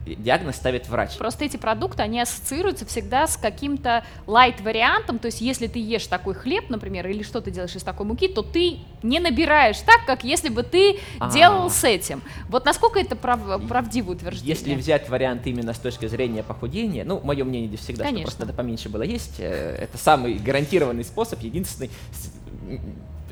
диагноз 0.06 0.56
ставит 0.56 0.88
врач. 0.88 1.16
Просто 1.16 1.44
эти 1.44 1.56
продукты, 1.56 2.02
они 2.02 2.20
ассоциируются 2.20 2.86
всегда 2.86 3.26
с 3.26 3.36
каким-то 3.36 4.04
лайт-вариантом, 4.26 5.18
то 5.18 5.26
есть 5.26 5.40
если 5.40 5.66
ты 5.66 5.78
ешь 5.78 6.06
такой 6.06 6.34
хлеб, 6.34 6.68
например, 6.68 7.06
или 7.08 7.22
что 7.22 7.40
ты 7.40 7.50
делаешь 7.50 7.74
из 7.74 7.82
такой 7.82 8.06
муки, 8.06 8.28
то 8.28 8.42
ты 8.42 8.78
не 9.02 9.20
набираешь 9.20 9.78
так, 9.80 10.04
как 10.06 10.24
если 10.24 10.48
бы 10.48 10.62
ты 10.62 10.98
А-а-а. 11.18 11.32
делал 11.32 11.70
с 11.70 11.84
этим. 11.84 12.22
Вот 12.48 12.64
насколько 12.64 12.98
это 12.98 13.16
прав... 13.16 13.40
правдивое 13.66 14.16
утверждение? 14.16 14.56
Если 14.56 14.74
взять 14.74 15.08
вариант 15.08 15.46
именно 15.46 15.72
с 15.72 15.78
точки 15.78 16.06
зрения 16.06 16.42
похудения, 16.42 17.04
ну, 17.04 17.20
мое 17.22 17.44
мнение 17.44 17.68
здесь 17.68 17.80
всегда, 17.80 18.04
Конечно. 18.04 18.22
что 18.22 18.36
просто 18.36 18.46
надо 18.46 18.56
поменьше 18.56 18.88
было 18.88 19.02
есть, 19.02 19.36
э, 19.38 19.76
это 19.80 19.98
самый 19.98 20.34
гарантированный 20.34 21.04
способ, 21.04 21.40
единственный 21.42 21.90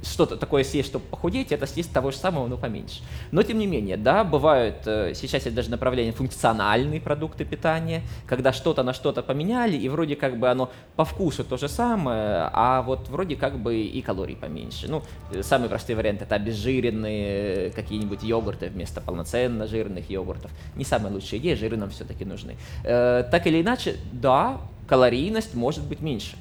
что-то 0.03 0.37
такое 0.37 0.65
съесть, 0.65 0.89
чтобы 0.89 1.05
похудеть, 1.07 1.53
это 1.53 1.67
съесть 1.67 1.93
того 1.93 2.11
же 2.11 2.17
самого, 2.17 2.47
но 2.49 2.57
поменьше. 2.57 3.03
Но 3.31 3.43
тем 3.43 3.59
не 3.59 3.67
менее, 3.67 3.97
да, 3.97 4.25
бывают, 4.25 4.87
э, 4.87 5.13
сейчас 5.15 5.45
есть 5.45 5.55
даже 5.55 5.71
направление 5.71 6.13
функциональные 6.13 7.01
продукты 7.01 7.45
питания, 7.45 8.03
когда 8.27 8.53
что-то 8.53 8.83
на 8.83 8.93
что-то 8.93 9.23
поменяли, 9.23 9.77
и 9.77 9.89
вроде 9.89 10.17
как 10.17 10.39
бы 10.39 10.49
оно 10.49 10.71
по 10.97 11.05
вкусу 11.05 11.45
то 11.45 11.57
же 11.57 11.69
самое, 11.69 12.51
а 12.53 12.83
вот 12.83 13.09
вроде 13.09 13.37
как 13.37 13.59
бы 13.59 13.81
и 13.81 14.03
калорий 14.03 14.37
поменьше. 14.37 14.89
Ну, 14.89 15.03
э, 15.31 15.43
самый 15.43 15.69
простой 15.69 15.95
вариант 15.95 16.23
это 16.23 16.35
обезжиренные 16.35 17.71
какие-нибудь 17.71 18.23
йогурты 18.23 18.69
вместо 18.69 19.01
полноценно 19.01 19.67
жирных 19.67 20.11
йогуртов. 20.11 20.51
Не 20.77 20.85
самая 20.85 21.13
лучшая 21.13 21.41
идея, 21.41 21.57
жиры 21.57 21.77
нам 21.77 21.91
все-таки 21.91 22.25
нужны. 22.25 22.57
Э, 22.85 23.25
так 23.31 23.47
или 23.47 23.63
иначе, 23.63 23.97
да, 24.13 24.61
калорийность 24.89 25.55
может 25.55 25.85
быть 25.85 26.01
меньше. 26.01 26.37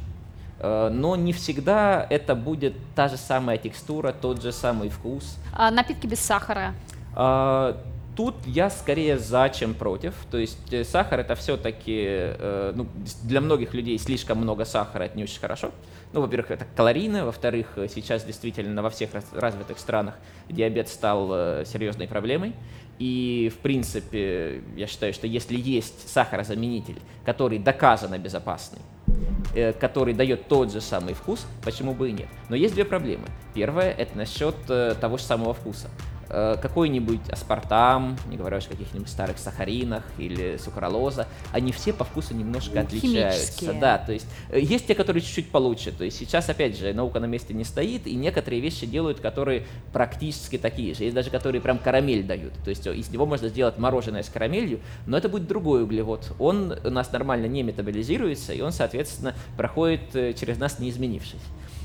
Э, 0.62 0.90
но 0.92 1.16
не 1.16 1.34
всегда 1.34 2.06
это 2.10 2.36
будет 2.36 2.76
та 2.96 3.08
же 3.08 3.18
самая 3.18 3.58
текстура, 3.58 4.14
тот 4.14 4.42
же 4.42 4.52
самый 4.52 4.90
вкус. 4.90 5.38
А 5.54 5.72
напитки 5.72 6.06
без 6.06 6.20
сахара? 6.20 6.76
А, 7.16 7.78
тут 8.16 8.36
я 8.46 8.70
скорее 8.70 9.18
за, 9.18 9.50
чем 9.50 9.74
против. 9.74 10.14
То 10.30 10.38
есть 10.38 10.72
э, 10.72 10.84
сахар 10.84 11.22
это 11.22 11.34
все-таки, 11.34 12.06
э, 12.06 12.74
ну, 12.76 12.86
для 13.24 13.42
многих 13.42 13.74
людей 13.74 13.98
слишком 13.98 14.38
много 14.38 14.66
сахара, 14.66 15.06
это 15.06 15.18
не 15.18 15.24
очень 15.24 15.40
хорошо. 15.40 15.72
Ну, 16.14 16.22
во-первых, 16.22 16.52
это 16.52 16.68
калорийно, 16.76 17.26
во-вторых, 17.26 17.68
сейчас 17.92 18.24
действительно 18.24 18.84
во 18.84 18.92
всех 18.92 19.10
развитых 19.34 19.80
странах 19.80 20.16
диабет 20.50 20.90
стал 20.90 21.30
серьезной 21.66 22.08
проблемой. 22.08 22.54
И, 23.00 23.52
в 23.56 23.60
принципе, 23.60 24.62
я 24.76 24.86
считаю, 24.86 25.14
что 25.14 25.26
если 25.26 25.58
есть 25.58 26.08
сахарозаменитель, 26.08 27.00
который 27.26 27.58
доказанно 27.58 28.20
безопасный, 28.20 28.80
который 29.80 30.14
дает 30.14 30.48
тот 30.48 30.72
же 30.72 30.82
самый 30.82 31.14
вкус, 31.14 31.46
почему 31.64 31.94
бы 31.94 32.10
и 32.10 32.12
нет. 32.12 32.28
Но 32.50 32.56
есть 32.56 32.74
две 32.74 32.86
проблемы. 32.86 33.26
Первая 33.54 33.92
это 33.92 34.18
насчет 34.18 34.56
э, 34.70 34.96
того 35.00 35.18
же 35.18 35.24
самого 35.24 35.54
вкуса. 35.54 35.90
Э, 36.34 36.56
какой-нибудь 36.62 37.30
аспартам, 37.30 38.18
не 38.30 38.38
говоря 38.38 38.58
уж 38.58 38.66
о 38.68 38.70
каких-нибудь 38.70 39.10
старых 39.10 39.38
сахаринах 39.38 40.04
или 40.18 40.56
сукралоза, 40.56 41.28
они 41.52 41.74
все 41.74 41.92
по 41.92 42.06
вкусу 42.06 42.34
немножко 42.34 42.80
отличаются. 42.80 43.74
Да, 43.74 43.98
то 43.98 44.14
есть 44.14 44.26
э, 44.50 44.62
есть 44.62 44.88
те, 44.88 44.96
которые 44.96 45.22
чуть-чуть 45.22 45.50
получше. 45.50 45.92
То 45.92 46.06
есть 46.06 46.18
сейчас, 46.18 46.48
опять 46.50 46.78
же, 46.78 46.94
наука 46.94 47.20
на 47.20 47.26
месте 47.26 47.54
не 47.54 47.66
стоит, 47.66 48.08
и 48.08 48.16
некоторые 48.16 48.62
вещи 48.62 48.86
делают, 48.86 49.20
которые 49.20 49.66
практически 49.92 50.58
такие 50.58 50.94
же. 50.94 51.04
Есть 51.04 51.16
даже, 51.16 51.32
которые 51.32 51.62
прям 51.62 51.78
карамель 51.78 52.24
дают. 52.24 52.54
То 52.64 52.70
есть 52.70 52.88
из 52.88 53.10
него 53.10 53.26
можно 53.26 53.50
сделать 53.50 53.78
мороженое 53.78 54.24
с 54.24 54.30
карамелью, 54.30 54.80
но 55.08 55.18
это 55.18 55.28
будет 55.28 55.48
другой 55.48 55.84
углевод. 55.84 56.32
Он 56.40 56.74
у 56.82 56.90
нас 56.90 57.12
нормально 57.12 57.48
не 57.48 57.62
метаболизируется, 57.62 58.54
и 58.54 58.62
он, 58.62 58.72
соответственно, 58.72 59.36
проходит 59.58 60.16
э, 60.16 60.34
через 60.34 60.58
нас 60.58 60.80
не 60.80 60.92
изменившись. 60.92 61.42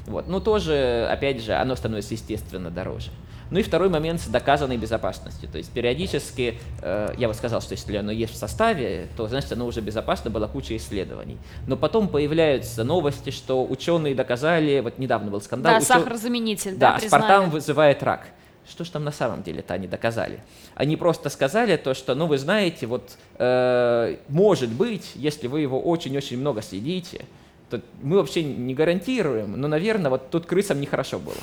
Вот. 0.06 0.28
Ну, 0.28 0.40
тоже, 0.40 1.08
опять 1.10 1.42
же, 1.42 1.54
оно 1.54 1.74
становится, 1.74 2.14
естественно, 2.14 2.70
дороже. 2.70 3.10
Ну 3.50 3.58
и 3.58 3.62
второй 3.62 3.88
момент 3.88 4.20
с 4.20 4.26
доказанной 4.26 4.76
безопасностью. 4.76 5.48
То 5.48 5.58
есть 5.58 5.70
периодически, 5.70 6.58
э, 6.82 7.14
я 7.16 7.28
бы 7.28 7.34
сказал, 7.34 7.60
что 7.60 7.72
если 7.72 7.96
оно 7.96 8.10
есть 8.10 8.32
в 8.32 8.36
составе, 8.36 9.08
то 9.16 9.28
значит 9.28 9.52
оно 9.52 9.66
уже 9.66 9.80
безопасно, 9.80 10.30
была 10.30 10.48
куча 10.48 10.76
исследований. 10.76 11.38
Но 11.66 11.76
потом 11.76 12.08
появляются 12.08 12.84
новости, 12.84 13.30
что 13.30 13.64
ученые 13.64 14.14
доказали, 14.14 14.80
вот 14.80 14.98
недавно 14.98 15.30
был 15.30 15.40
скандал. 15.40 15.72
Да, 15.72 15.78
учё... 15.78 15.86
сахарозаменитель, 15.86 16.76
да, 16.76 16.92
Да, 16.92 16.96
аспартам 16.96 17.50
вызывает 17.50 18.02
рак. 18.02 18.26
Что 18.68 18.82
ж 18.84 18.88
там 18.88 19.04
на 19.04 19.12
самом 19.12 19.44
деле-то 19.44 19.74
они 19.74 19.86
доказали? 19.86 20.40
Они 20.74 20.96
просто 20.96 21.30
сказали 21.30 21.76
то, 21.76 21.94
что, 21.94 22.16
ну 22.16 22.26
вы 22.26 22.36
знаете, 22.36 22.86
вот 22.86 23.16
э, 23.38 24.16
может 24.28 24.70
быть, 24.70 25.12
если 25.14 25.46
вы 25.46 25.60
его 25.60 25.80
очень-очень 25.80 26.38
много 26.38 26.62
съедите, 26.62 27.26
то 27.70 27.80
мы 28.02 28.16
вообще 28.16 28.42
не 28.42 28.74
гарантируем, 28.74 29.60
но, 29.60 29.68
наверное, 29.68 30.10
вот 30.10 30.30
тут 30.30 30.46
крысам 30.46 30.80
нехорошо 30.80 31.18
было. 31.18 31.36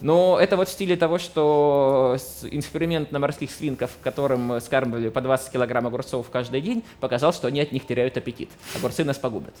Но 0.00 0.38
это 0.40 0.56
вот 0.56 0.68
в 0.68 0.72
стиле 0.72 0.96
того, 0.96 1.18
что 1.18 2.16
эксперимент 2.42 3.12
на 3.12 3.18
морских 3.18 3.50
свинках, 3.50 3.90
которым 4.02 4.60
скармливали 4.60 5.08
по 5.10 5.20
20 5.20 5.52
килограмм 5.52 5.86
огурцов 5.86 6.28
каждый 6.30 6.60
день, 6.60 6.82
показал, 7.00 7.32
что 7.32 7.48
они 7.48 7.60
от 7.60 7.72
них 7.72 7.86
теряют 7.86 8.16
аппетит. 8.16 8.50
Огурцы 8.76 9.04
нас 9.04 9.18
погубят. 9.18 9.54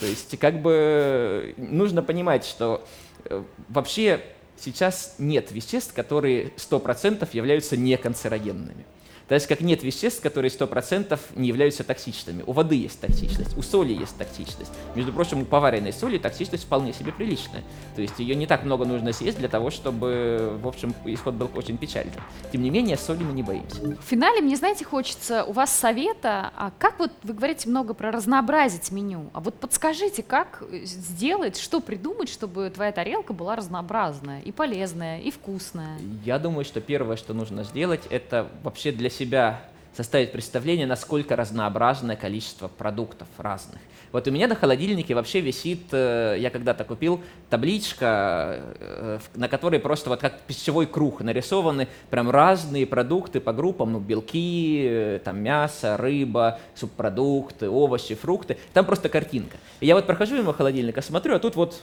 То 0.00 0.06
есть 0.06 0.38
как 0.38 0.60
бы 0.60 1.54
нужно 1.56 2.02
понимать, 2.02 2.44
что 2.44 2.84
э, 3.24 3.42
вообще 3.68 4.20
сейчас 4.56 5.14
нет 5.18 5.52
веществ, 5.52 5.94
которые 5.94 6.52
100% 6.56 7.28
являются 7.32 7.76
неканцерогенными. 7.76 8.84
Так 9.28 9.40
же, 9.40 9.46
как 9.48 9.60
нет 9.60 9.82
веществ, 9.82 10.22
которые 10.22 10.50
100% 10.50 11.18
не 11.36 11.48
являются 11.48 11.82
токсичными. 11.82 12.42
У 12.46 12.52
воды 12.52 12.76
есть 12.76 13.00
токсичность, 13.00 13.56
у 13.56 13.62
соли 13.62 13.94
есть 13.94 14.16
токсичность. 14.18 14.70
Между 14.94 15.12
прочим, 15.12 15.42
у 15.42 15.44
поваренной 15.44 15.92
соли 15.92 16.18
токсичность 16.18 16.64
вполне 16.64 16.92
себе 16.92 17.10
приличная. 17.10 17.62
То 17.96 18.02
есть 18.02 18.18
ее 18.18 18.34
не 18.34 18.46
так 18.46 18.64
много 18.64 18.84
нужно 18.84 19.12
съесть 19.12 19.38
для 19.38 19.48
того, 19.48 19.70
чтобы, 19.70 20.58
в 20.62 20.68
общем, 20.68 20.94
исход 21.06 21.34
был 21.34 21.50
очень 21.54 21.78
печальный. 21.78 22.12
Тем 22.52 22.62
не 22.62 22.70
менее, 22.70 22.98
соли 22.98 23.22
мы 23.22 23.32
не 23.32 23.42
боимся. 23.42 23.80
В 23.80 24.04
финале 24.04 24.40
мне, 24.42 24.56
знаете, 24.56 24.84
хочется 24.84 25.44
у 25.44 25.52
вас 25.52 25.72
совета, 25.72 26.50
а 26.56 26.70
как 26.78 26.98
вот 26.98 27.10
вы 27.22 27.32
говорите 27.32 27.68
много 27.68 27.94
про 27.94 28.10
разнообразить 28.10 28.90
меню, 28.90 29.30
а 29.32 29.40
вот 29.40 29.54
подскажите, 29.54 30.22
как 30.22 30.62
сделать, 30.82 31.58
что 31.58 31.80
придумать, 31.80 32.28
чтобы 32.28 32.70
твоя 32.70 32.92
тарелка 32.92 33.32
была 33.32 33.56
разнообразная 33.56 34.40
и 34.40 34.52
полезная, 34.52 35.20
и 35.20 35.30
вкусная? 35.30 35.98
Я 36.24 36.38
думаю, 36.38 36.64
что 36.64 36.80
первое, 36.80 37.16
что 37.16 37.32
нужно 37.32 37.64
сделать, 37.64 38.02
это 38.10 38.48
вообще 38.62 38.92
для 38.92 39.08
себя 39.14 39.60
составить 39.96 40.32
представление, 40.32 40.86
насколько 40.86 41.36
разнообразное 41.36 42.16
количество 42.16 42.68
продуктов 42.68 43.28
разных. 43.38 43.80
Вот 44.12 44.28
у 44.28 44.30
меня 44.30 44.46
на 44.46 44.54
холодильнике 44.54 45.14
вообще 45.14 45.40
висит, 45.40 45.86
э, 45.90 46.36
я 46.38 46.50
когда-то 46.50 46.84
купил 46.84 47.20
табличка, 47.50 48.60
э, 48.78 49.18
на 49.34 49.48
которой 49.48 49.80
просто 49.80 50.08
вот 50.08 50.20
как 50.20 50.38
пищевой 50.42 50.86
круг 50.86 51.20
нарисованы 51.20 51.88
прям 52.10 52.30
разные 52.30 52.86
продукты 52.86 53.40
по 53.40 53.52
группам, 53.52 53.92
ну, 53.92 53.98
белки, 53.98 54.84
э, 54.88 55.20
там 55.24 55.40
мясо, 55.40 55.96
рыба, 55.96 56.60
субпродукты, 56.76 57.68
овощи, 57.68 58.14
фрукты. 58.14 58.56
Там 58.72 58.84
просто 58.84 59.08
картинка. 59.08 59.56
И 59.80 59.86
я 59.86 59.96
вот 59.96 60.06
прохожу 60.06 60.36
мимо 60.36 60.52
холодильника, 60.52 61.02
смотрю, 61.02 61.34
а 61.34 61.40
тут 61.40 61.56
вот 61.56 61.82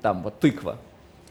там 0.00 0.22
вот 0.22 0.38
тыква, 0.38 0.78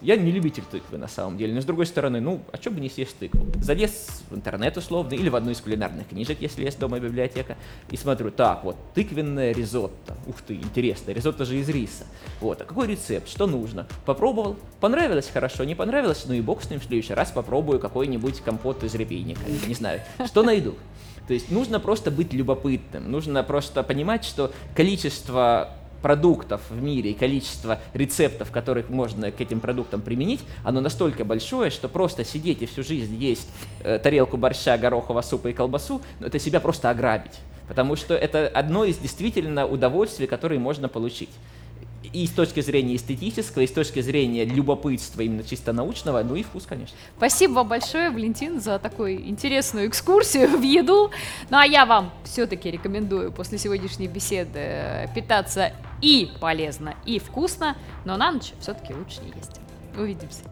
Я 0.03 0.17
не 0.17 0.31
любитель 0.31 0.63
тыквы 0.69 0.97
на 0.97 1.07
самом 1.07 1.37
деле, 1.37 1.53
но 1.53 1.61
с 1.61 1.65
другой 1.65 1.85
стороны, 1.85 2.19
ну, 2.19 2.41
а 2.51 2.57
что 2.57 2.71
бы 2.71 2.81
не 2.81 2.89
съесть 2.89 3.17
тыкву? 3.17 3.47
Залез 3.61 4.23
в 4.29 4.35
интернет 4.35 4.75
условно 4.75 5.13
или 5.13 5.29
в 5.29 5.35
одну 5.35 5.51
из 5.51 5.61
кулинарных 5.61 6.09
книжек, 6.09 6.41
если 6.41 6.65
есть 6.65 6.77
дома 6.77 6.99
библиотека, 6.99 7.55
и 7.89 7.95
смотрю, 7.95 8.29
так, 8.29 8.65
вот, 8.65 8.75
тыквенное 8.93 9.53
ризотто. 9.53 10.17
Ух 10.27 10.41
ты, 10.41 10.55
интересно, 10.55 11.11
ризотто 11.11 11.45
же 11.45 11.57
из 11.57 11.69
риса. 11.69 12.03
Вот, 12.41 12.61
а 12.61 12.65
какой 12.65 12.87
рецепт, 12.87 13.29
что 13.29 13.47
нужно? 13.47 13.87
Попробовал, 14.05 14.57
понравилось 14.81 15.29
хорошо, 15.33 15.63
не 15.63 15.73
понравилось, 15.73 16.25
ну 16.27 16.33
и 16.33 16.41
бог 16.41 16.63
с 16.63 16.69
ним, 16.69 16.81
в 16.81 16.83
следующий 16.83 17.13
раз 17.13 17.31
попробую 17.31 17.79
какой-нибудь 17.79 18.41
компот 18.41 18.83
из 18.83 18.93
репейника, 18.95 19.39
не 19.67 19.73
знаю, 19.73 20.01
что 20.25 20.43
найду. 20.43 20.75
То 21.29 21.33
есть 21.33 21.49
нужно 21.49 21.79
просто 21.79 22.11
быть 22.11 22.33
любопытным, 22.33 23.09
нужно 23.09 23.41
просто 23.43 23.83
понимать, 23.83 24.25
что 24.25 24.51
количество 24.75 25.77
продуктов 26.03 26.61
в 26.69 26.79
мире 26.79 27.11
и 27.11 27.13
количество 27.15 27.79
рецептов, 27.93 28.51
которых 28.51 28.89
можно 28.89 29.31
к 29.31 29.41
этим 29.41 29.59
продуктам 29.59 30.01
применить, 30.01 30.41
оно 30.63 30.81
настолько 30.81 31.25
большое, 31.25 31.71
что 31.71 31.89
просто 31.89 32.23
сидеть 32.23 32.61
и 32.61 32.67
всю 32.67 32.83
жизнь 32.83 33.15
есть 33.15 33.49
э, 33.83 33.97
тарелку 33.97 34.37
борща, 34.37 34.77
горохового 34.77 35.21
супа 35.21 35.47
и 35.47 35.53
колбасу, 35.53 36.01
ну, 36.19 36.27
это 36.27 36.37
себя 36.37 36.59
просто 36.59 36.91
ограбить. 36.91 37.39
Потому 37.67 37.95
что 37.95 38.13
это 38.13 38.49
одно 38.49 38.83
из 38.83 38.97
действительно 38.97 39.65
удовольствий, 39.65 40.27
которые 40.27 40.59
можно 40.59 40.89
получить. 40.89 41.29
И 42.11 42.27
с 42.27 42.31
точки 42.31 42.61
зрения 42.61 42.95
эстетического, 42.95 43.63
и 43.63 43.67
с 43.67 43.71
точки 43.71 44.01
зрения 44.01 44.45
любопытства 44.45 45.21
именно 45.21 45.43
чисто 45.43 45.73
научного, 45.73 46.21
ну 46.23 46.35
и 46.35 46.43
вкус, 46.43 46.65
конечно. 46.65 46.97
Спасибо 47.17 47.53
вам 47.53 47.69
большое, 47.69 48.09
Валентин, 48.09 48.59
за 48.59 48.79
такую 48.79 49.27
интересную 49.29 49.87
экскурсию 49.87 50.57
в 50.57 50.61
еду. 50.61 51.11
Ну 51.49 51.57
а 51.57 51.65
я 51.65 51.85
вам 51.85 52.11
все-таки 52.23 52.69
рекомендую 52.69 53.31
после 53.31 53.57
сегодняшней 53.57 54.07
беседы 54.07 54.59
э, 54.59 55.07
питаться 55.15 55.73
и 56.01 56.29
полезно, 56.39 56.95
и 57.05 57.19
вкусно, 57.19 57.77
но 58.05 58.17
на 58.17 58.31
ночь 58.31 58.51
все-таки 58.59 58.93
лучше 58.93 59.21
не 59.21 59.29
есть. 59.37 59.59
Увидимся. 59.97 60.43